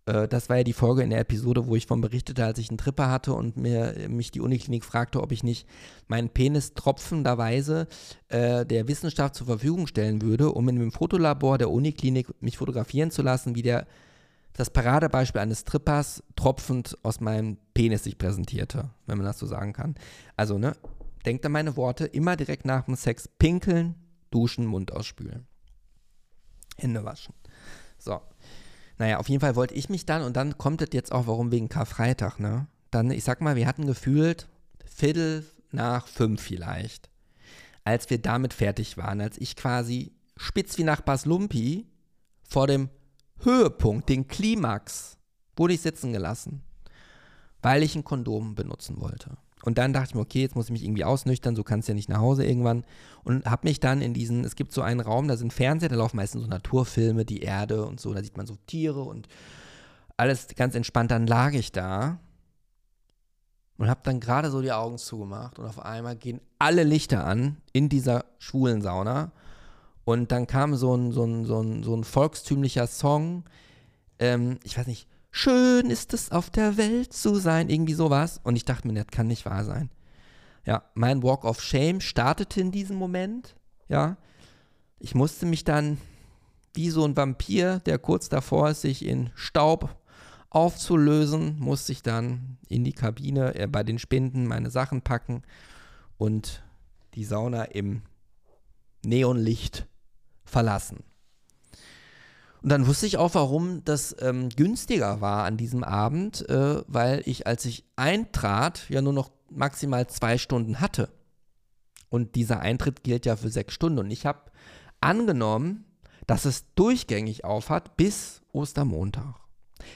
Äh, 0.06 0.28
das 0.28 0.48
war 0.48 0.56
ja 0.56 0.64
die 0.64 0.72
Folge 0.72 1.02
in 1.02 1.10
der 1.10 1.20
Episode, 1.20 1.66
wo 1.66 1.76
ich 1.76 1.86
von 1.86 2.00
berichtete, 2.00 2.44
als 2.44 2.58
ich 2.58 2.68
einen 2.68 2.78
Tripper 2.78 3.10
hatte 3.10 3.32
und 3.32 3.56
mir, 3.56 3.94
mich 4.08 4.30
die 4.30 4.40
Uniklinik 4.40 4.84
fragte, 4.84 5.22
ob 5.22 5.32
ich 5.32 5.42
nicht 5.44 5.68
meinen 6.08 6.28
Penis 6.28 6.74
tropfenderweise 6.74 7.86
äh, 8.28 8.64
der 8.66 8.88
Wissenschaft 8.88 9.34
zur 9.34 9.46
Verfügung 9.46 9.86
stellen 9.86 10.22
würde, 10.22 10.50
um 10.50 10.68
in 10.68 10.78
dem 10.78 10.92
Fotolabor 10.92 11.58
der 11.58 11.70
Uniklinik 11.70 12.28
mich 12.40 12.58
fotografieren 12.58 13.10
zu 13.10 13.22
lassen, 13.22 13.54
wie 13.54 13.62
der 13.62 13.86
das 14.56 14.70
Paradebeispiel 14.70 15.40
eines 15.40 15.64
Trippers 15.64 16.22
tropfend 16.34 16.96
aus 17.02 17.20
meinem 17.20 17.58
Penis 17.74 18.04
sich 18.04 18.16
präsentierte, 18.16 18.90
wenn 19.06 19.18
man 19.18 19.26
das 19.26 19.38
so 19.38 19.46
sagen 19.46 19.72
kann. 19.74 19.94
Also, 20.36 20.58
ne, 20.58 20.72
denkt 21.26 21.44
an 21.44 21.52
meine 21.52 21.76
Worte, 21.76 22.06
immer 22.06 22.36
direkt 22.36 22.64
nach 22.64 22.86
dem 22.86 22.96
Sex 22.96 23.28
pinkeln, 23.38 23.94
duschen, 24.30 24.64
Mund 24.64 24.92
ausspülen. 24.92 25.46
Hände 26.78 27.04
waschen. 27.04 27.34
So. 27.98 28.20
Naja, 28.98 29.18
auf 29.18 29.28
jeden 29.28 29.40
Fall 29.40 29.56
wollte 29.56 29.74
ich 29.74 29.90
mich 29.90 30.06
dann, 30.06 30.22
und 30.22 30.36
dann 30.36 30.56
kommt 30.56 30.80
es 30.80 30.88
jetzt 30.92 31.12
auch, 31.12 31.26
warum 31.26 31.52
wegen 31.52 31.68
Karfreitag, 31.68 32.40
ne? 32.40 32.66
Dann, 32.90 33.10
ich 33.10 33.24
sag 33.24 33.42
mal, 33.42 33.56
wir 33.56 33.66
hatten 33.66 33.86
gefühlt 33.86 34.48
Viertel 34.86 35.44
nach 35.70 36.06
fünf 36.06 36.40
vielleicht, 36.40 37.10
als 37.84 38.08
wir 38.08 38.18
damit 38.18 38.54
fertig 38.54 38.96
waren, 38.96 39.20
als 39.20 39.36
ich 39.36 39.54
quasi 39.54 40.14
spitz 40.38 40.78
wie 40.78 40.84
nach 40.84 41.02
Baslumpi 41.02 41.86
vor 42.42 42.66
dem 42.66 42.88
Höhepunkt, 43.40 44.08
den 44.08 44.26
Klimax, 44.28 45.16
wurde 45.56 45.74
ich 45.74 45.80
sitzen 45.80 46.12
gelassen, 46.12 46.62
weil 47.62 47.82
ich 47.82 47.94
ein 47.94 48.04
Kondom 48.04 48.54
benutzen 48.54 49.00
wollte. 49.00 49.38
Und 49.62 49.78
dann 49.78 49.92
dachte 49.92 50.10
ich 50.10 50.14
mir, 50.14 50.20
okay, 50.20 50.42
jetzt 50.42 50.54
muss 50.54 50.66
ich 50.66 50.70
mich 50.70 50.84
irgendwie 50.84 51.04
ausnüchtern, 51.04 51.56
so 51.56 51.64
kannst 51.64 51.88
du 51.88 51.92
ja 51.92 51.96
nicht 51.96 52.08
nach 52.08 52.20
Hause 52.20 52.44
irgendwann. 52.46 52.84
Und 53.24 53.46
habe 53.46 53.66
mich 53.66 53.80
dann 53.80 54.00
in 54.00 54.14
diesen, 54.14 54.44
es 54.44 54.54
gibt 54.54 54.72
so 54.72 54.82
einen 54.82 55.00
Raum, 55.00 55.26
da 55.26 55.36
sind 55.36 55.52
Fernseher, 55.52 55.88
da 55.88 55.96
laufen 55.96 56.16
meistens 56.16 56.42
so 56.42 56.48
Naturfilme, 56.48 57.24
die 57.24 57.40
Erde 57.40 57.84
und 57.84 57.98
so, 57.98 58.14
da 58.14 58.22
sieht 58.22 58.36
man 58.36 58.46
so 58.46 58.56
Tiere 58.66 59.02
und 59.02 59.26
alles 60.16 60.46
ganz 60.54 60.74
entspannt. 60.74 61.10
Dann 61.10 61.26
lag 61.26 61.52
ich 61.52 61.72
da 61.72 62.20
und 63.78 63.88
habe 63.88 64.00
dann 64.04 64.20
gerade 64.20 64.50
so 64.50 64.62
die 64.62 64.72
Augen 64.72 64.98
zugemacht 64.98 65.58
und 65.58 65.66
auf 65.66 65.80
einmal 65.80 66.16
gehen 66.16 66.40
alle 66.58 66.84
Lichter 66.84 67.26
an 67.26 67.56
in 67.72 67.88
dieser 67.88 68.24
schwulen 68.38 68.82
Sauna 68.82 69.32
und 70.06 70.30
dann 70.30 70.46
kam 70.46 70.76
so 70.76 70.96
ein, 70.96 71.10
so 71.10 71.24
ein, 71.24 71.44
so 71.44 71.60
ein, 71.60 71.82
so 71.82 71.92
ein 71.92 72.04
volkstümlicher 72.04 72.86
Song, 72.86 73.42
ähm, 74.20 74.60
ich 74.62 74.78
weiß 74.78 74.86
nicht, 74.86 75.08
schön 75.32 75.90
ist 75.90 76.14
es 76.14 76.30
auf 76.30 76.48
der 76.48 76.76
Welt 76.76 77.12
zu 77.12 77.34
sein, 77.34 77.68
irgendwie 77.68 77.94
sowas. 77.94 78.40
Und 78.44 78.54
ich 78.54 78.64
dachte 78.64 78.86
mir, 78.86 78.94
das 78.94 79.08
kann 79.08 79.26
nicht 79.26 79.44
wahr 79.46 79.64
sein. 79.64 79.90
Ja, 80.64 80.84
mein 80.94 81.24
Walk 81.24 81.44
of 81.44 81.60
Shame 81.60 82.00
startete 82.00 82.60
in 82.60 82.70
diesem 82.70 82.96
Moment. 82.96 83.56
Ja, 83.88 84.16
ich 85.00 85.16
musste 85.16 85.44
mich 85.44 85.64
dann 85.64 85.98
wie 86.72 86.90
so 86.90 87.04
ein 87.04 87.16
Vampir, 87.16 87.80
der 87.80 87.98
kurz 87.98 88.28
davor 88.28 88.70
ist, 88.70 88.82
sich 88.82 89.04
in 89.04 89.30
Staub 89.34 89.96
aufzulösen, 90.50 91.58
musste 91.58 91.90
ich 91.90 92.04
dann 92.04 92.58
in 92.68 92.84
die 92.84 92.92
Kabine 92.92 93.56
äh, 93.56 93.66
bei 93.66 93.82
den 93.82 93.98
Spinden 93.98 94.46
meine 94.46 94.70
Sachen 94.70 95.02
packen 95.02 95.42
und 96.16 96.62
die 97.14 97.24
Sauna 97.24 97.64
im 97.64 98.02
Neonlicht 99.04 99.88
verlassen. 100.46 101.04
Und 102.62 102.70
dann 102.70 102.86
wusste 102.86 103.06
ich 103.06 103.18
auch, 103.18 103.34
warum 103.34 103.84
das 103.84 104.16
ähm, 104.20 104.48
günstiger 104.48 105.20
war 105.20 105.44
an 105.44 105.56
diesem 105.56 105.84
Abend, 105.84 106.48
äh, 106.48 106.82
weil 106.88 107.22
ich, 107.24 107.46
als 107.46 107.64
ich 107.64 107.84
eintrat, 107.96 108.88
ja 108.88 109.02
nur 109.02 109.12
noch 109.12 109.30
maximal 109.50 110.06
zwei 110.08 110.38
Stunden 110.38 110.80
hatte. 110.80 111.08
Und 112.08 112.34
dieser 112.34 112.60
Eintritt 112.60 113.04
gilt 113.04 113.26
ja 113.26 113.36
für 113.36 113.50
sechs 113.50 113.74
Stunden. 113.74 113.98
Und 113.98 114.10
ich 114.10 114.26
habe 114.26 114.50
angenommen, 115.00 115.84
dass 116.26 116.44
es 116.44 116.64
durchgängig 116.74 117.44
aufhat 117.44 117.96
bis 117.96 118.42
Ostermontag. 118.52 119.34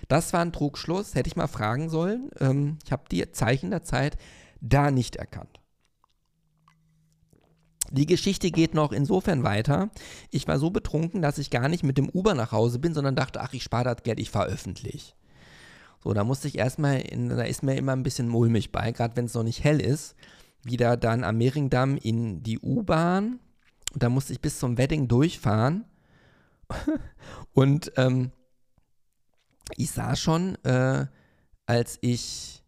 Das 0.08 0.32
war 0.32 0.40
ein 0.40 0.52
Trugschluss, 0.52 1.14
hätte 1.14 1.28
ich 1.28 1.36
mal 1.36 1.48
fragen 1.48 1.88
sollen. 1.88 2.30
Ähm, 2.38 2.78
ich 2.84 2.92
habe 2.92 3.04
die 3.10 3.32
Zeichen 3.32 3.70
der 3.70 3.82
Zeit 3.82 4.16
da 4.60 4.90
nicht 4.90 5.16
erkannt. 5.16 5.59
Die 7.90 8.06
Geschichte 8.06 8.52
geht 8.52 8.72
noch 8.72 8.92
insofern 8.92 9.42
weiter. 9.42 9.90
Ich 10.30 10.46
war 10.46 10.58
so 10.58 10.70
betrunken, 10.70 11.22
dass 11.22 11.38
ich 11.38 11.50
gar 11.50 11.68
nicht 11.68 11.82
mit 11.82 11.98
dem 11.98 12.08
Uber 12.08 12.34
nach 12.34 12.52
Hause 12.52 12.78
bin, 12.78 12.94
sondern 12.94 13.16
dachte, 13.16 13.40
ach, 13.40 13.52
ich 13.52 13.64
spare 13.64 13.84
das 13.84 14.04
Geld, 14.04 14.20
ich 14.20 14.30
fahre 14.30 14.48
öffentlich. 14.48 15.16
So, 16.02 16.14
da 16.14 16.24
musste 16.24 16.48
ich 16.48 16.56
erstmal, 16.56 17.00
in, 17.00 17.28
da 17.28 17.42
ist 17.42 17.62
mir 17.62 17.76
immer 17.76 17.92
ein 17.92 18.04
bisschen 18.04 18.28
mulmig 18.28 18.70
bei, 18.72 18.92
gerade 18.92 19.16
wenn 19.16 19.26
es 19.26 19.34
noch 19.34 19.42
nicht 19.42 19.64
hell 19.64 19.80
ist. 19.80 20.14
wieder 20.62 20.96
dann 20.96 21.24
am 21.24 21.38
Mehringdamm 21.38 21.96
in 21.96 22.42
die 22.42 22.58
U-Bahn. 22.58 23.40
Und 23.92 24.02
da 24.02 24.08
musste 24.08 24.32
ich 24.32 24.40
bis 24.40 24.58
zum 24.58 24.78
Wedding 24.78 25.08
durchfahren. 25.08 25.84
und 27.54 27.92
ähm, 27.96 28.30
ich 29.76 29.90
sah 29.90 30.14
schon, 30.16 30.56
äh, 30.64 31.06
als 31.66 31.98
ich 32.02 32.62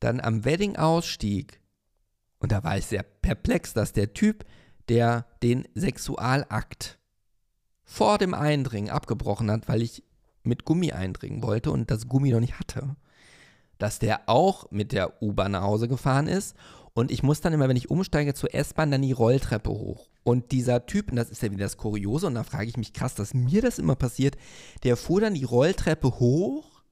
dann 0.00 0.20
am 0.20 0.44
Wedding 0.44 0.76
ausstieg, 0.76 1.60
und 2.44 2.52
da 2.52 2.62
war 2.62 2.78
ich 2.78 2.86
sehr 2.86 3.02
perplex, 3.02 3.72
dass 3.72 3.92
der 3.92 4.14
Typ, 4.14 4.44
der 4.88 5.26
den 5.42 5.66
Sexualakt 5.74 6.98
vor 7.84 8.18
dem 8.18 8.34
Eindringen 8.34 8.90
abgebrochen 8.90 9.50
hat, 9.50 9.68
weil 9.68 9.82
ich 9.82 10.04
mit 10.42 10.64
Gummi 10.64 10.92
eindringen 10.92 11.42
wollte 11.42 11.70
und 11.70 11.90
das 11.90 12.06
Gummi 12.06 12.30
noch 12.30 12.40
nicht 12.40 12.58
hatte, 12.58 12.96
dass 13.78 13.98
der 13.98 14.28
auch 14.28 14.70
mit 14.70 14.92
der 14.92 15.22
U-Bahn 15.22 15.52
nach 15.52 15.62
Hause 15.62 15.88
gefahren 15.88 16.28
ist 16.28 16.54
und 16.94 17.10
ich 17.10 17.24
muss 17.24 17.40
dann 17.40 17.52
immer, 17.52 17.68
wenn 17.68 17.76
ich 17.76 17.90
umsteige 17.90 18.34
zur 18.34 18.54
S-Bahn, 18.54 18.92
dann 18.92 19.02
die 19.02 19.12
Rolltreppe 19.12 19.70
hoch. 19.70 20.08
Und 20.22 20.52
dieser 20.52 20.86
Typ, 20.86 21.10
und 21.10 21.16
das 21.16 21.28
ist 21.28 21.42
ja 21.42 21.50
wieder 21.50 21.64
das 21.64 21.76
Kuriose, 21.76 22.28
und 22.28 22.34
da 22.34 22.44
frage 22.44 22.68
ich 22.68 22.76
mich 22.76 22.92
krass, 22.92 23.16
dass 23.16 23.34
mir 23.34 23.62
das 23.62 23.80
immer 23.80 23.96
passiert, 23.96 24.36
der 24.84 24.96
fuhr 24.96 25.20
dann 25.20 25.34
die 25.34 25.44
Rolltreppe 25.44 26.20
hoch 26.20 26.82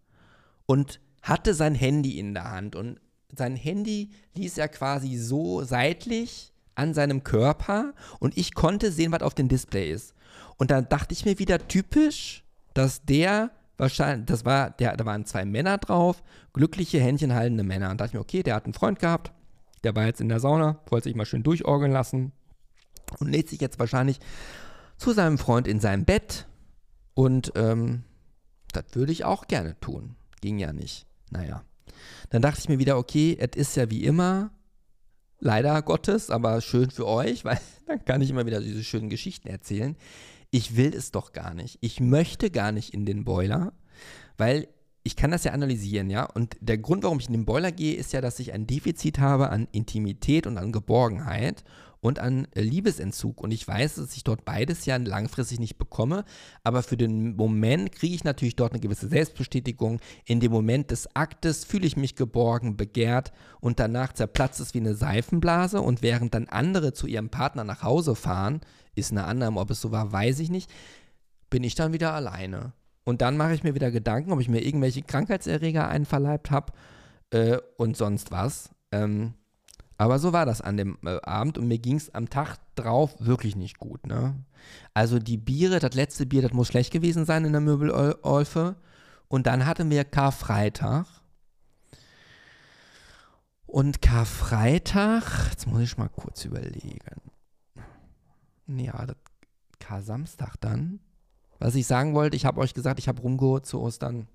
und 0.67 1.01
hatte 1.23 1.55
sein 1.55 1.77
Handy 1.77 2.19
in 2.19 2.35
der 2.35 2.51
Hand. 2.51 2.75
Und 2.75 3.01
sein 3.33 3.57
Handy 3.57 4.11
ließ 4.35 4.59
er 4.59 4.69
quasi 4.69 5.17
so 5.17 5.65
seitlich 5.65 6.53
an 6.75 6.95
seinem 6.95 7.25
Körper 7.25 7.95
und 8.19 8.37
ich 8.37 8.55
konnte 8.55 8.93
sehen, 8.93 9.13
was 9.13 9.23
auf 9.23 9.35
dem 9.35 9.49
Display 9.49 9.91
ist. 9.91 10.15
Und 10.57 10.71
dann 10.71 10.89
dachte 10.89 11.13
ich 11.13 11.25
mir 11.25 11.39
wieder 11.39 11.67
typisch, 11.69 12.45
dass 12.75 13.05
der 13.05 13.51
wahrscheinlich, 13.79 14.27
das 14.27 14.45
war, 14.45 14.71
der, 14.71 14.97
da 14.97 15.05
waren 15.05 15.27
zwei 15.27 15.45
Männer 15.45 15.79
drauf, 15.79 16.23
glückliche, 16.53 17.01
händchenhaltende 17.01 17.65
Männer. 17.65 17.91
Und 17.91 18.01
da 18.01 18.05
dachte 18.05 18.11
ich 18.11 18.15
mir, 18.15 18.21
okay, 18.21 18.43
der 18.43 18.55
hat 18.55 18.65
einen 18.65 18.75
Freund 18.75 18.99
gehabt, 18.99 19.33
der 19.85 19.97
war 19.97 20.07
jetzt 20.07 20.21
in 20.21 20.29
der 20.29 20.41
Sauna, 20.41 20.81
wollte 20.89 21.05
sich 21.05 21.17
mal 21.17 21.27
schön 21.27 21.43
durchorgeln 21.43 21.93
lassen 21.93 22.33
und 23.19 23.29
lädt 23.29 23.49
sich 23.49 23.61
jetzt 23.61 23.79
wahrscheinlich 23.79 24.21
zu 24.97 25.13
seinem 25.13 25.39
Freund 25.39 25.67
in 25.67 25.81
seinem 25.81 26.05
Bett. 26.05 26.47
Und 27.15 27.53
ähm, 27.57 28.05
das 28.73 28.85
würde 28.93 29.13
ich 29.13 29.25
auch 29.25 29.49
gerne 29.49 29.79
tun. 29.81 30.17
Ging 30.41 30.59
ja 30.59 30.73
nicht. 30.73 31.07
Naja. 31.31 31.65
Dann 32.31 32.43
dachte 32.43 32.61
ich 32.61 32.69
mir 32.69 32.79
wieder, 32.79 32.99
okay, 32.99 33.37
es 33.39 33.57
ist 33.57 33.77
ja 33.77 33.91
wie 33.91 34.05
immer, 34.05 34.51
leider 35.39 35.83
Gottes, 35.83 36.31
aber 36.31 36.61
schön 36.61 36.91
für 36.91 37.07
euch, 37.07 37.45
weil 37.45 37.61
dann 37.87 38.05
kann 38.05 38.23
ich 38.23 38.31
immer 38.31 38.47
wieder 38.47 38.61
diese 38.61 38.85
schönen 38.85 39.11
Geschichten 39.11 39.49
erzählen. 39.49 39.97
Ich 40.51 40.77
will 40.77 40.95
es 40.95 41.11
doch 41.11 41.33
gar 41.33 41.55
nicht. 41.55 41.79
Ich 41.81 42.01
möchte 42.01 42.51
gar 42.51 42.73
nicht 42.73 42.93
in 42.95 43.07
den 43.07 43.25
Boiler, 43.25 43.73
weil 44.37 44.69
ich 45.05 45.17
kann 45.17 45.33
das 45.33 45.45
ja 45.45 45.53
analysieren, 45.53 46.11
ja. 46.11 46.25
Und 46.25 46.57
der 46.61 46.79
Grund, 46.79 47.03
warum 47.03 47.19
ich 47.19 47.27
in 47.27 47.33
den 47.33 47.45
Boiler 47.45 47.73
gehe, 47.73 47.97
ist 47.97 48.13
ja, 48.13 48.21
dass 48.21 48.39
ich 48.39 48.53
ein 48.53 48.67
Defizit 48.67 49.19
habe 49.19 49.51
an 49.51 49.67
Intimität 49.73 50.47
und 50.47 50.59
an 50.59 50.71
Geborgenheit 50.71 51.65
und 52.03 52.19
an 52.19 52.49
äh, 52.55 52.61
Liebesentzug. 52.61 53.41
Und 53.41 53.53
ich 53.53 53.67
weiß, 53.67 53.95
dass 53.95 54.17
ich 54.17 54.25
dort 54.25 54.45
beides 54.45 54.85
ja 54.85 54.97
langfristig 54.97 55.61
nicht 55.61 55.79
bekomme. 55.79 56.25
Aber 56.65 56.83
für 56.83 56.97
den 56.97 57.37
Moment 57.37 57.93
kriege 57.93 58.15
ich 58.15 58.25
natürlich 58.25 58.57
dort 58.57 58.73
eine 58.73 58.81
gewisse 58.81 59.09
Selbstbestätigung. 59.09 60.01
In 60.27 60.41
dem 60.41 60.51
Moment 60.51 60.91
des 60.91 61.15
Aktes 61.15 61.65
fühle 61.65 61.87
ich 61.87 61.97
mich 61.97 62.17
geborgen, 62.17 62.77
begehrt 62.77 63.33
und 63.61 63.79
danach 63.79 64.13
zerplatzt 64.13 64.61
es 64.61 64.75
wie 64.75 64.81
eine 64.81 64.97
Seifenblase. 64.97 65.81
Und 65.81 66.03
während 66.03 66.35
dann 66.35 66.49
andere 66.49 66.93
zu 66.93 67.07
ihrem 67.07 67.31
Partner 67.31 67.63
nach 67.63 67.85
Hause 67.85 68.17
fahren, 68.17 68.61
ist 68.97 69.13
eine 69.13 69.25
andere, 69.25 69.53
ob 69.53 69.71
es 69.71 69.81
so 69.81 69.93
war, 69.93 70.11
weiß 70.11 70.41
ich 70.41 70.51
nicht, 70.51 70.71
bin 71.51 71.63
ich 71.63 71.77
dann 71.77 71.93
wieder 71.93 72.13
alleine. 72.13 72.73
Und 73.05 73.23
dann 73.23 73.37
mache 73.37 73.55
ich 73.55 73.63
mir 73.63 73.77
wieder 73.77 73.93
Gedanken, 73.93 74.33
ob 74.33 74.41
ich 74.41 74.49
mir 74.49 74.61
irgendwelche 74.61 75.03
Krankheitserreger 75.03 75.89
einverleibt 75.89 76.51
habe 76.51 76.73
äh, 77.31 77.59
und 77.77 77.97
sonst 77.97 78.33
was. 78.33 78.71
Ähm, 78.91 79.35
aber 80.03 80.19
so 80.19 80.33
war 80.33 80.47
das 80.47 80.61
an 80.61 80.77
dem 80.77 80.99
äh, 81.05 81.21
Abend 81.23 81.59
und 81.59 81.69
mir 81.69 81.79
ging 81.79 81.97
es 81.97 82.13
am 82.13 82.29
Tag 82.29 82.57
drauf 82.75 83.15
wirklich 83.21 83.55
nicht 83.55 83.79
gut. 83.79 84.05
Ne? 84.07 84.35
Also 84.95 85.21
die 85.21 85.37
Biere, 85.37 85.79
das 85.79 85.95
letzte 85.95 86.27
Bier, 86.27 86.43
das 86.43 86.53
muss 86.53 86.69
schlecht 86.69 86.93
gewesen 86.93 87.25
sein 87.25 87.45
in 87.45 87.53
der 87.53 87.61
Möbelolfe. 87.61 88.75
Und 89.29 89.47
dann 89.47 89.65
hatten 89.65 89.91
wir 89.91 90.05
Karfreitag. 90.05 91.07
Und 93.67 94.03
Karfreitag, 94.03 95.51
jetzt 95.51 95.69
muss 95.69 95.83
ich 95.83 95.97
mal 95.97 96.09
kurz 96.09 96.45
überlegen. 96.45 97.23
Ja, 98.67 99.07
das 99.07 99.17
Kar-Samstag 99.79 100.57
dann. 100.61 100.99
Was 101.61 101.77
ich 101.77 101.87
sagen 101.87 102.15
wollte, 102.15 102.37
ich 102.37 102.45
habe 102.45 102.61
euch 102.61 102.75
gesagt, 102.75 102.99
ich 102.99 103.07
habe 103.07 103.23
rumgeholt 103.23 103.67
zu 103.67 103.81
Ostern. 103.81 104.27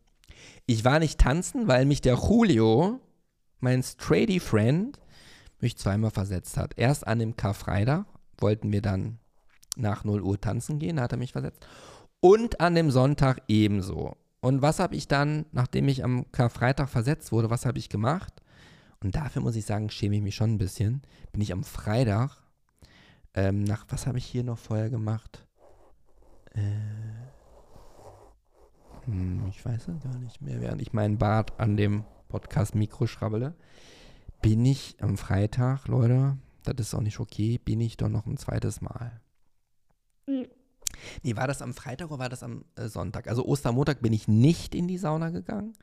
Ich 0.66 0.86
war 0.86 1.00
nicht 1.00 1.20
tanzen, 1.20 1.68
weil 1.68 1.86
mich 1.86 2.02
der 2.02 2.16
Julio, 2.16 3.02
mein 3.60 3.84
Strady 3.84 4.40
Friend, 4.40 4.98
mich 5.60 5.78
zweimal 5.78 6.12
versetzt 6.12 6.58
hat. 6.58 6.74
Erst 6.78 7.08
an 7.08 7.20
dem 7.20 7.36
Karfreitag 7.36 8.06
wollten 8.38 8.72
wir 8.72 8.82
dann 8.82 9.20
nach 9.76 10.04
0 10.04 10.22
Uhr 10.22 10.40
tanzen 10.40 10.80
gehen, 10.80 10.98
da 10.98 11.04
hat 11.04 11.12
er 11.12 11.18
mich 11.18 11.34
versetzt. 11.34 11.66
Und 12.20 12.60
an 12.62 12.76
dem 12.76 12.92
Sonntag 12.92 13.42
ebenso. 13.48 14.18
Und 14.40 14.62
was 14.62 14.80
habe 14.80 14.96
ich 14.96 15.08
dann, 15.08 15.46
nachdem 15.52 15.88
ich 15.88 16.04
am 16.04 16.32
Karfreitag 16.32 16.90
versetzt 16.90 17.32
wurde, 17.32 17.50
was 17.50 17.66
habe 17.66 17.80
ich 17.80 17.90
gemacht? 17.90 18.42
Und 19.04 19.16
dafür 19.16 19.42
muss 19.42 19.56
ich 19.56 19.66
sagen, 19.66 19.90
schäme 19.90 20.16
ich 20.16 20.22
mich 20.22 20.36
schon 20.36 20.54
ein 20.54 20.58
bisschen. 20.58 21.02
Bin 21.32 21.42
ich 21.42 21.52
am 21.54 21.64
Freitag 21.64 22.42
ähm, 23.34 23.64
nach, 23.64 23.86
was 23.90 24.08
habe 24.08 24.18
ich 24.18 24.26
hier 24.26 24.44
noch 24.44 24.58
vorher 24.58 24.90
gemacht? 24.90 25.46
Äh, 26.54 26.62
hm, 29.06 29.46
ich 29.50 29.64
weiß 29.64 29.88
es 29.88 30.04
gar 30.04 30.18
nicht 30.18 30.42
mehr. 30.42 30.60
Während 30.60 30.82
ich 30.82 30.94
meinen 30.94 31.18
Bart 31.18 31.60
an 31.60 31.78
dem 31.78 32.04
Podcast-Mikro 32.30 33.06
schrabbele, 33.06 33.56
bin 34.42 34.66
ich 34.66 34.96
am 35.00 35.18
Freitag, 35.18 35.88
Leute, 35.88 36.38
das 36.64 36.88
ist 36.88 36.94
auch 36.94 37.02
nicht 37.02 37.20
okay, 37.20 37.60
bin 37.64 37.82
ich 37.82 37.98
doch 37.98 38.10
noch 38.10 38.26
ein 38.26 38.38
zweites 38.38 38.82
Mal. 38.82 39.22
Mhm. 40.28 40.48
Nee, 41.24 41.36
war 41.36 41.48
das 41.48 41.62
am 41.62 41.74
Freitag 41.74 42.10
oder 42.10 42.20
war 42.20 42.30
das 42.30 42.44
am 42.44 42.66
äh, 42.76 42.88
Sonntag? 42.88 43.28
Also 43.28 43.46
Ostermontag 43.46 44.02
bin 44.02 44.14
ich 44.14 44.28
nicht 44.28 44.74
in 44.74 44.88
die 44.88 44.98
Sauna 44.98 45.30
gegangen. 45.30 45.74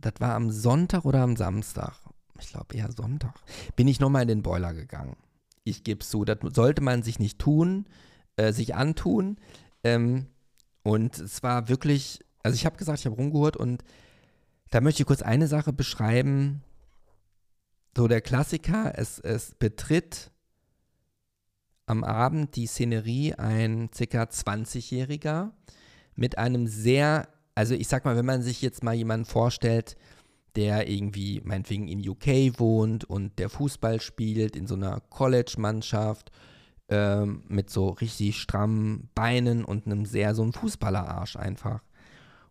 Das 0.00 0.14
war 0.18 0.34
am 0.34 0.50
Sonntag 0.50 1.04
oder 1.04 1.22
am 1.22 1.36
Samstag. 1.36 1.98
Ich 2.40 2.50
glaube 2.50 2.74
eher 2.74 2.90
Sonntag. 2.92 3.34
Bin 3.74 3.88
ich 3.88 4.00
nochmal 4.00 4.22
in 4.22 4.28
den 4.28 4.42
Boiler 4.42 4.74
gegangen. 4.74 5.16
Ich 5.64 5.82
gebe 5.82 6.00
es 6.00 6.08
zu, 6.08 6.24
das 6.24 6.38
sollte 6.54 6.82
man 6.82 7.02
sich 7.02 7.18
nicht 7.18 7.38
tun, 7.38 7.86
äh, 8.36 8.52
sich 8.52 8.74
antun. 8.74 9.36
Ähm, 9.82 10.28
und 10.82 11.18
es 11.18 11.42
war 11.42 11.68
wirklich, 11.68 12.24
also 12.42 12.54
ich 12.54 12.64
habe 12.64 12.76
gesagt, 12.76 13.00
ich 13.00 13.06
habe 13.06 13.16
rumgehört 13.16 13.56
und 13.56 13.82
da 14.70 14.80
möchte 14.80 15.02
ich 15.02 15.06
kurz 15.06 15.22
eine 15.22 15.48
Sache 15.48 15.72
beschreiben. 15.72 16.62
So 17.98 18.06
der 18.06 18.20
Klassiker, 18.20 18.92
es, 18.94 19.18
es 19.18 19.56
betritt 19.56 20.30
am 21.86 22.04
Abend 22.04 22.54
die 22.54 22.68
Szenerie 22.68 23.34
ein 23.34 23.90
ca. 23.90 24.22
20-Jähriger 24.22 25.50
mit 26.14 26.38
einem 26.38 26.68
sehr, 26.68 27.26
also 27.56 27.74
ich 27.74 27.88
sag 27.88 28.04
mal, 28.04 28.14
wenn 28.14 28.24
man 28.24 28.42
sich 28.42 28.62
jetzt 28.62 28.84
mal 28.84 28.94
jemanden 28.94 29.26
vorstellt, 29.26 29.96
der 30.54 30.88
irgendwie 30.88 31.40
meinetwegen 31.42 31.88
in 31.88 32.08
UK 32.08 32.60
wohnt 32.60 33.04
und 33.04 33.36
der 33.40 33.48
Fußball 33.48 34.00
spielt 34.00 34.54
in 34.54 34.68
so 34.68 34.76
einer 34.76 35.00
College-Mannschaft 35.10 36.30
ähm, 36.90 37.42
mit 37.48 37.68
so 37.68 37.88
richtig 37.88 38.38
strammen 38.38 39.10
Beinen 39.16 39.64
und 39.64 39.86
einem 39.86 40.06
sehr 40.06 40.36
so 40.36 40.42
einem 40.42 40.52
Fußballerarsch 40.52 41.34
einfach. 41.34 41.82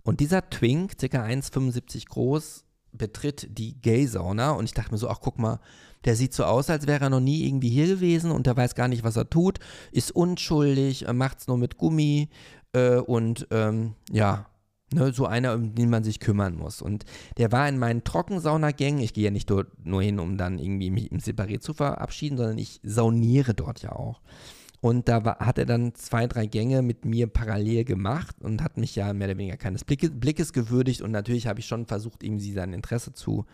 Und 0.03 0.19
dieser 0.19 0.49
Twink, 0.49 0.97
ca. 0.97 1.05
1,75 1.23 2.09
groß, 2.09 2.66
betritt 2.97 3.47
die 3.57 3.79
Gay-Sauna 3.81 4.51
und 4.51 4.65
ich 4.65 4.73
dachte 4.73 4.91
mir 4.91 4.97
so, 4.97 5.09
ach 5.09 5.19
guck 5.21 5.39
mal, 5.39 5.59
der 6.05 6.15
sieht 6.15 6.33
so 6.33 6.43
aus, 6.45 6.69
als 6.69 6.87
wäre 6.87 7.05
er 7.05 7.09
noch 7.09 7.19
nie 7.19 7.45
irgendwie 7.45 7.69
hier 7.69 7.87
gewesen 7.87 8.31
und 8.31 8.47
der 8.47 8.55
weiß 8.55 8.75
gar 8.75 8.87
nicht, 8.87 9.03
was 9.03 9.17
er 9.17 9.29
tut, 9.29 9.59
ist 9.91 10.11
unschuldig, 10.11 11.05
macht 11.13 11.39
es 11.39 11.47
nur 11.47 11.57
mit 11.57 11.77
Gummi 11.77 12.29
äh, 12.73 12.97
und 12.97 13.47
ähm, 13.51 13.95
ja, 14.11 14.47
Ne, 14.93 15.11
so 15.11 15.25
einer, 15.25 15.53
um 15.53 15.75
den 15.75 15.89
man 15.89 16.05
sich 16.05 16.21
kümmern 16.21 16.55
muss. 16.55 16.81
Und 16.81 17.03
der 17.35 17.51
war 17.51 17.67
in 17.67 17.77
meinen 17.77 18.05
Trockensaunagängen. 18.05 19.01
Ich 19.01 19.13
gehe 19.13 19.25
ja 19.25 19.31
nicht 19.31 19.49
dort 19.49 19.67
nur 19.85 20.01
hin, 20.01 20.17
um 20.17 20.37
dann 20.37 20.59
irgendwie 20.59 20.89
mich 20.91 21.11
im 21.11 21.17
Separé 21.17 21.59
zu 21.59 21.73
verabschieden, 21.73 22.37
sondern 22.37 22.57
ich 22.57 22.79
sauniere 22.83 23.53
dort 23.53 23.81
ja 23.81 23.91
auch. 23.91 24.21
Und 24.79 25.07
da 25.09 25.25
war, 25.25 25.39
hat 25.39 25.57
er 25.57 25.65
dann 25.65 25.95
zwei, 25.95 26.27
drei 26.27 26.45
Gänge 26.45 26.81
mit 26.81 27.03
mir 27.03 27.27
parallel 27.27 27.83
gemacht 27.83 28.35
und 28.41 28.63
hat 28.63 28.77
mich 28.77 28.95
ja 28.95 29.11
mehr 29.13 29.29
oder 29.29 29.37
weniger 29.37 29.57
keines 29.57 29.83
Blickes, 29.83 30.11
Blickes 30.13 30.53
gewürdigt. 30.53 31.01
Und 31.01 31.11
natürlich 31.11 31.47
habe 31.47 31.59
ich 31.59 31.65
schon 31.65 31.85
versucht, 31.85 32.23
ihm 32.23 32.39
sein 32.39 32.73
Interesse 32.73 33.13
zu 33.13 33.45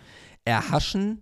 erhaschen. 0.44 1.22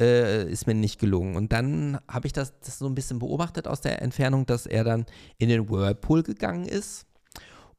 Äh, 0.00 0.50
ist 0.50 0.66
mir 0.66 0.74
nicht 0.74 0.98
gelungen. 0.98 1.36
Und 1.36 1.52
dann 1.52 1.98
habe 2.08 2.26
ich 2.26 2.32
das, 2.32 2.58
das 2.58 2.78
so 2.78 2.86
ein 2.86 2.94
bisschen 2.96 3.20
beobachtet 3.20 3.68
aus 3.68 3.80
der 3.80 4.02
Entfernung, 4.02 4.44
dass 4.46 4.66
er 4.66 4.82
dann 4.82 5.06
in 5.38 5.48
den 5.48 5.68
Whirlpool 5.68 6.22
gegangen 6.22 6.66
ist 6.66 7.06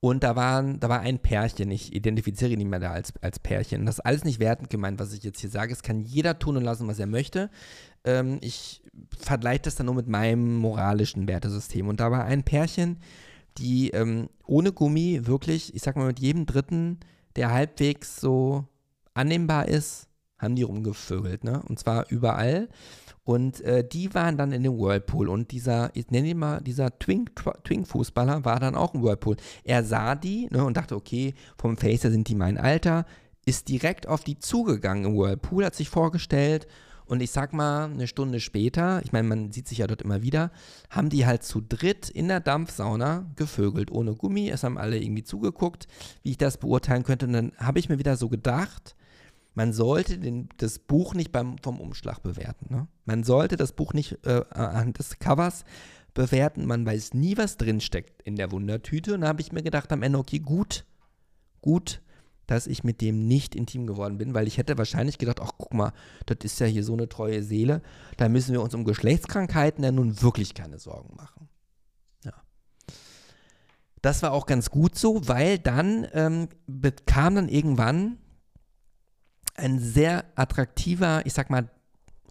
und 0.06 0.24
da, 0.24 0.36
waren, 0.36 0.80
da 0.80 0.88
war 0.88 1.00
ein 1.00 1.18
Pärchen, 1.18 1.72
ich 1.72 1.92
identifiziere 1.92 2.52
ihn 2.52 2.60
nicht 2.60 2.70
mehr 2.70 2.80
da 2.80 2.92
als, 2.92 3.12
als 3.22 3.40
Pärchen. 3.40 3.88
Das 3.88 3.96
ist 3.96 4.06
alles 4.06 4.24
nicht 4.24 4.40
wertend 4.40 4.70
gemeint, 4.70 5.00
was 5.00 5.14
ich 5.14 5.24
jetzt 5.24 5.40
hier 5.40 5.50
sage. 5.50 5.74
Es 5.74 5.82
kann 5.82 6.00
jeder 6.00 6.38
tun 6.38 6.58
und 6.58 6.64
lassen, 6.64 6.88
was 6.88 7.00
er 7.00 7.08
möchte. 7.08 7.50
Ähm, 8.04 8.38
ich 8.42 8.84
vergleiche 9.18 9.64
das 9.64 9.74
dann 9.74 9.88
nur 9.88 9.96
mit 9.96 10.08
meinem 10.08 10.58
moralischen 10.58 11.28
Wertesystem. 11.28 11.88
Und 11.88 12.02
da 12.02 12.12
war 12.12 12.24
ein 12.24 12.44
Pärchen, 12.44 13.00
die 13.58 13.90
ähm, 13.90 14.30
ohne 14.46 14.74
Gummi 14.74 15.22
wirklich, 15.26 15.74
ich 15.74 15.82
sag 15.82 15.96
mal, 15.96 16.06
mit 16.06 16.20
jedem 16.20 16.46
Dritten, 16.46 17.00
der 17.36 17.52
halbwegs 17.52 18.22
so 18.22 18.68
annehmbar 19.16 19.68
ist, 19.68 20.08
haben 20.38 20.56
die 20.56 20.62
rumgevögelt, 20.62 21.44
ne? 21.44 21.64
Und 21.68 21.80
zwar 21.80 22.06
überall. 22.12 22.70
Und 23.26 23.62
äh, 23.62 23.84
die 23.86 24.14
waren 24.14 24.38
dann 24.38 24.52
in 24.52 24.62
dem 24.62 24.78
Whirlpool. 24.78 25.30
Und 25.30 25.52
dieser, 25.52 25.90
ich 25.96 26.12
nenne 26.12 26.30
ihn 26.30 26.38
mal, 26.38 26.62
dieser 26.62 26.98
Twink-Fußballer 26.98 28.46
war 28.46 28.60
dann 28.60 28.76
auch 28.76 28.94
im 28.94 29.02
Whirlpool. 29.02 29.36
Er 29.64 29.84
sah 29.84 30.14
die 30.14 30.48
ne, 30.52 30.64
und 30.64 30.78
dachte, 30.78 30.96
okay, 30.96 31.34
vom 31.58 31.76
Face 31.76 32.04
her 32.04 32.12
sind 32.12 32.30
die 32.30 32.36
mein 32.36 32.60
Alter, 32.60 33.06
ist 33.46 33.68
direkt 33.68 34.08
auf 34.08 34.24
die 34.24 34.38
zugegangen 34.38 35.06
im 35.06 35.18
Whirlpool, 35.18 35.66
hat 35.66 35.74
sich 35.74 35.90
vorgestellt. 35.90 36.68
Und 37.08 37.22
ich 37.22 37.32
sag 37.32 37.52
mal, 37.52 37.86
eine 37.86 38.08
Stunde 38.08 38.40
später, 38.40 39.02
ich 39.04 39.12
meine, 39.12 39.28
man 39.28 39.52
sieht 39.52 39.68
sich 39.68 39.80
ja 39.80 39.88
dort 39.88 40.04
immer 40.04 40.22
wieder, 40.22 40.52
haben 40.92 41.10
die 41.10 41.26
halt 41.26 41.44
zu 41.44 41.62
dritt 41.62 42.10
in 42.10 42.28
der 42.28 42.40
Dampfsauna 42.40 43.26
gevögelt, 43.36 43.92
ohne 43.92 44.14
Gummi. 44.16 44.50
Es 44.50 44.64
haben 44.64 44.78
alle 44.78 45.00
irgendwie 45.00 45.24
zugeguckt, 45.24 45.88
wie 46.22 46.32
ich 46.32 46.38
das 46.38 46.58
beurteilen 46.58 47.04
könnte. 47.04 47.26
Und 47.26 47.34
dann 47.34 47.52
habe 47.58 47.80
ich 47.80 47.90
mir 47.90 47.98
wieder 47.98 48.18
so 48.18 48.30
gedacht, 48.30 48.96
man 49.56 49.74
sollte 49.74 50.20
den, 50.20 50.50
das 50.58 50.80
Buch 50.80 51.14
nicht 51.14 51.32
beim, 51.32 51.58
vom 51.64 51.80
Umschlag 51.80 52.22
bewerten. 52.22 52.68
Ne? 52.70 52.88
Man 53.06 53.24
sollte 53.24 53.56
das 53.56 53.72
Buch 53.72 53.94
nicht 53.94 54.20
äh, 54.26 54.44
anhand 54.52 55.00
des 55.00 55.18
Covers 55.20 55.66
bewerten. 56.14 56.66
Man 56.66 56.86
weiß 56.86 57.14
nie, 57.14 57.38
was 57.38 57.58
drinsteckt 57.58 58.22
in 58.22 58.36
der 58.36 58.52
Wundertüte. 58.52 59.14
Und 59.16 59.22
da 59.22 59.28
habe 59.30 59.42
ich 59.42 59.52
mir 59.52 59.64
gedacht 59.64 59.92
am 59.92 60.04
Ende, 60.04 60.20
okay, 60.20 60.40
gut, 60.40 60.86
gut, 61.62 62.02
dass 62.48 62.68
ich 62.68 62.84
mit 62.84 63.02
dem 63.02 63.28
nicht 63.28 63.56
intim 63.56 63.88
geworden 63.88 64.18
bin, 64.18 64.34
weil 64.34 64.48
ich 64.48 64.58
hätte 64.58 64.78
wahrscheinlich 64.78 65.18
gedacht, 65.18 65.40
ach 65.42 65.54
guck 65.58 65.74
mal, 65.74 65.94
das 66.28 66.38
ist 66.44 66.60
ja 66.60 66.68
hier 66.68 66.84
so 66.84 66.94
eine 66.94 67.10
treue 67.10 67.42
Seele, 67.42 67.82
da 68.18 68.30
müssen 68.30 68.54
wir 68.54 68.62
uns 68.62 68.76
um 68.76 68.84
Geschlechtskrankheiten 68.84 69.84
ja 69.84 69.92
nun 69.92 70.22
wirklich 70.22 70.54
keine 70.54 70.78
Sorgen 70.78 71.16
machen. 71.16 71.50
Das 74.06 74.22
war 74.22 74.34
auch 74.34 74.46
ganz 74.46 74.70
gut 74.70 74.96
so, 74.96 75.28
weil 75.28 75.58
dann 75.58 76.06
ähm, 76.14 76.48
bekam 76.68 77.34
dann 77.34 77.50
irgendwann 77.50 78.20
ein 79.56 79.80
sehr 79.80 80.26
attraktiver, 80.36 81.26
ich 81.26 81.34
sag 81.34 81.50
mal, 81.50 81.70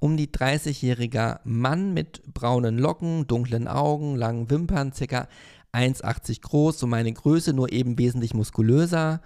um 0.00 0.16
die 0.16 0.28
30-jähriger 0.28 1.40
Mann 1.44 1.94
mit 1.94 2.22
braunen 2.34 2.78
Locken, 2.78 3.26
dunklen 3.26 3.68
Augen, 3.68 4.16
langen 4.16 4.50
Wimpern, 4.50 4.92
ca. 4.92 5.28
1,80 5.72 6.40
groß, 6.42 6.78
so 6.78 6.86
meine 6.86 7.12
Größe, 7.12 7.52
nur 7.52 7.72
eben 7.72 7.98
wesentlich 7.98 8.34
muskulöser. 8.34 9.20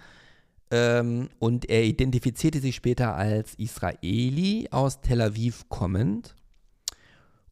Ähm, 0.70 1.28
und 1.38 1.68
er 1.68 1.84
identifizierte 1.84 2.60
sich 2.60 2.76
später 2.76 3.16
als 3.16 3.54
Israeli 3.56 4.68
aus 4.70 5.00
Tel 5.00 5.20
Aviv 5.20 5.68
kommend. 5.68 6.34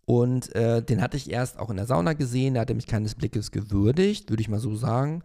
Und 0.06 0.54
äh, 0.54 0.82
den 0.82 1.02
hatte 1.02 1.16
ich 1.16 1.30
erst 1.30 1.58
auch 1.58 1.68
in 1.68 1.76
der 1.76 1.86
Sauna 1.86 2.12
gesehen, 2.12 2.54
da 2.54 2.60
hat 2.60 2.72
mich 2.72 2.86
keines 2.86 3.16
Blickes 3.16 3.50
gewürdigt, 3.50 4.30
würde 4.30 4.40
ich 4.40 4.48
mal 4.48 4.60
so 4.60 4.76
sagen 4.76 5.22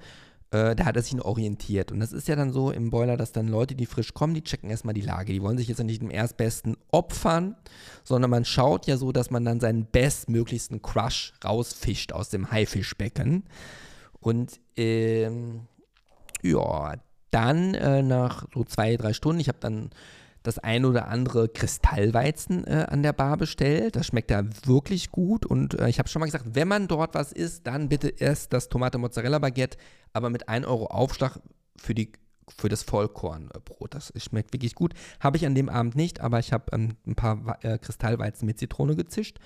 äh, 0.52 0.76
da 0.76 0.86
hat 0.86 0.96
er 0.98 1.02
sich 1.02 1.14
nur 1.14 1.26
orientiert. 1.26 1.92
Und 1.92 2.00
das 2.00 2.12
ist 2.12 2.28
ja 2.28 2.36
dann 2.36 2.52
so 2.52 2.72
im 2.72 2.90
Boiler, 2.90 3.18
dass 3.18 3.32
dann 3.32 3.48
Leute, 3.48 3.74
die 3.74 3.86
frisch 3.86 4.14
kommen, 4.14 4.34
die 4.34 4.44
checken 4.44 4.70
erstmal 4.70 4.94
die 4.94 5.02
Lage. 5.02 5.32
Die 5.32 5.42
wollen 5.42 5.58
sich 5.58 5.70
jetzt 5.70 5.78
ja 5.78 5.86
nicht 5.86 6.02
dem 6.02 6.12
Erstbesten 6.12 6.76
opfern, 6.92 7.56
sondern 8.04 8.30
man 8.30 8.46
schaut 8.46 8.86
ja 8.86 8.98
so, 8.98 9.12
dass 9.12 9.32
man 9.32 9.46
dann 9.46 9.62
seinen 9.62 9.86
bestmöglichsten 9.86 10.82
Crush 10.82 11.34
rausfischt 11.44 12.12
aus 12.12 12.30
dem 12.30 12.52
Haifischbecken. 12.52 13.44
Und 14.20 14.60
ähm, 14.76 15.68
ja, 16.44 16.96
dann 17.32 17.74
äh, 17.74 18.04
nach 18.04 18.46
so 18.54 18.66
zwei, 18.66 18.98
drei 18.98 19.14
Stunden, 19.14 19.40
ich 19.40 19.48
habe 19.48 19.60
dann 19.62 19.90
das 20.44 20.60
ein 20.60 20.86
oder 20.86 21.08
andere 21.08 21.50
Kristallweizen 21.50 22.66
äh, 22.66 22.88
an 22.90 23.04
der 23.04 23.14
Bar 23.14 23.38
bestellt. 23.38 23.96
Das 23.96 24.08
schmeckt 24.08 24.32
da 24.32 24.44
wirklich 24.66 25.12
gut. 25.12 25.46
Und 25.46 25.80
äh, 25.80 25.90
ich 25.90 26.00
habe 26.00 26.10
schon 26.10 26.20
mal 26.20 26.26
gesagt, 26.26 26.46
wenn 26.54 26.68
man 26.68 26.88
dort 26.88 27.14
was 27.14 27.32
isst, 27.32 27.68
dann 27.68 27.90
bitte 27.90 28.10
erst 28.10 28.54
das 28.54 28.70
Tomate-Mozzarella-Baguette, 28.70 29.78
aber 30.14 30.30
mit 30.30 30.50
1 30.50 30.66
Euro 30.66 30.88
Aufschlag 30.88 31.40
für, 31.78 31.94
die, 31.94 32.12
für 32.58 32.70
das 32.70 32.84
Vollkornbrot. 32.84 33.94
Das 33.94 34.12
schmeckt 34.18 34.54
wirklich 34.54 34.76
gut. 34.76 34.94
Habe 35.20 35.38
ich 35.38 35.46
an 35.46 35.56
dem 35.56 35.70
Abend 35.70 35.96
nicht, 35.96 36.22
aber 36.22 36.40
ich 36.40 36.54
habe 36.54 36.66
ähm, 36.74 36.96
ein 37.06 37.16
paar 37.16 37.58
äh, 37.62 37.78
Kristallweizen 37.78 38.46
mit 38.46 38.58
Zitrone 38.60 38.96
gezischt. 38.96 39.40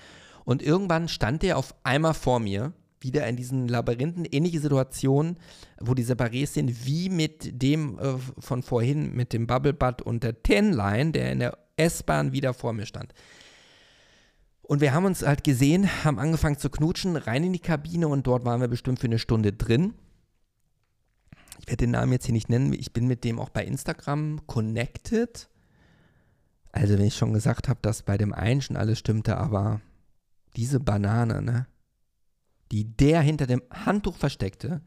Und 0.45 0.61
irgendwann 0.61 1.07
stand 1.07 1.41
der 1.41 1.57
auf 1.57 1.75
einmal 1.83 2.13
vor 2.13 2.39
mir 2.39 2.73
wieder 2.99 3.27
in 3.27 3.35
diesen 3.35 3.67
Labyrinthen 3.67 4.25
ähnliche 4.25 4.59
Situationen, 4.59 5.37
wo 5.79 5.93
die 5.93 6.05
Separés 6.05 6.47
sind, 6.47 6.85
wie 6.85 7.09
mit 7.09 7.61
dem 7.61 7.99
äh, 7.99 8.15
von 8.39 8.63
vorhin, 8.63 9.13
mit 9.15 9.33
dem 9.33 9.47
Bubble 9.47 9.73
Butt 9.73 10.01
und 10.01 10.23
der 10.23 10.41
Ten 10.41 10.71
Line, 10.73 11.11
der 11.11 11.31
in 11.31 11.39
der 11.39 11.57
S-Bahn 11.77 12.31
wieder 12.31 12.53
vor 12.53 12.73
mir 12.73 12.85
stand. 12.85 13.13
Und 14.61 14.81
wir 14.81 14.93
haben 14.93 15.05
uns 15.05 15.21
halt 15.21 15.43
gesehen, 15.43 15.87
haben 16.03 16.17
angefangen 16.17 16.57
zu 16.57 16.69
knutschen, 16.69 17.17
rein 17.17 17.43
in 17.43 17.53
die 17.53 17.59
Kabine 17.59 18.07
und 18.07 18.25
dort 18.25 18.45
waren 18.45 18.61
wir 18.61 18.67
bestimmt 18.67 18.99
für 18.99 19.07
eine 19.07 19.19
Stunde 19.19 19.53
drin. 19.53 19.93
Ich 21.59 21.67
werde 21.67 21.77
den 21.77 21.91
Namen 21.91 22.11
jetzt 22.11 22.25
hier 22.25 22.33
nicht 22.33 22.49
nennen, 22.49 22.73
ich 22.73 22.91
bin 22.91 23.07
mit 23.07 23.23
dem 23.23 23.39
auch 23.39 23.49
bei 23.49 23.63
Instagram 23.63 24.45
connected. 24.47 25.49
Also, 26.71 26.97
wenn 26.97 27.05
ich 27.05 27.15
schon 27.15 27.31
gesagt 27.31 27.69
habe, 27.69 27.79
dass 27.81 28.03
bei 28.03 28.17
dem 28.17 28.33
einen 28.33 28.61
schon 28.61 28.75
alles 28.75 28.99
stimmte, 28.99 29.37
aber 29.37 29.81
diese 30.55 30.79
Banane, 30.79 31.41
ne? 31.41 31.67
Die 32.71 32.85
der 32.95 33.21
hinter 33.21 33.47
dem 33.47 33.61
Handtuch 33.71 34.17
versteckte, 34.17 34.81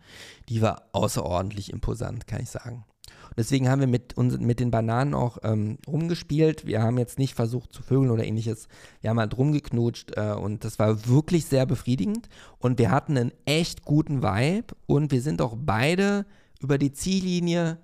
die 0.49 0.63
war 0.63 0.89
außerordentlich 0.93 1.73
imposant, 1.73 2.27
kann 2.27 2.43
ich 2.43 2.51
sagen. 2.51 2.85
Und 3.29 3.39
deswegen 3.39 3.69
haben 3.69 3.81
wir 3.81 3.87
mit, 3.87 4.17
uns, 4.17 4.39
mit 4.39 4.61
den 4.61 4.71
Bananen 4.71 5.15
auch 5.15 5.39
ähm, 5.43 5.79
rumgespielt. 5.87 6.67
Wir 6.67 6.83
haben 6.83 6.99
jetzt 6.99 7.19
nicht 7.19 7.35
versucht 7.35 7.73
zu 7.73 7.83
vögeln 7.83 8.11
oder 8.11 8.25
ähnliches. 8.25 8.69
Wir 9.01 9.11
haben 9.11 9.21
halt 9.21 9.37
rumgeknutscht 9.37 10.13
äh, 10.17 10.33
und 10.33 10.65
das 10.65 10.79
war 10.79 11.07
wirklich 11.07 11.47
sehr 11.47 11.67
befriedigend. 11.67 12.29
Und 12.59 12.79
wir 12.79 12.91
hatten 12.91 13.17
einen 13.17 13.33
echt 13.45 13.85
guten 13.85 14.23
Vibe 14.23 14.75
und 14.87 15.13
wir 15.13 15.23
sind 15.23 15.41
auch 15.41 15.57
beide 15.59 16.27
über 16.61 16.79
die 16.79 16.93
Ziellinie 16.93 17.79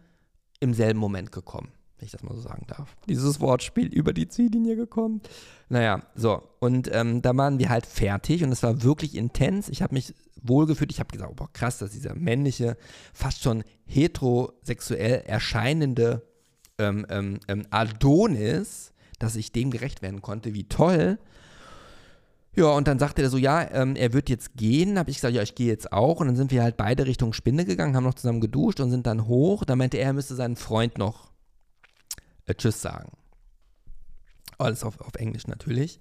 im 0.61 0.75
selben 0.75 0.99
Moment 0.99 1.31
gekommen 1.31 1.73
wenn 2.05 2.07
ich 2.07 2.13
das 2.13 2.23
mal 2.23 2.35
so 2.35 2.43
sagen 2.43 2.67
darf. 2.67 2.95
Dieses 3.09 3.41
Wortspiel 3.41 3.87
über 3.87 4.13
die 4.13 4.29
Ziellinie 4.29 4.77
gekommen. 4.77 5.23
Naja, 5.71 6.03
so. 6.15 6.43
Und 6.61 6.91
ähm, 6.93 7.23
da 7.23 7.35
waren 7.35 7.59
wir 7.59 7.71
halt 7.71 7.87
fertig 7.87 8.45
und 8.45 8.53
es 8.53 8.63
war 8.63 8.83
wirklich 8.83 9.17
intens. 9.17 9.71
Ich 9.71 9.81
habe 9.81 9.95
mich 9.95 10.15
wohlgefühlt. 10.43 10.93
Ich 10.93 11.01
habe 11.01 11.11
gesagt, 11.11 11.31
oh, 11.33 11.35
boah, 11.35 11.51
krass, 11.55 11.79
dass 11.79 11.93
dieser 11.93 12.15
männliche, 12.15 12.77
fast 13.15 13.43
schon 13.43 13.65
heterosexuell 13.87 15.23
erscheinende 15.27 16.23
ähm, 16.79 17.07
ähm, 17.09 17.41
ähm, 17.49 17.67
Adonis, 17.71 18.93
dass 19.19 19.37
ich 19.37 19.53
dem 19.53 19.71
gerecht 19.71 20.03
werden 20.03 20.21
konnte. 20.21 20.53
Wie 20.53 20.69
toll. 20.69 21.19
Ja, 22.55 22.67
und 22.67 22.87
dann 22.87 22.99
sagte 22.99 23.23
er 23.23 23.31
so, 23.31 23.39
ja, 23.39 23.67
ähm, 23.73 23.97
er 23.97 24.13
wird 24.13 24.29
jetzt 24.29 24.57
gehen. 24.57 24.99
Habe 24.99 25.11
ich 25.11 25.17
gesagt, 25.17 25.35
ja, 25.35 25.41
ich 25.41 25.55
gehe 25.55 25.69
jetzt 25.69 25.91
auch. 25.91 26.21
Und 26.21 26.27
dann 26.27 26.37
sind 26.37 26.51
wir 26.51 26.63
halt 26.63 26.77
beide 26.77 27.07
Richtung 27.07 27.33
Spinne 27.33 27.65
gegangen, 27.65 27.97
haben 27.97 28.05
noch 28.05 28.13
zusammen 28.13 28.43
geduscht 28.43 28.81
und 28.81 28.91
sind 28.91 29.07
dann 29.07 29.27
hoch. 29.27 29.65
Da 29.65 29.75
meinte 29.75 29.97
er, 29.97 30.09
er 30.09 30.13
müsste 30.13 30.35
seinen 30.35 30.57
Freund 30.57 30.99
noch 30.99 31.34
äh, 32.47 32.55
Tschüss 32.55 32.81
sagen. 32.81 33.13
Alles 34.59 34.85
auf, 34.85 35.01
auf 35.01 35.15
Englisch 35.17 35.47
natürlich. 35.47 36.01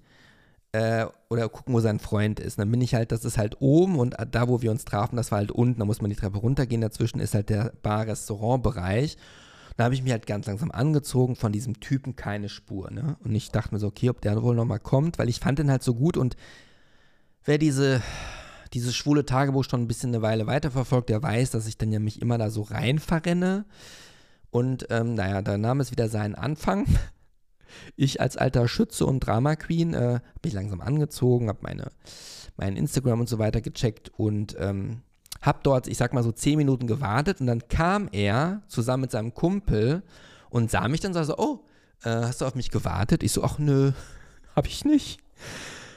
Äh, 0.72 1.06
oder 1.28 1.48
gucken, 1.48 1.74
wo 1.74 1.80
sein 1.80 2.00
Freund 2.00 2.40
ist. 2.40 2.58
dann 2.58 2.70
bin 2.70 2.80
ich 2.80 2.94
halt, 2.94 3.12
das 3.12 3.24
ist 3.24 3.38
halt 3.38 3.60
oben 3.60 3.98
und 3.98 4.16
da, 4.32 4.48
wo 4.48 4.60
wir 4.60 4.72
uns 4.72 4.84
trafen, 4.84 5.16
das 5.16 5.30
war 5.30 5.38
halt 5.38 5.52
unten. 5.52 5.78
Da 5.78 5.84
muss 5.84 6.00
man 6.00 6.10
die 6.10 6.16
Treppe 6.16 6.38
runtergehen. 6.38 6.80
Dazwischen 6.80 7.20
ist 7.20 7.34
halt 7.34 7.48
der 7.48 7.72
Bar-Restaurant-Bereich. 7.82 9.16
Da 9.76 9.84
habe 9.84 9.94
ich 9.94 10.02
mich 10.02 10.12
halt 10.12 10.26
ganz 10.26 10.46
langsam 10.46 10.70
angezogen, 10.70 11.36
von 11.36 11.52
diesem 11.52 11.80
Typen 11.80 12.16
keine 12.16 12.48
Spur. 12.48 12.90
Ne? 12.90 13.16
Und 13.24 13.34
ich 13.34 13.50
dachte 13.50 13.74
mir 13.74 13.80
so, 13.80 13.88
okay, 13.88 14.10
ob 14.10 14.20
der 14.20 14.40
wohl 14.42 14.54
nochmal 14.54 14.80
kommt, 14.80 15.18
weil 15.18 15.28
ich 15.28 15.40
fand 15.40 15.58
den 15.58 15.70
halt 15.70 15.82
so 15.82 15.94
gut 15.94 16.16
und 16.16 16.36
wer 17.44 17.58
diese, 17.58 18.00
dieses 18.72 18.94
schwule 18.94 19.24
Tagebuch 19.24 19.64
schon 19.64 19.82
ein 19.82 19.88
bisschen 19.88 20.10
eine 20.10 20.22
Weile 20.22 20.46
weiterverfolgt, 20.46 21.08
der 21.08 21.22
weiß, 21.22 21.50
dass 21.50 21.66
ich 21.66 21.76
dann 21.76 21.92
ja 21.92 21.98
mich 21.98 22.22
immer 22.22 22.38
da 22.38 22.50
so 22.50 22.62
rein 22.62 22.98
verrenne. 22.98 23.64
Und 24.54 24.86
ähm, 24.90 25.16
naja, 25.16 25.42
da 25.42 25.58
nahm 25.58 25.80
es 25.80 25.90
wieder 25.90 26.08
seinen 26.08 26.36
Anfang. 26.36 26.86
Ich 27.96 28.20
als 28.20 28.36
alter 28.36 28.68
Schütze 28.68 29.04
und 29.04 29.18
Drama 29.18 29.56
Queen 29.56 29.94
äh, 29.94 30.20
bin 30.42 30.52
langsam 30.52 30.80
angezogen, 30.80 31.48
habe 31.48 31.58
meine, 31.62 31.90
mein 32.56 32.76
Instagram 32.76 33.18
und 33.18 33.28
so 33.28 33.40
weiter 33.40 33.60
gecheckt 33.60 34.12
und 34.16 34.54
ähm, 34.60 35.02
habe 35.42 35.58
dort, 35.64 35.88
ich 35.88 35.98
sag 35.98 36.12
mal 36.14 36.22
so 36.22 36.30
zehn 36.30 36.56
Minuten 36.56 36.86
gewartet 36.86 37.40
und 37.40 37.48
dann 37.48 37.66
kam 37.66 38.08
er 38.12 38.62
zusammen 38.68 39.00
mit 39.00 39.10
seinem 39.10 39.34
Kumpel 39.34 40.04
und 40.50 40.70
sah 40.70 40.86
mich 40.86 41.00
dann 41.00 41.16
und 41.16 41.24
so, 41.24 41.36
oh, 41.36 41.64
äh, 42.04 42.10
hast 42.10 42.42
du 42.42 42.44
auf 42.44 42.54
mich 42.54 42.70
gewartet? 42.70 43.24
Ich 43.24 43.32
so, 43.32 43.42
ach 43.42 43.58
nö, 43.58 43.90
hab 44.54 44.68
ich 44.68 44.84
nicht. 44.84 45.18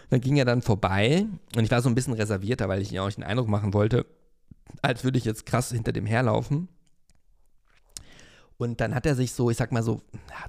Dann 0.10 0.20
ging 0.20 0.36
er 0.38 0.46
dann 0.46 0.64
vorbei 0.64 1.28
und 1.56 1.64
ich 1.64 1.70
war 1.70 1.84
so 1.84 1.90
ein 1.90 1.96
bisschen 1.96 2.14
reservierter, 2.14 2.68
weil 2.68 2.82
ich 2.82 2.92
ihm 2.92 3.02
auch 3.02 3.06
nicht 3.06 3.20
den 3.20 3.24
Eindruck 3.24 3.50
machen 3.50 3.76
wollte, 3.76 4.08
als 4.82 5.04
würde 5.04 5.20
ich 5.20 5.26
jetzt 5.26 5.46
krass 5.46 5.72
hinter 5.72 5.92
dem 5.92 6.08
herlaufen. 6.08 6.70
Und 8.58 8.82
dann 8.82 8.96
hat 8.96 9.06
er 9.06 9.16
sich 9.16 9.34
so, 9.34 9.50
ich 9.52 9.58
sag 9.58 9.72
mal 9.72 9.84
so 9.84 10.02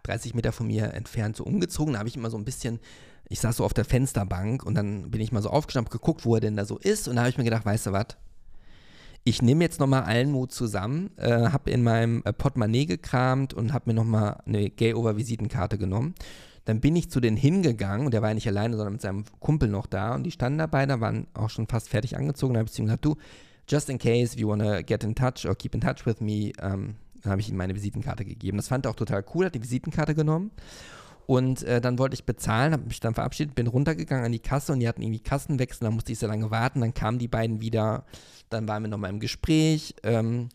30 0.04 0.34
Meter 0.34 0.52
von 0.52 0.66
mir 0.66 0.94
entfernt 0.94 1.36
so 1.36 1.44
umgezogen. 1.44 1.92
Da 1.92 1.98
habe 1.98 2.08
ich 2.08 2.16
immer 2.16 2.30
so 2.30 2.38
ein 2.38 2.44
bisschen, 2.44 2.80
ich 3.28 3.40
saß 3.40 3.58
so 3.58 3.64
auf 3.64 3.74
der 3.74 3.84
Fensterbank 3.84 4.64
und 4.64 4.74
dann 4.74 5.10
bin 5.10 5.20
ich 5.20 5.30
mal 5.30 5.42
so 5.42 5.50
aufgestanden, 5.50 5.90
geguckt, 5.90 6.24
wo 6.24 6.34
er 6.34 6.40
denn 6.40 6.56
da 6.56 6.64
so 6.64 6.78
ist. 6.78 7.06
Und 7.06 7.16
da 7.16 7.22
habe 7.22 7.30
ich 7.30 7.38
mir 7.38 7.44
gedacht, 7.44 7.66
weißt 7.66 7.86
du 7.86 7.92
was? 7.92 8.06
Ich 9.24 9.42
nehme 9.42 9.62
jetzt 9.62 9.78
nochmal 9.78 10.04
allen 10.04 10.30
Mut 10.30 10.52
zusammen, 10.52 11.10
äh, 11.18 11.50
habe 11.50 11.70
in 11.70 11.82
meinem 11.82 12.22
äh, 12.24 12.32
Portemonnaie 12.32 12.86
gekramt 12.86 13.52
und 13.52 13.74
habe 13.74 13.90
mir 13.90 13.94
nochmal 13.94 14.40
eine 14.46 14.70
Gay-Over-Visitenkarte 14.70 15.76
genommen. 15.76 16.14
Dann 16.64 16.80
bin 16.80 16.96
ich 16.96 17.10
zu 17.10 17.20
denen 17.20 17.36
hingegangen 17.36 18.06
und 18.06 18.14
der 18.14 18.22
war 18.22 18.28
ja 18.28 18.34
nicht 18.34 18.46
alleine, 18.46 18.76
sondern 18.76 18.94
mit 18.94 19.02
seinem 19.02 19.24
Kumpel 19.40 19.68
noch 19.68 19.86
da 19.86 20.14
und 20.14 20.24
die 20.24 20.30
standen 20.30 20.58
dabei, 20.58 20.86
da 20.86 21.00
waren 21.00 21.26
auch 21.34 21.50
schon 21.50 21.66
fast 21.66 21.88
fertig 21.88 22.16
angezogen. 22.16 22.54
Da 22.54 22.60
habe 22.60 22.68
ich 22.68 22.74
zu 22.74 22.82
ihm 22.82 22.86
gesagt, 22.86 23.04
du, 23.04 23.16
just 23.68 23.90
in 23.90 23.98
case 23.98 24.34
if 24.34 24.38
you 24.38 24.48
wanna 24.48 24.82
get 24.82 25.04
in 25.04 25.14
touch 25.14 25.46
or 25.46 25.54
keep 25.54 25.74
in 25.74 25.80
touch 25.80 26.06
with 26.06 26.20
me, 26.20 26.52
um, 26.62 26.96
dann 27.22 27.32
habe 27.32 27.40
ich 27.40 27.48
ihm 27.48 27.56
meine 27.56 27.74
Visitenkarte 27.74 28.24
gegeben. 28.24 28.56
Das 28.56 28.68
fand 28.68 28.86
er 28.86 28.90
auch 28.90 28.96
total 28.96 29.24
cool, 29.34 29.46
hat 29.46 29.54
die 29.54 29.62
Visitenkarte 29.62 30.14
genommen. 30.14 30.50
Und 31.28 31.62
äh, 31.64 31.82
dann 31.82 31.98
wollte 31.98 32.14
ich 32.14 32.24
bezahlen, 32.24 32.72
habe 32.72 32.86
mich 32.86 33.00
dann 33.00 33.12
verabschiedet, 33.12 33.54
bin 33.54 33.66
runtergegangen 33.66 34.24
an 34.24 34.32
die 34.32 34.38
Kasse 34.38 34.72
und 34.72 34.80
die 34.80 34.88
hatten 34.88 35.02
irgendwie 35.02 35.20
Kassenwechsel, 35.20 35.84
dann 35.84 35.92
musste 35.92 36.10
ich 36.10 36.18
sehr 36.18 36.28
lange 36.30 36.50
warten, 36.50 36.80
dann 36.80 36.94
kamen 36.94 37.18
die 37.18 37.28
beiden 37.28 37.60
wieder, 37.60 38.06
dann 38.48 38.66
waren 38.66 38.82
wir 38.82 38.88
nochmal 38.88 39.10
im 39.10 39.20
Gespräch 39.20 39.94
ähm, 40.04 40.48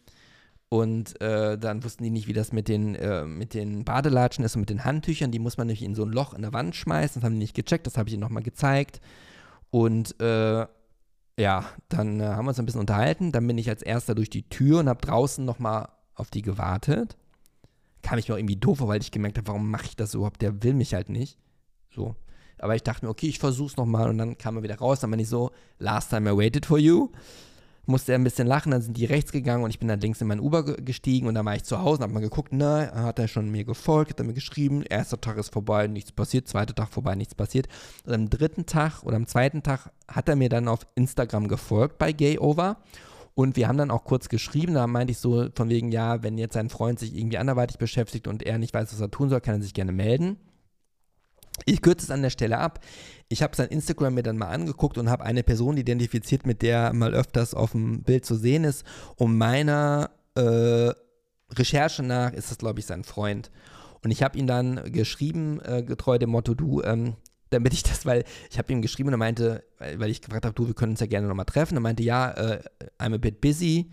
und 0.69 1.21
äh, 1.21 1.59
dann 1.59 1.83
wussten 1.83 2.03
die 2.03 2.09
nicht, 2.09 2.27
wie 2.27 2.33
das 2.33 2.53
mit 2.53 2.69
den, 2.69 2.95
äh, 2.95 3.23
mit 3.23 3.53
den 3.53 3.85
Badelatschen 3.85 4.43
ist 4.43 4.55
und 4.55 4.61
mit 4.61 4.71
den 4.71 4.83
Handtüchern, 4.83 5.29
die 5.29 5.37
muss 5.37 5.57
man 5.57 5.67
nämlich 5.67 5.83
in 5.83 5.93
so 5.93 6.05
ein 6.05 6.11
Loch 6.11 6.33
in 6.33 6.41
der 6.41 6.53
Wand 6.53 6.75
schmeißen, 6.75 7.21
das 7.21 7.23
haben 7.23 7.33
die 7.33 7.43
nicht 7.43 7.55
gecheckt, 7.55 7.85
das 7.85 7.95
habe 7.95 8.09
ich 8.09 8.15
ihnen 8.15 8.21
nochmal 8.21 8.41
gezeigt 8.41 8.99
und 9.69 10.19
äh, 10.19 10.65
ja, 11.37 11.65
dann 11.87 12.19
äh, 12.19 12.23
haben 12.23 12.45
wir 12.45 12.49
uns 12.49 12.59
ein 12.59 12.65
bisschen 12.65 12.81
unterhalten, 12.81 13.31
dann 13.31 13.45
bin 13.45 13.59
ich 13.59 13.69
als 13.69 13.83
erster 13.83 14.15
durch 14.15 14.31
die 14.31 14.49
Tür 14.49 14.79
und 14.79 14.89
habe 14.89 15.05
draußen 15.05 15.45
nochmal 15.45 15.89
auf 16.15 16.29
die 16.29 16.41
gewartet 16.41 17.17
kam 18.03 18.19
ich 18.19 18.27
mir 18.27 18.35
auch 18.35 18.39
irgendwie 18.39 18.57
doof 18.57 18.81
weil 18.81 19.01
ich 19.01 19.09
gemerkt 19.09 19.37
habe, 19.37 19.47
warum 19.47 19.71
mache 19.71 19.85
ich 19.85 19.95
das 19.95 20.13
überhaupt? 20.13 20.41
Der 20.41 20.61
will 20.61 20.73
mich 20.73 20.93
halt 20.93 21.09
nicht. 21.09 21.39
So. 21.89 22.15
Aber 22.59 22.75
ich 22.75 22.83
dachte 22.83 23.05
mir, 23.05 23.09
okay, 23.09 23.27
ich 23.27 23.39
versuch's 23.39 23.77
nochmal 23.77 24.09
und 24.09 24.17
dann 24.19 24.37
kam 24.37 24.57
er 24.57 24.63
wieder 24.63 24.77
raus. 24.77 24.99
Dann 24.99 25.09
bin 25.09 25.19
ich 25.19 25.29
so, 25.29 25.51
last 25.79 26.11
time 26.11 26.29
I 26.29 26.37
waited 26.37 26.65
for 26.65 26.77
you. 26.77 27.09
Musste 27.85 28.13
er 28.13 28.17
ein 28.17 28.23
bisschen 28.23 28.47
lachen, 28.47 28.71
dann 28.71 28.81
sind 28.81 28.95
die 28.95 29.03
rechts 29.03 29.33
gegangen 29.33 29.65
und 29.65 29.69
ich 29.69 29.79
bin 29.79 29.89
dann 29.89 29.99
links 29.99 30.21
in 30.21 30.27
mein 30.27 30.39
Uber 30.39 30.63
gestiegen 30.63 31.27
und 31.27 31.35
dann 31.35 31.45
war 31.45 31.55
ich 31.55 31.63
zu 31.63 31.81
Hause 31.81 31.97
und 31.97 32.03
hab 32.03 32.11
mal 32.11 32.21
geguckt, 32.21 32.53
na, 32.53 32.93
hat 32.93 33.19
er 33.19 33.27
schon 33.27 33.49
mir 33.49 33.65
gefolgt, 33.65 34.11
hat 34.11 34.19
er 34.21 34.25
mir 34.25 34.33
geschrieben, 34.33 34.83
erster 34.83 35.19
Tag 35.19 35.35
ist 35.35 35.51
vorbei, 35.51 35.87
nichts 35.87 36.13
passiert, 36.13 36.47
zweiter 36.47 36.73
Tag 36.73 36.87
vorbei, 36.87 37.15
nichts 37.15 37.35
passiert. 37.35 37.67
Und 38.05 38.13
am 38.13 38.29
dritten 38.29 38.65
Tag 38.65 39.03
oder 39.03 39.17
am 39.17 39.27
zweiten 39.27 39.63
Tag 39.63 39.91
hat 40.07 40.29
er 40.29 40.37
mir 40.37 40.47
dann 40.47 40.69
auf 40.69 40.87
Instagram 40.95 41.49
gefolgt 41.49 41.97
bei 41.97 42.13
Gay 42.13 42.39
Over 42.39 42.77
und 43.35 43.55
wir 43.55 43.67
haben 43.67 43.77
dann 43.77 43.91
auch 43.91 44.03
kurz 44.03 44.29
geschrieben, 44.29 44.75
da 44.75 44.85
meinte 44.85 45.11
ich 45.11 45.17
so 45.17 45.47
von 45.55 45.69
wegen, 45.69 45.91
ja, 45.91 46.21
wenn 46.21 46.37
jetzt 46.37 46.53
sein 46.53 46.69
Freund 46.69 46.99
sich 46.99 47.15
irgendwie 47.15 47.39
anderweitig 47.39 47.77
beschäftigt 47.77 48.27
und 48.27 48.43
er 48.43 48.59
nicht 48.59 48.73
weiß, 48.73 48.93
was 48.93 49.01
er 49.01 49.09
tun 49.09 49.29
soll, 49.29 49.41
kann 49.41 49.55
er 49.55 49.61
sich 49.61 49.73
gerne 49.73 49.91
melden. 49.91 50.37
Ich 51.65 51.81
kürze 51.81 52.05
es 52.05 52.11
an 52.11 52.21
der 52.21 52.29
Stelle 52.29 52.57
ab. 52.57 52.79
Ich 53.29 53.41
habe 53.41 53.55
sein 53.55 53.69
Instagram 53.69 54.15
mir 54.15 54.23
dann 54.23 54.37
mal 54.37 54.49
angeguckt 54.49 54.97
und 54.97 55.09
habe 55.09 55.23
eine 55.23 55.43
Person 55.43 55.77
identifiziert, 55.77 56.45
mit 56.45 56.61
der 56.61 56.93
mal 56.93 57.13
öfters 57.13 57.53
auf 57.53 57.71
dem 57.71 58.03
Bild 58.03 58.25
zu 58.25 58.35
sehen 58.35 58.63
ist. 58.63 58.85
Und 59.17 59.37
meiner 59.37 60.11
äh, 60.35 60.91
Recherche 61.51 62.03
nach 62.03 62.33
ist 62.33 62.51
das, 62.51 62.57
glaube 62.57 62.79
ich, 62.79 62.85
sein 62.85 63.03
Freund. 63.03 63.51
Und 64.03 64.11
ich 64.11 64.21
habe 64.23 64.37
ihn 64.37 64.47
dann 64.47 64.91
geschrieben, 64.91 65.59
äh, 65.63 65.83
getreu 65.83 66.17
dem 66.17 66.31
Motto, 66.31 66.53
du, 66.53 66.81
ähm, 66.81 67.15
damit 67.53 67.73
ich 67.73 67.83
das, 67.83 68.05
weil 68.05 68.23
ich 68.49 68.57
habe 68.57 68.71
ihm 68.73 68.81
geschrieben 68.81 69.09
und 69.09 69.13
er 69.13 69.17
meinte, 69.17 69.63
weil 69.79 70.09
ich 70.09 70.21
gefragt 70.21 70.45
habe, 70.45 70.55
du, 70.55 70.67
wir 70.67 70.73
können 70.73 70.91
uns 70.91 70.99
ja 70.99 71.07
gerne 71.07 71.27
nochmal 71.27 71.45
treffen. 71.45 71.77
Er 71.77 71.81
meinte, 71.81 72.03
ja, 72.03 72.31
äh, 72.31 72.63
I'm 72.99 73.13
a 73.13 73.17
bit 73.17 73.41
busy. 73.41 73.91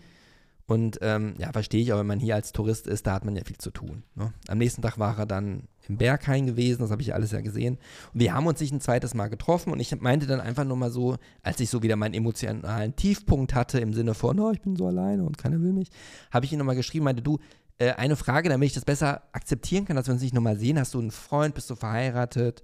Und 0.71 0.99
ähm, 1.01 1.35
ja, 1.37 1.51
verstehe 1.51 1.81
ich, 1.81 1.91
aber 1.91 1.99
wenn 1.99 2.07
man 2.07 2.19
hier 2.21 2.35
als 2.35 2.53
Tourist 2.53 2.87
ist, 2.87 3.05
da 3.05 3.13
hat 3.13 3.25
man 3.25 3.35
ja 3.35 3.43
viel 3.43 3.57
zu 3.57 3.71
tun. 3.71 4.03
Ne? 4.15 4.31
Am 4.47 4.57
nächsten 4.57 4.81
Tag 4.81 4.97
war 4.99 5.19
er 5.19 5.25
dann 5.25 5.63
im 5.89 5.97
Berghain 5.97 6.45
gewesen, 6.45 6.79
das 6.79 6.91
habe 6.91 7.01
ich 7.01 7.13
alles 7.13 7.31
ja 7.31 7.41
gesehen. 7.41 7.77
Und 8.13 8.21
wir 8.21 8.33
haben 8.33 8.47
uns 8.47 8.59
sich 8.59 8.71
ein 8.71 8.79
zweites 8.79 9.13
Mal 9.13 9.27
getroffen 9.27 9.73
und 9.73 9.81
ich 9.81 9.93
meinte 9.99 10.27
dann 10.27 10.39
einfach 10.39 10.63
nur 10.63 10.77
mal 10.77 10.89
so, 10.89 11.17
als 11.43 11.59
ich 11.59 11.69
so 11.69 11.83
wieder 11.83 11.97
meinen 11.97 12.13
emotionalen 12.13 12.95
Tiefpunkt 12.95 13.53
hatte, 13.53 13.81
im 13.81 13.91
Sinne 13.91 14.13
von, 14.13 14.39
oh, 14.39 14.51
ich 14.51 14.61
bin 14.61 14.77
so 14.77 14.87
alleine 14.87 15.23
und 15.23 15.37
keiner 15.37 15.59
will 15.59 15.73
mich, 15.73 15.89
habe 16.31 16.45
ich 16.45 16.53
ihm 16.53 16.59
nochmal 16.59 16.77
geschrieben, 16.77 17.03
meinte, 17.03 17.21
du, 17.21 17.39
äh, 17.77 17.91
eine 17.93 18.15
Frage, 18.15 18.47
damit 18.47 18.67
ich 18.67 18.73
das 18.73 18.85
besser 18.85 19.23
akzeptieren 19.33 19.83
kann, 19.83 19.97
dass 19.97 20.07
wir 20.07 20.13
uns 20.13 20.21
nicht 20.21 20.33
nochmal 20.33 20.57
sehen. 20.57 20.79
Hast 20.79 20.93
du 20.93 20.99
einen 20.99 21.11
Freund, 21.11 21.53
bist 21.53 21.69
du 21.69 21.75
verheiratet? 21.75 22.63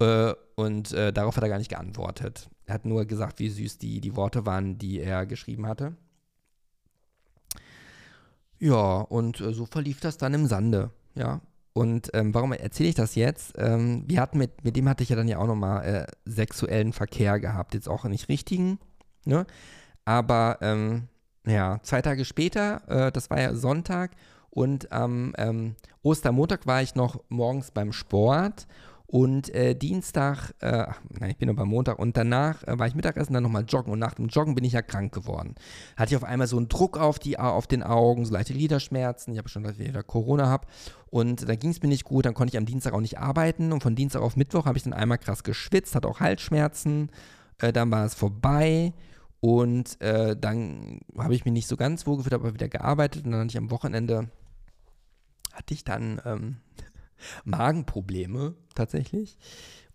Äh, 0.00 0.34
und 0.56 0.92
äh, 0.92 1.12
darauf 1.12 1.36
hat 1.36 1.42
er 1.42 1.48
gar 1.48 1.58
nicht 1.58 1.70
geantwortet. 1.70 2.48
Er 2.66 2.74
hat 2.74 2.84
nur 2.84 3.04
gesagt, 3.04 3.38
wie 3.38 3.48
süß 3.48 3.78
die, 3.78 4.00
die 4.00 4.16
Worte 4.16 4.46
waren, 4.46 4.78
die 4.78 5.00
er 5.00 5.26
geschrieben 5.26 5.66
hatte. 5.66 5.96
Ja, 8.58 9.00
und 9.00 9.40
äh, 9.40 9.52
so 9.52 9.66
verlief 9.66 10.00
das 10.00 10.16
dann 10.16 10.34
im 10.34 10.46
Sande, 10.46 10.90
ja. 11.14 11.40
Und 11.74 12.10
ähm, 12.14 12.32
warum 12.32 12.52
erzähle 12.52 12.88
ich 12.88 12.94
das 12.94 13.16
jetzt? 13.16 13.54
Ähm, 13.58 14.04
wir 14.06 14.20
hatten 14.20 14.38
mit, 14.38 14.64
mit 14.64 14.76
dem 14.76 14.88
hatte 14.88 15.02
ich 15.02 15.08
ja 15.08 15.16
dann 15.16 15.26
ja 15.26 15.38
auch 15.38 15.48
nochmal 15.48 15.84
äh, 15.84 16.06
sexuellen 16.24 16.92
Verkehr 16.92 17.40
gehabt. 17.40 17.74
Jetzt 17.74 17.88
auch 17.88 18.04
nicht 18.04 18.28
richtigen, 18.28 18.78
ne? 19.24 19.44
Aber 20.04 20.58
ähm, 20.60 21.08
ja, 21.46 21.80
zwei 21.82 22.00
Tage 22.00 22.24
später, 22.24 22.82
äh, 22.88 23.12
das 23.12 23.28
war 23.28 23.40
ja 23.40 23.54
Sonntag 23.54 24.12
und 24.50 24.92
am 24.92 25.34
ähm, 25.36 25.74
Ostermontag 26.02 26.66
war 26.66 26.80
ich 26.80 26.94
noch 26.94 27.22
morgens 27.28 27.72
beim 27.72 27.92
Sport 27.92 28.68
und 29.14 29.54
äh, 29.54 29.76
Dienstag, 29.76 30.54
äh, 30.58 30.88
nein, 31.20 31.30
ich 31.30 31.36
bin 31.36 31.54
beim 31.54 31.68
Montag 31.68 32.00
und 32.00 32.16
danach 32.16 32.64
äh, 32.64 32.76
war 32.76 32.88
ich 32.88 32.96
Mittagessen, 32.96 33.32
dann 33.32 33.44
nochmal 33.44 33.64
joggen 33.64 33.92
und 33.92 34.00
nach 34.00 34.14
dem 34.14 34.26
Joggen 34.26 34.56
bin 34.56 34.64
ich 34.64 34.72
ja 34.72 34.82
krank 34.82 35.14
geworden. 35.14 35.54
Hatte 35.96 36.12
ich 36.12 36.16
auf 36.16 36.24
einmal 36.24 36.48
so 36.48 36.56
einen 36.56 36.68
Druck 36.68 36.98
auf, 36.98 37.20
die, 37.20 37.38
auf 37.38 37.68
den 37.68 37.84
Augen, 37.84 38.24
so 38.24 38.32
leichte 38.32 38.54
Liderschmerzen. 38.54 39.32
Ich 39.32 39.38
habe 39.38 39.48
schon, 39.48 39.62
dass 39.62 39.78
ich 39.78 39.86
wieder 39.86 40.02
Corona 40.02 40.48
habe. 40.48 40.66
Und 41.10 41.48
da 41.48 41.54
ging 41.54 41.70
es 41.70 41.80
mir 41.80 41.90
nicht 41.90 42.02
gut, 42.02 42.26
dann 42.26 42.34
konnte 42.34 42.54
ich 42.54 42.58
am 42.58 42.66
Dienstag 42.66 42.92
auch 42.92 43.00
nicht 43.00 43.20
arbeiten. 43.20 43.70
Und 43.72 43.84
von 43.84 43.94
Dienstag 43.94 44.20
auf 44.20 44.34
Mittwoch 44.34 44.66
habe 44.66 44.78
ich 44.78 44.82
dann 44.82 44.92
einmal 44.92 45.18
krass 45.18 45.44
geschwitzt, 45.44 45.94
hatte 45.94 46.08
auch 46.08 46.18
Halsschmerzen. 46.18 47.08
Äh, 47.58 47.72
dann 47.72 47.92
war 47.92 48.04
es 48.06 48.14
vorbei. 48.14 48.94
Und 49.38 50.00
äh, 50.00 50.36
dann 50.36 51.02
habe 51.16 51.36
ich 51.36 51.44
mich 51.44 51.54
nicht 51.54 51.68
so 51.68 51.76
ganz 51.76 52.04
wohl 52.08 52.16
gefühlt, 52.16 52.34
aber 52.34 52.52
wieder 52.52 52.68
gearbeitet. 52.68 53.26
Und 53.26 53.30
dann 53.30 53.42
hatte 53.42 53.50
ich 53.50 53.58
am 53.58 53.70
Wochenende, 53.70 54.28
hatte 55.52 55.72
ich 55.72 55.84
dann 55.84 56.20
ähm, 56.24 56.56
Magenprobleme 57.44 58.54
tatsächlich. 58.74 59.36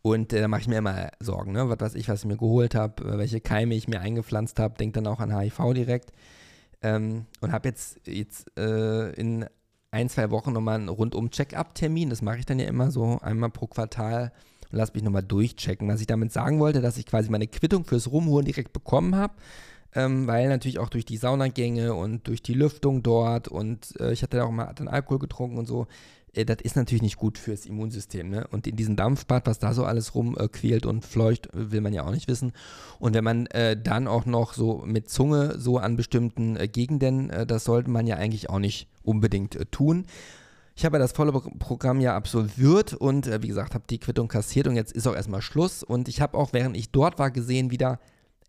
Und 0.01 0.31
äh, 0.33 0.41
da 0.41 0.47
mache 0.47 0.61
ich 0.61 0.67
mir 0.67 0.77
immer 0.77 1.09
Sorgen, 1.19 1.51
ne? 1.51 1.69
Was 1.69 1.79
weiß 1.79 1.95
ich, 1.95 2.07
was 2.07 2.21
ich 2.21 2.25
mir 2.25 2.37
geholt 2.37 2.75
habe, 2.75 3.03
äh, 3.03 3.17
welche 3.17 3.41
Keime 3.41 3.75
ich 3.75 3.87
mir 3.87 3.99
eingepflanzt 3.99 4.59
habe, 4.59 4.77
denke 4.77 5.01
dann 5.01 5.07
auch 5.07 5.19
an 5.19 5.37
HIV 5.37 5.73
direkt. 5.73 6.13
Ähm, 6.81 7.25
und 7.41 7.51
habe 7.51 7.67
jetzt, 7.67 7.99
jetzt 8.07 8.57
äh, 8.57 9.11
in 9.13 9.45
ein, 9.91 10.09
zwei 10.09 10.31
Wochen 10.31 10.53
nochmal 10.53 10.75
einen 10.75 10.89
rundum 10.89 11.31
Check-up-Termin. 11.31 12.09
Das 12.09 12.21
mache 12.21 12.39
ich 12.39 12.45
dann 12.45 12.59
ja 12.59 12.67
immer 12.67 12.91
so 12.91 13.19
einmal 13.21 13.49
pro 13.49 13.67
Quartal 13.67 14.31
und 14.71 14.77
lasse 14.77 14.93
mich 14.93 15.03
nochmal 15.03 15.23
durchchecken. 15.23 15.89
Was 15.89 15.99
ich 15.99 16.07
damit 16.07 16.31
sagen 16.31 16.59
wollte, 16.59 16.81
dass 16.81 16.97
ich 16.97 17.05
quasi 17.05 17.29
meine 17.29 17.47
Quittung 17.47 17.83
fürs 17.83 18.09
Rumholen 18.09 18.45
direkt 18.45 18.71
bekommen 18.71 19.15
habe. 19.15 19.33
Ähm, 19.95 20.27
weil 20.27 20.47
natürlich 20.49 20.77
auch 20.77 20.89
durch 20.89 21.03
die 21.03 21.17
Saunagänge 21.17 21.95
und 21.95 22.27
durch 22.27 22.43
die 22.43 22.53
Lüftung 22.53 23.01
dort 23.01 23.47
und 23.47 23.99
äh, 23.99 24.11
ich 24.11 24.21
hatte 24.21 24.43
auch 24.45 24.51
mal 24.51 24.71
dann 24.75 24.87
Alkohol 24.87 25.17
getrunken 25.17 25.57
und 25.57 25.65
so, 25.65 25.87
das 26.33 26.57
ist 26.61 26.75
natürlich 26.75 27.01
nicht 27.01 27.17
gut 27.17 27.37
fürs 27.37 27.65
Immunsystem. 27.65 28.29
Ne? 28.29 28.47
Und 28.51 28.67
in 28.67 28.75
diesem 28.75 28.95
Dampfbad, 28.95 29.47
was 29.47 29.59
da 29.59 29.73
so 29.73 29.83
alles 29.83 30.15
rumquält 30.15 30.85
äh, 30.85 30.87
und 30.87 31.05
fleucht, 31.05 31.49
will 31.53 31.81
man 31.81 31.93
ja 31.93 32.05
auch 32.05 32.11
nicht 32.11 32.27
wissen. 32.27 32.53
Und 32.99 33.13
wenn 33.13 33.23
man 33.23 33.47
äh, 33.47 33.81
dann 33.81 34.07
auch 34.07 34.25
noch 34.25 34.53
so 34.53 34.83
mit 34.85 35.09
Zunge 35.09 35.57
so 35.57 35.77
an 35.77 35.95
bestimmten 35.95 36.55
äh, 36.55 36.67
Gegenden, 36.67 37.29
äh, 37.29 37.45
das 37.45 37.63
sollte 37.63 37.89
man 37.89 38.07
ja 38.07 38.17
eigentlich 38.17 38.49
auch 38.49 38.59
nicht 38.59 38.87
unbedingt 39.03 39.55
äh, 39.55 39.65
tun. 39.65 40.05
Ich 40.75 40.85
habe 40.85 40.99
das 40.99 41.11
volle 41.11 41.33
Programm 41.33 41.99
ja 41.99 42.15
absolviert 42.15 42.93
und 42.93 43.29
wie 43.43 43.49
gesagt, 43.49 43.73
habe 43.73 43.83
die 43.89 43.97
Quittung 43.97 44.29
kassiert 44.29 44.65
und 44.65 44.77
jetzt 44.77 44.93
ist 44.93 45.07
auch 45.07 45.15
erstmal 45.15 45.41
Schluss. 45.41 45.83
Und 45.83 46.07
ich 46.07 46.21
habe 46.21 46.37
auch, 46.37 46.53
während 46.53 46.77
ich 46.77 46.89
dort 46.89 47.19
war, 47.19 47.31
gesehen 47.31 47.69
wieder, 47.69 47.99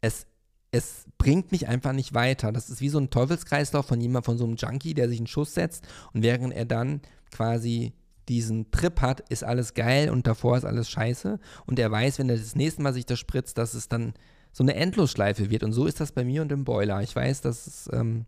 es 0.00 0.26
es 0.72 1.06
bringt 1.18 1.52
mich 1.52 1.68
einfach 1.68 1.92
nicht 1.92 2.14
weiter. 2.14 2.52
Das 2.52 2.70
ist 2.70 2.80
wie 2.80 2.88
so 2.88 2.98
ein 2.98 3.10
Teufelskreislauf 3.10 3.86
von 3.86 4.00
jemand, 4.00 4.24
von 4.24 4.38
so 4.38 4.44
einem 4.44 4.56
Junkie, 4.56 4.94
der 4.94 5.08
sich 5.08 5.18
einen 5.18 5.26
Schuss 5.26 5.54
setzt 5.54 5.86
und 6.12 6.22
während 6.22 6.54
er 6.54 6.64
dann 6.64 7.00
quasi 7.30 7.92
diesen 8.28 8.70
Trip 8.70 9.00
hat, 9.00 9.20
ist 9.28 9.42
alles 9.42 9.74
geil 9.74 10.10
und 10.10 10.26
davor 10.26 10.56
ist 10.56 10.64
alles 10.64 10.88
scheiße. 10.88 11.38
Und 11.66 11.78
er 11.78 11.90
weiß, 11.90 12.18
wenn 12.18 12.28
er 12.28 12.36
das 12.36 12.54
nächste 12.54 12.82
Mal 12.82 12.92
sich 12.92 13.06
das 13.06 13.18
spritzt, 13.18 13.58
dass 13.58 13.74
es 13.74 13.88
dann 13.88 14.14
so 14.52 14.62
eine 14.62 14.74
Endlosschleife 14.74 15.50
wird. 15.50 15.62
Und 15.62 15.72
so 15.72 15.86
ist 15.86 16.00
das 16.00 16.12
bei 16.12 16.24
mir 16.24 16.42
und 16.42 16.50
dem 16.50 16.64
Boiler. 16.64 17.02
Ich 17.02 17.14
weiß, 17.14 17.40
dass 17.40 17.66
es 17.66 17.90
ähm, 17.92 18.26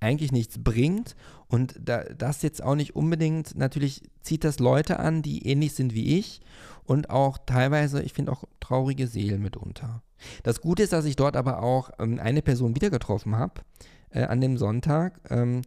eigentlich 0.00 0.32
nichts 0.32 0.62
bringt 0.62 1.16
und 1.48 1.74
da, 1.82 2.04
das 2.04 2.42
jetzt 2.42 2.62
auch 2.62 2.74
nicht 2.74 2.94
unbedingt, 2.94 3.56
natürlich 3.56 4.02
zieht 4.20 4.44
das 4.44 4.58
Leute 4.58 4.98
an, 4.98 5.22
die 5.22 5.46
ähnlich 5.46 5.74
sind 5.74 5.94
wie 5.94 6.18
ich 6.18 6.40
und 6.84 7.10
auch 7.10 7.38
teilweise, 7.46 8.02
ich 8.02 8.12
finde 8.12 8.32
auch 8.32 8.44
traurige 8.60 9.06
Seelen 9.06 9.42
mitunter. 9.42 10.02
Das 10.42 10.60
Gute 10.60 10.82
ist, 10.82 10.92
dass 10.92 11.04
ich 11.04 11.16
dort 11.16 11.36
aber 11.36 11.62
auch 11.62 11.90
ähm, 11.98 12.20
eine 12.20 12.42
Person 12.42 12.74
wieder 12.74 12.90
getroffen 12.90 13.36
habe 13.36 13.62
äh, 14.10 14.24
an 14.24 14.40
dem 14.40 14.56
Sonntag. 14.58 15.20
Ähm, 15.30 15.62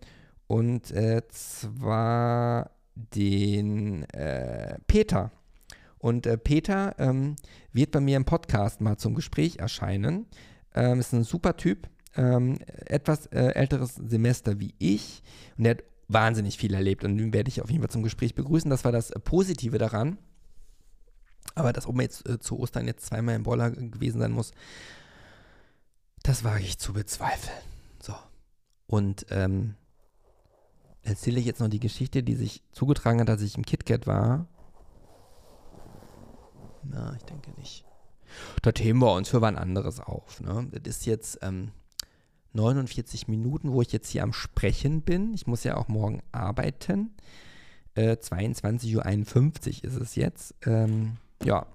und 0.48 0.92
äh, 0.92 1.22
zwar 1.30 2.72
den 2.96 4.04
äh, 4.10 4.80
Peter. 4.88 5.32
Und 6.00 6.26
äh, 6.26 6.38
Peter 6.38 6.96
ähm, 7.00 7.36
wird 7.74 7.92
bei 7.92 8.00
mir 8.00 8.18
im 8.18 8.26
Podcast 8.26 8.82
mal 8.82 8.98
zum 8.98 9.14
Gespräch 9.14 9.58
erscheinen. 9.58 10.26
Ähm, 10.74 11.00
ist 11.00 11.14
ein 11.14 11.24
super 11.24 11.58
Typ, 11.58 11.90
ähm, 12.16 12.60
etwas 12.86 13.28
äh, 13.28 13.54
älteres 13.54 13.96
Semester 13.96 14.60
wie 14.60 14.74
ich. 14.80 15.24
Und 15.58 15.66
er 15.66 15.72
hat 15.72 15.84
wahnsinnig 16.08 16.58
viel 16.58 16.74
erlebt 16.74 17.04
und 17.04 17.18
den 17.18 17.34
werde 17.34 17.50
ich 17.50 17.62
auf 17.62 17.70
jeden 17.70 17.82
Fall 17.82 17.92
zum 17.92 18.04
Gespräch 18.04 18.36
begrüßen. 18.36 18.70
Das 18.70 18.86
war 18.86 18.92
das 18.92 19.12
Positive 19.24 19.78
daran. 19.78 20.18
Aber 21.56 21.74
dass 21.74 21.88
Oma 21.88 22.04
jetzt 22.04 22.28
äh, 22.28 22.40
zu 22.40 22.60
Ostern 22.60 22.88
jetzt 22.88 23.06
zweimal 23.06 23.36
im 23.36 23.44
Boiler 23.44 23.72
gewesen 23.72 24.20
sein 24.20 24.32
muss, 24.32 24.52
das 26.24 26.44
wage 26.44 26.64
ich 26.64 26.78
zu 26.78 26.94
bezweifeln. 26.94 27.58
So. 28.02 28.14
Und 28.86 29.26
ähm, 29.30 29.76
erzähle 31.08 31.40
ich 31.40 31.46
jetzt 31.46 31.60
noch 31.60 31.70
die 31.70 31.80
Geschichte, 31.80 32.24
die 32.24 32.36
sich 32.36 32.62
zugetragen 32.72 33.20
hat, 33.22 33.30
als 33.30 33.42
ich 33.42 33.56
im 33.56 33.66
KitKat 33.66 34.08
war? 34.08 34.48
Na, 36.84 37.14
ich 37.16 37.24
denke 37.24 37.52
nicht. 37.52 37.86
Da 38.62 38.72
heben 38.78 39.00
wir 39.00 39.14
uns 39.14 39.30
für 39.30 39.42
wann 39.42 39.58
anderes 39.58 40.00
auf. 40.00 40.42
Ne? 40.42 40.68
Das 40.72 40.98
ist 40.98 41.06
jetzt 41.06 41.40
ähm, 41.42 41.72
49 42.54 43.28
Minuten, 43.28 43.72
wo 43.72 43.82
ich 43.82 43.92
jetzt 43.92 44.10
hier 44.10 44.24
am 44.24 44.34
Sprechen 44.34 45.02
bin. 45.02 45.34
Ich 45.34 45.48
muss 45.48 45.64
ja 45.64 45.78
auch 45.78 45.88
morgen 45.88 46.22
arbeiten. 46.32 47.16
Äh, 47.96 48.14
22.51 48.14 48.96
Uhr 48.96 49.84
ist 49.84 50.02
es 50.02 50.16
jetzt. 50.16 50.56
Ähm, 50.66 51.18
ja, 51.44 51.68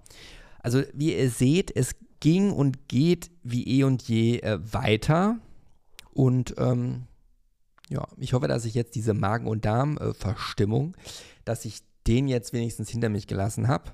also 0.61 0.83
wie 0.93 1.17
ihr 1.17 1.31
seht, 1.31 1.75
es 1.75 1.95
ging 2.21 2.53
und 2.53 2.89
geht 2.89 3.31
wie 3.43 3.67
eh 3.67 3.85
und 3.85 4.03
je 4.03 4.39
äh, 4.41 4.59
weiter. 4.73 5.39
Und 6.13 6.55
ähm, 6.59 7.07
ja, 7.93 8.09
ich 8.17 8.33
hoffe, 8.33 8.49
dass 8.49 8.65
ich 8.65 8.75
jetzt 8.75 8.95
diese 8.95 9.15
Magen- 9.15 9.47
und 9.47 9.65
Darmverstimmung, 9.65 10.97
dass 11.45 11.65
ich 11.65 11.83
den 12.07 12.27
jetzt 12.27 12.53
wenigstens 12.53 12.89
hinter 12.89 13.09
mich 13.09 13.27
gelassen 13.27 13.69
habe. 13.69 13.93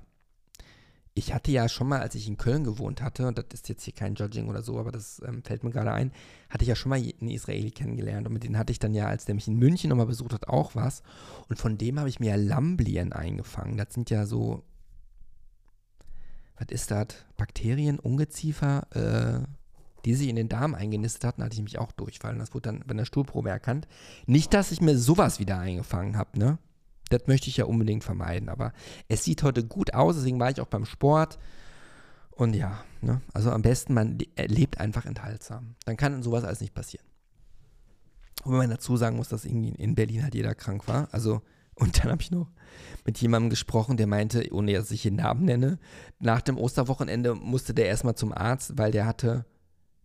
Ich 1.15 1.35
hatte 1.35 1.51
ja 1.51 1.69
schon 1.69 1.89
mal, 1.89 2.01
als 2.01 2.15
ich 2.15 2.29
in 2.29 2.37
Köln 2.37 2.63
gewohnt 2.63 3.03
hatte, 3.03 3.27
und 3.27 3.39
das 3.39 3.47
ist 3.53 3.69
jetzt 3.69 3.83
hier 3.83 3.93
kein 3.93 4.15
Judging 4.15 4.49
oder 4.49 4.63
so, 4.63 4.79
aber 4.79 4.93
das 4.93 5.21
ähm, 5.27 5.43
fällt 5.43 5.65
mir 5.65 5.71
gerade 5.71 5.93
ein, 5.93 6.13
hatte 6.49 6.63
ich 6.63 6.69
ja 6.69 6.77
schon 6.77 6.91
mal 6.91 7.01
einen 7.01 7.31
Israeli 7.31 7.73
kennengelernt. 7.73 8.29
Und 8.29 8.35
mit 8.35 8.45
dem 8.45 8.57
hatte 8.57 8.71
ich 8.71 8.79
dann 8.79 8.95
ja, 8.95 9.07
als 9.07 9.25
der 9.25 9.35
mich 9.35 9.49
in 9.49 9.57
München 9.57 9.91
nochmal 9.91 10.07
besucht 10.07 10.33
hat, 10.33 10.47
auch 10.47 10.77
was. 10.77 11.03
Und 11.49 11.59
von 11.59 11.77
dem 11.77 11.99
habe 11.99 12.09
ich 12.09 12.21
mir 12.21 12.37
Lamblien 12.37 13.13
eingefangen. 13.13 13.77
Das 13.77 13.93
sind 13.93 14.11
ja 14.11 14.27
so, 14.27 14.63
was 16.57 16.69
ist 16.71 16.93
das? 16.93 17.09
Bakterien, 17.37 17.99
Ungeziefer, 17.99 18.87
äh, 18.95 19.58
die 20.05 20.15
sich 20.15 20.29
in 20.29 20.37
den 20.37 20.49
Darm 20.49 20.75
eingenistet 20.75 21.25
hatten, 21.25 21.43
hatte 21.43 21.55
ich 21.55 21.63
mich 21.63 21.79
auch 21.79 21.93
durchfallen. 21.93 22.39
Das 22.39 22.55
wurde 22.55 22.71
dann 22.71 22.85
bei 22.87 22.95
der 22.95 23.05
Stuhlprobe 23.05 23.51
erkannt. 23.51 23.89
Nicht, 24.27 24.55
dass 24.55 24.73
ich 24.73 24.81
mir 24.81 24.97
sowas 24.97 25.39
wieder 25.39 25.59
eingefangen 25.59 26.17
habe, 26.17 26.39
ne? 26.39 26.59
Das 27.11 27.27
möchte 27.27 27.49
ich 27.49 27.57
ja 27.57 27.65
unbedingt 27.65 28.05
vermeiden. 28.05 28.49
Aber 28.49 28.73
es 29.09 29.25
sieht 29.25 29.43
heute 29.43 29.65
gut 29.65 29.95
aus, 29.95 30.17
deswegen 30.17 30.39
war 30.39 30.51
ich 30.51 30.61
auch 30.61 30.67
beim 30.67 30.85
Sport. 30.85 31.39
Und 32.31 32.55
ja, 32.55 32.85
ne? 33.01 33.21
also 33.33 33.51
am 33.51 33.63
besten, 33.63 33.95
man 33.95 34.19
lebt 34.37 34.79
einfach 34.79 35.07
enthaltsam. 35.07 35.75
Dann 35.85 35.97
kann 35.97 36.23
sowas 36.23 36.45
alles 36.45 36.61
nicht 36.61 36.75
passieren. 36.75 37.05
Und 38.45 38.53
wenn 38.53 38.59
man 38.59 38.71
dazu 38.71 38.97
sagen 38.97 39.17
muss, 39.17 39.29
dass 39.29 39.45
irgendwie 39.45 39.71
in 39.71 39.95
Berlin 39.95 40.23
halt 40.23 40.35
jeder 40.35 40.55
krank 40.55 40.87
war. 40.87 41.09
Also, 41.13 41.43
und 41.75 41.99
dann 41.99 42.13
habe 42.13 42.23
ich 42.23 42.31
noch 42.31 42.49
mit 43.05 43.19
jemandem 43.19 43.51
gesprochen, 43.51 43.97
der 43.97 44.07
meinte, 44.07 44.53
ohne 44.53 44.75
dass 44.75 44.91
ich 44.91 45.03
den 45.03 45.17
Namen 45.17 45.47
nenne, 45.47 45.79
nach 46.21 46.41
dem 46.41 46.59
Osterwochenende 46.59 47.35
musste 47.35 47.75
der 47.75 47.87
erstmal 47.87 48.15
zum 48.15 48.33
Arzt, 48.33 48.79
weil 48.79 48.93
der 48.93 49.07
hatte 49.07 49.45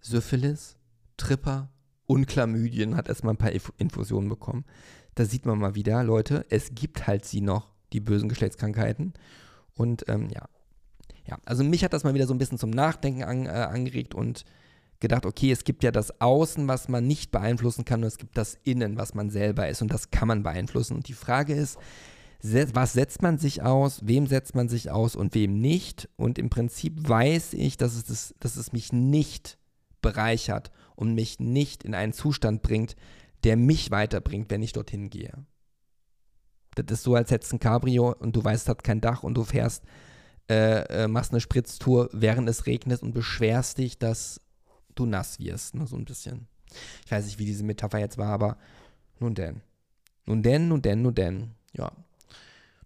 Syphilis, 0.03 0.77
Tripper 1.17 1.69
und 2.05 2.27
Chlamydien, 2.27 2.95
hat 2.95 3.09
erstmal 3.09 3.33
ein 3.33 3.37
paar 3.37 3.51
Infusionen 3.77 4.29
bekommen 4.29 4.65
da 5.15 5.25
sieht 5.25 5.45
man 5.45 5.59
mal 5.59 5.75
wieder, 5.75 6.03
Leute, 6.03 6.45
es 6.49 6.73
gibt 6.73 7.07
halt 7.07 7.25
sie 7.25 7.41
noch, 7.41 7.69
die 7.91 7.99
bösen 7.99 8.29
Geschlechtskrankheiten. 8.29 9.13
Und 9.75 10.05
ähm, 10.07 10.29
ja. 10.29 10.47
Ja, 11.25 11.37
also 11.45 11.63
mich 11.63 11.85
hat 11.85 11.93
das 11.93 12.03
mal 12.03 12.13
wieder 12.13 12.27
so 12.27 12.33
ein 12.33 12.37
bisschen 12.37 12.57
zum 12.57 12.69
Nachdenken 12.69 13.23
an, 13.23 13.45
äh, 13.45 13.49
angeregt 13.49 14.13
und 14.13 14.43
gedacht, 14.99 15.25
okay, 15.25 15.51
es 15.51 15.63
gibt 15.63 15.81
ja 15.83 15.91
das 15.91 16.19
Außen, 16.19 16.67
was 16.67 16.89
man 16.89 17.07
nicht 17.07 17.31
beeinflussen 17.31 17.85
kann, 17.85 18.01
und 18.01 18.07
es 18.07 18.17
gibt 18.17 18.37
das 18.37 18.57
Innen, 18.63 18.97
was 18.97 19.13
man 19.13 19.29
selber 19.29 19.69
ist, 19.69 19.81
und 19.81 19.93
das 19.93 20.11
kann 20.11 20.27
man 20.27 20.43
beeinflussen. 20.43 20.97
Und 20.97 21.07
die 21.07 21.13
Frage 21.13 21.53
ist, 21.53 21.77
was 22.41 22.91
setzt 22.91 23.21
man 23.21 23.37
sich 23.37 23.61
aus, 23.61 24.01
wem 24.03 24.27
setzt 24.27 24.53
man 24.53 24.67
sich 24.67 24.91
aus 24.91 25.15
und 25.15 25.33
wem 25.33 25.61
nicht? 25.61 26.09
Und 26.17 26.37
im 26.37 26.49
Prinzip 26.49 27.07
weiß 27.07 27.53
ich, 27.53 27.77
dass 27.77 27.95
es, 27.95 28.03
das, 28.03 28.35
dass 28.39 28.57
es 28.57 28.73
mich 28.73 28.91
nicht 28.91 29.57
bereichert 30.03 30.71
und 30.95 31.15
mich 31.15 31.39
nicht 31.39 31.83
in 31.83 31.95
einen 31.95 32.13
Zustand 32.13 32.61
bringt, 32.61 32.95
der 33.43 33.57
mich 33.57 33.89
weiterbringt, 33.89 34.51
wenn 34.51 34.61
ich 34.61 34.73
dorthin 34.73 35.09
gehe. 35.09 35.33
Das 36.75 36.85
ist 36.99 37.03
so, 37.03 37.15
als 37.15 37.31
hättest 37.31 37.51
du 37.51 37.55
ein 37.55 37.59
Cabrio 37.59 38.13
und 38.13 38.35
du 38.35 38.43
weißt, 38.43 38.63
es 38.63 38.69
hat 38.69 38.83
kein 38.83 39.01
Dach 39.01 39.23
und 39.23 39.33
du 39.35 39.43
fährst, 39.43 39.83
äh, 40.49 41.03
äh, 41.03 41.07
machst 41.07 41.31
eine 41.31 41.41
Spritztour, 41.41 42.09
während 42.13 42.47
es 42.49 42.67
regnet 42.67 43.01
und 43.01 43.13
beschwerst 43.13 43.79
dich, 43.79 43.97
dass 43.97 44.39
du 44.95 45.05
nass 45.05 45.39
wirst. 45.39 45.75
Ne? 45.75 45.87
So 45.87 45.95
ein 45.95 46.05
bisschen. 46.05 46.47
Ich 47.05 47.11
weiß 47.11 47.25
nicht, 47.25 47.39
wie 47.39 47.45
diese 47.45 47.63
Metapher 47.63 47.99
jetzt 47.99 48.17
war, 48.17 48.29
aber 48.29 48.57
nun 49.19 49.35
denn. 49.35 49.61
Nun 50.25 50.41
denn, 50.41 50.67
nun 50.67 50.81
denn, 50.81 51.01
nun 51.01 51.15
denn. 51.15 51.51
Ja. 51.73 51.91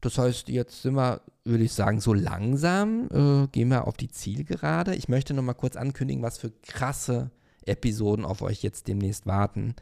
Das 0.02 0.18
heißt, 0.18 0.50
jetzt 0.50 0.82
sind 0.82 0.96
wir, 0.96 1.22
würde 1.48 1.64
ich 1.64 1.74
sagen, 1.74 2.00
so 2.00 2.14
langsam 2.14 3.08
äh, 3.12 3.48
gehen 3.48 3.70
wir 3.70 3.88
auf 3.88 3.98
die 3.98 4.10
Zielgerade. 4.10 4.96
Ich 4.96 5.10
möchte 5.10 5.34
noch 5.34 5.44
mal 5.44 5.54
kurz 5.54 5.76
ankündigen, 5.76 6.24
was 6.24 6.38
für 6.38 6.52
krasse 6.62 7.32
Episoden 7.66 8.26
auf 8.26 8.42
euch 8.42 8.64
jetzt 8.64 8.88
demnächst 8.88 9.26
warten. 9.26 9.76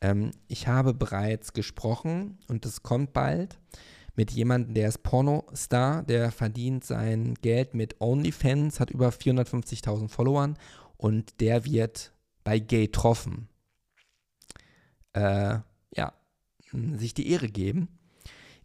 Ähm, 0.00 0.32
ich 0.48 0.68
habe 0.68 0.94
bereits 0.94 1.52
gesprochen 1.52 2.38
und 2.48 2.66
es 2.66 2.82
kommt 2.82 3.12
bald 3.12 3.58
mit 4.14 4.30
jemandem, 4.30 4.74
der 4.74 4.88
ist 4.88 5.02
Pornostar, 5.02 6.02
der 6.02 6.30
verdient 6.32 6.84
sein 6.84 7.34
Geld 7.40 7.74
mit 7.74 8.00
OnlyFans, 8.00 8.78
hat 8.78 8.90
über 8.90 9.08
450.000 9.08 10.08
Followern 10.08 10.58
und 10.96 11.40
der 11.40 11.64
wird 11.64 12.12
bei 12.44 12.58
Gay 12.58 12.88
Troffen 12.88 13.48
äh, 15.14 15.58
ja, 15.96 16.12
sich 16.94 17.14
die 17.14 17.30
Ehre 17.30 17.48
geben. 17.48 17.88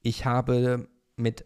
Ich 0.02 0.26
habe 0.26 0.88
mit 1.16 1.46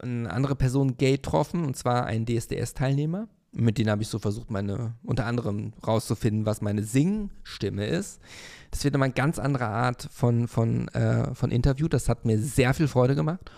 einer 0.00 0.32
anderen 0.32 0.56
Person 0.56 0.96
Gay 0.96 1.12
getroffen, 1.12 1.64
und 1.64 1.76
zwar 1.76 2.04
einen 2.06 2.26
DSDS-Teilnehmer. 2.26 3.28
Mit 3.52 3.78
denen 3.78 3.90
habe 3.90 4.02
ich 4.02 4.08
so 4.08 4.18
versucht, 4.18 4.50
meine, 4.50 4.94
unter 5.02 5.26
anderem 5.26 5.72
rauszufinden, 5.84 6.46
was 6.46 6.60
meine 6.60 6.84
Singstimme 6.84 7.86
ist. 7.86 8.20
Das 8.70 8.84
wird 8.84 8.94
immer 8.94 9.06
eine 9.06 9.14
ganz 9.14 9.38
andere 9.38 9.66
Art 9.66 10.08
von, 10.12 10.46
von, 10.46 10.86
äh, 10.88 11.34
von 11.34 11.50
Interview. 11.50 11.88
Das 11.88 12.08
hat 12.08 12.24
mir 12.24 12.38
sehr 12.38 12.74
viel 12.74 12.86
Freude 12.86 13.16
gemacht. 13.16 13.50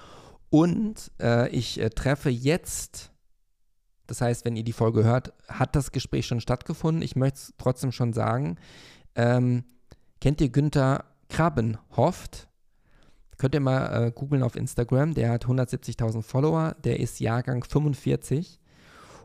Und 0.49 1.11
äh, 1.21 1.49
ich 1.51 1.79
äh, 1.79 1.91
treffe 1.91 2.31
jetzt, 2.31 3.11
das 4.07 4.21
heißt, 4.21 4.45
wenn 4.45 4.57
ihr 4.57 4.65
die 4.65 4.73
Folge 4.73 5.05
hört, 5.05 5.35
hat 5.49 5.77
das 5.77 5.93
Gespräch 5.93 6.27
schon 6.27 6.41
stattgefunden. 6.41 7.03
Ich 7.03 7.17
möchte 7.17 7.37
es 7.37 7.55
trotzdem 7.59 7.93
schon 7.93 8.13
sagen. 8.13 8.57
Ähm, 9.15 9.65
kennt 10.21 10.41
ihr 10.41 10.49
Günther 10.49 11.05
Krabbenhoft? 11.29 12.49
Könnt 13.39 13.55
ihr 13.55 13.61
mal 13.61 14.07
äh, 14.07 14.11
googeln 14.13 14.43
auf 14.43 14.57
Instagram. 14.57 15.15
Der 15.15 15.31
hat 15.31 15.47
170.000 15.47 16.23
Follower. 16.23 16.77
Der 16.85 17.01
ist 17.01 17.21
Jahrgang 17.21 17.65
45. 17.65 18.61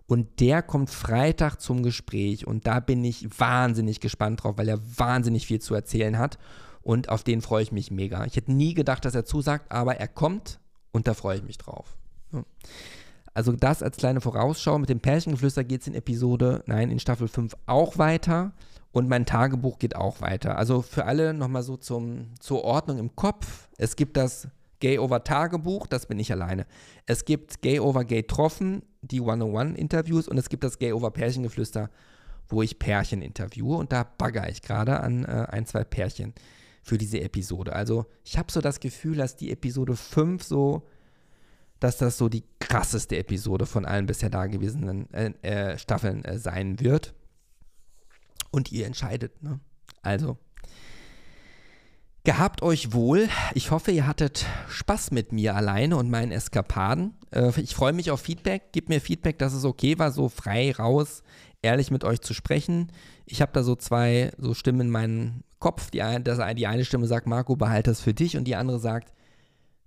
Und 0.08 0.39
der 0.39 0.62
kommt 0.62 0.89
Freitag 0.89 1.58
zum 1.58 1.84
Gespräch 1.84 2.47
und 2.47 2.66
da 2.66 2.80
bin 2.80 3.03
ich 3.03 3.28
wahnsinnig 3.39 3.99
gespannt 3.99 4.41
drauf, 4.41 4.58
weil 4.58 4.70
er 4.70 4.80
wahnsinnig 4.97 5.45
viel 5.45 5.60
zu 5.60 5.76
erzählen 5.76 6.18
hat 6.18 6.38
und 6.82 7.10
auf 7.10 7.24
den 7.24 7.41
freue 7.41 7.64
ich 7.64 7.74
mich 7.74 7.91
mega. 7.91 8.24
Ich 8.24 8.38
hätte 8.38 8.53
nie 8.53 8.74
gedacht, 8.74 9.03
dass 9.03 9.16
er 9.16 9.26
zusagt, 9.26 9.70
aber 9.70 9.97
er 9.97 10.08
kommt 10.08 10.62
und 10.93 11.10
da 11.10 11.14
freue 11.14 11.36
ich 11.36 11.43
mich 11.43 11.58
drauf. 11.58 11.97
Also 13.38 13.52
das 13.52 13.84
als 13.84 13.98
kleine 13.98 14.20
Vorausschau. 14.20 14.80
Mit 14.80 14.90
dem 14.90 15.00
Pärchengeflüster 15.00 15.64
geht 15.64 15.82
es 15.82 15.88
in 15.88 15.94
Episode, 15.94 16.64
nein, 16.66 16.90
in 16.90 16.98
Staffel 16.98 17.28
5 17.28 17.56
auch 17.68 18.00
weiter 18.00 18.52
und 18.92 19.08
mein 19.08 19.28
Tagebuch 19.28 19.78
geht 19.78 19.96
auch 19.96 20.22
weiter. 20.22 20.58
Also 20.58 20.82
für 20.82 21.06
alle 21.06 21.36
nochmal 21.36 21.62
so 21.62 21.78
zum, 21.78 22.34
zur 22.40 22.64
Ordnung 22.64 22.98
im 22.98 23.16
Kopf. 23.16 23.70
Es 23.78 23.96
gibt 23.96 24.18
das 24.18 24.48
Gay 24.80 24.98
Over 24.98 25.24
Tagebuch, 25.24 25.86
das 25.86 26.08
bin 26.08 26.18
ich 26.18 26.32
alleine. 26.32 26.66
Es 27.06 27.26
gibt 27.26 27.62
Gay 27.62 27.80
Over 27.80 28.06
Gay 28.06 28.24
Troffen, 28.24 28.82
die 29.04 29.22
101-Interviews 29.22 30.28
und 30.28 30.40
es 30.40 30.50
gibt 30.50 30.64
das 30.64 30.80
Gay 30.80 30.92
Over 30.92 31.12
Pärchengeflüster, 31.12 31.92
wo 32.50 32.64
ich 32.64 32.80
Pärchen 32.80 33.22
interviewe 33.22 33.76
und 33.76 33.92
da 33.92 34.04
bagger 34.04 34.50
ich 34.50 34.64
gerade 34.64 35.00
an 35.02 35.26
äh, 35.26 35.46
ein, 35.52 35.68
zwei 35.68 35.84
Pärchen 35.84 36.34
für 36.82 36.98
diese 36.98 37.22
Episode. 37.22 37.74
Also 37.74 38.08
ich 38.24 38.40
habe 38.40 38.52
so 38.52 38.62
das 38.62 38.80
Gefühl, 38.80 39.18
dass 39.18 39.36
die 39.36 39.52
Episode 39.52 39.96
5 39.96 40.42
so, 40.42 40.88
dass 41.80 41.97
das 41.97 42.17
so 42.17 42.30
die 42.30 42.43
krasseste 42.59 43.17
Episode 43.17 43.65
von 43.65 43.86
allen 43.86 44.05
bisher 44.05 44.30
dagewesenen 44.30 45.11
äh, 45.13 45.32
äh, 45.41 45.78
Staffeln 45.78 46.25
äh, 46.25 46.39
sein 46.39 46.80
wird. 46.80 47.13
Und 48.51 48.71
ihr 48.71 48.86
entscheidet, 48.86 49.43
ne? 49.43 49.59
Also, 50.01 50.38
Gehabt 52.28 52.61
euch 52.61 52.91
wohl. 52.91 53.30
Ich 53.53 53.71
hoffe, 53.71 53.91
ihr 53.91 54.05
hattet 54.05 54.45
Spaß 54.67 55.11
mit 55.11 55.32
mir 55.32 55.55
alleine 55.55 55.95
und 55.95 56.09
meinen 56.09 56.34
Eskapaden. 56.34 57.13
Äh, 57.32 57.57
ich 57.61 57.73
freue 57.73 57.93
mich 57.93 58.11
auf 58.11 58.19
Feedback. 58.19 58.73
Gebt 58.73 58.89
mir 58.89 58.99
Feedback, 58.99 59.39
dass 59.39 59.53
es 59.53 59.63
okay 59.63 59.97
war, 59.97 60.11
so 60.11 60.28
frei 60.28 60.73
raus, 60.73 61.23
ehrlich 61.61 61.89
mit 61.89 62.03
euch 62.03 62.19
zu 62.19 62.34
sprechen. 62.34 62.91
Ich 63.25 63.41
habe 63.41 63.53
da 63.53 63.63
so 63.63 63.78
zwei 63.78 64.34
so 64.38 64.53
Stimmen 64.53 64.82
in 64.82 64.89
meinem 64.89 65.43
Kopf. 65.59 65.89
Die, 65.89 65.99
das, 66.21 66.41
die 66.57 66.67
eine 66.67 66.84
Stimme 66.84 67.07
sagt, 67.07 67.28
Marco, 67.28 67.55
behalte 67.55 67.91
das 67.91 68.01
für 68.01 68.13
dich. 68.13 68.36
Und 68.36 68.43
die 68.43 68.57
andere 68.57 68.80
sagt, 68.80 69.13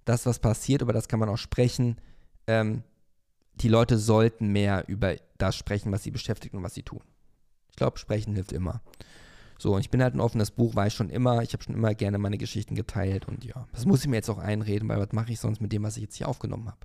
das, 0.05 0.27
was 0.27 0.39
passiert, 0.39 0.83
über 0.83 0.93
das 0.93 1.09
kann 1.09 1.21
man 1.21 1.29
auch 1.29 1.39
sprechen. 1.39 1.97
Ähm, 2.47 2.83
die 3.55 3.69
Leute 3.69 3.99
sollten 3.99 4.49
mehr 4.49 4.85
über 4.89 5.17
das 5.39 5.57
sprechen, 5.57 5.93
was 5.93 6.03
sie 6.03 6.11
beschäftigt 6.11 6.55
und 6.55 6.63
was 6.63 6.75
sie 6.75 6.83
tun. 6.83 7.03
Ich 7.71 7.77
glaube, 7.77 7.99
sprechen 7.99 8.35
hilft 8.35 8.53
immer. 8.53 8.83
So, 9.59 9.75
und 9.75 9.81
ich 9.81 9.91
bin 9.91 10.03
halt 10.03 10.15
ein 10.15 10.21
offenes 10.21 10.51
Buch, 10.51 10.75
ich 10.87 10.95
schon 10.95 11.11
immer. 11.11 11.43
Ich 11.43 11.53
habe 11.53 11.63
schon 11.63 11.75
immer 11.75 11.95
gerne 11.95 12.17
meine 12.17 12.39
Geschichten 12.39 12.75
geteilt 12.75 13.29
und 13.29 13.45
ja, 13.45 13.67
das 13.73 13.85
muss 13.85 14.01
ich 14.01 14.09
mir 14.09 14.17
jetzt 14.17 14.31
auch 14.31 14.39
einreden, 14.39 14.89
weil 14.89 14.99
was 14.99 15.13
mache 15.13 15.33
ich 15.33 15.41
sonst 15.41 15.61
mit 15.61 15.71
dem, 15.73 15.83
was 15.83 15.99
ich 15.99 16.03
jetzt 16.05 16.17
hier 16.17 16.29
aufgenommen 16.29 16.67
habe? 16.67 16.79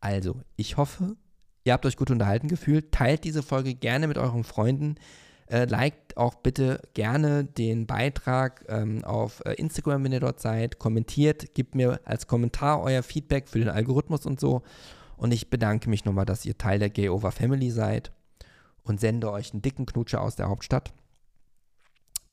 Also, 0.00 0.40
ich 0.56 0.78
hoffe, 0.78 1.16
ihr 1.64 1.74
habt 1.74 1.84
euch 1.84 1.96
gut 1.96 2.10
unterhalten 2.10 2.48
gefühlt. 2.48 2.90
Teilt 2.90 3.24
diese 3.24 3.42
Folge 3.42 3.74
gerne 3.74 4.08
mit 4.08 4.16
euren 4.16 4.44
Freunden. 4.44 4.94
Äh, 5.48 5.66
liked 5.66 6.16
auch 6.16 6.36
bitte 6.36 6.82
gerne 6.94 7.44
den 7.44 7.86
Beitrag 7.86 8.64
ähm, 8.68 9.04
auf 9.04 9.42
äh, 9.44 9.52
Instagram, 9.54 10.04
wenn 10.04 10.12
ihr 10.12 10.20
dort 10.20 10.40
seid. 10.40 10.78
Kommentiert, 10.78 11.54
gebt 11.54 11.74
mir 11.74 12.00
als 12.04 12.26
Kommentar 12.26 12.82
euer 12.82 13.02
Feedback 13.02 13.48
für 13.48 13.58
den 13.58 13.68
Algorithmus 13.68 14.26
und 14.26 14.40
so. 14.40 14.62
Und 15.16 15.32
ich 15.32 15.50
bedanke 15.50 15.88
mich 15.88 16.04
nochmal, 16.04 16.26
dass 16.26 16.44
ihr 16.44 16.58
Teil 16.58 16.78
der 16.78 16.90
Gay 16.90 17.08
Over 17.08 17.32
Family 17.32 17.70
seid 17.70 18.12
und 18.82 19.00
sende 19.00 19.30
euch 19.30 19.52
einen 19.52 19.62
dicken 19.62 19.86
Knutscher 19.86 20.20
aus 20.20 20.36
der 20.36 20.48
Hauptstadt 20.48 20.92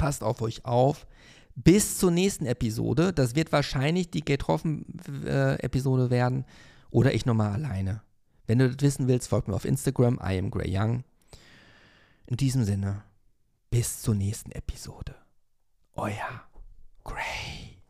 passt 0.03 0.21
auf 0.21 0.41
euch 0.41 0.65
auf, 0.65 1.07
Bis 1.55 1.99
zur 1.99 2.11
nächsten 2.11 2.45
Episode. 2.47 3.13
Das 3.13 3.35
wird 3.35 3.51
wahrscheinlich 3.51 4.09
die 4.09 4.25
Getroffen-Episode 4.25 6.09
werden. 6.09 6.45
Oder 6.89 7.13
ich 7.13 7.27
nochmal 7.27 7.53
alleine. 7.53 8.01
Wenn 8.47 8.57
du 8.57 8.69
das 8.69 8.81
wissen 8.81 9.07
willst, 9.07 9.29
folg 9.29 9.47
mir 9.47 9.53
auf 9.53 9.63
Instagram. 9.63 10.15
I 10.15 10.39
am 10.39 10.49
Gray 10.49 10.75
Young. 10.75 11.03
In 12.25 12.37
diesem 12.37 12.63
Sinne, 12.63 13.03
bis 13.69 14.01
zur 14.01 14.15
nächsten 14.15 14.51
Episode. 14.51 15.15
Euer 15.95 16.41
Gray. 17.03 17.81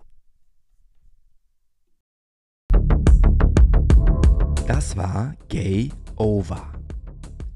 Das 4.67 4.97
war 4.97 5.35
Gay 5.49 5.91
Over. 6.15 6.73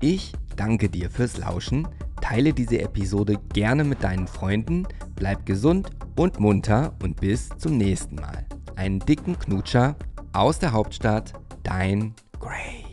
Ich 0.02 0.34
danke 0.56 0.88
dir 0.90 1.10
fürs 1.10 1.38
Lauschen. 1.38 1.88
Teile 2.22 2.54
diese 2.54 2.80
Episode 2.80 3.38
gerne 3.54 3.84
mit 3.84 4.04
deinen 4.04 4.28
Freunden. 4.28 4.88
Bleib 5.16 5.46
gesund 5.46 5.90
und 6.16 6.40
munter 6.40 6.96
und 7.02 7.20
bis 7.20 7.50
zum 7.58 7.78
nächsten 7.78 8.16
Mal. 8.16 8.46
Einen 8.76 9.00
dicken 9.00 9.40
Knutscher 9.40 9.96
aus 10.32 10.60
der 10.60 10.74
Hauptstadt, 10.74 11.34
dein 11.64 12.14
Gray. 12.40 12.87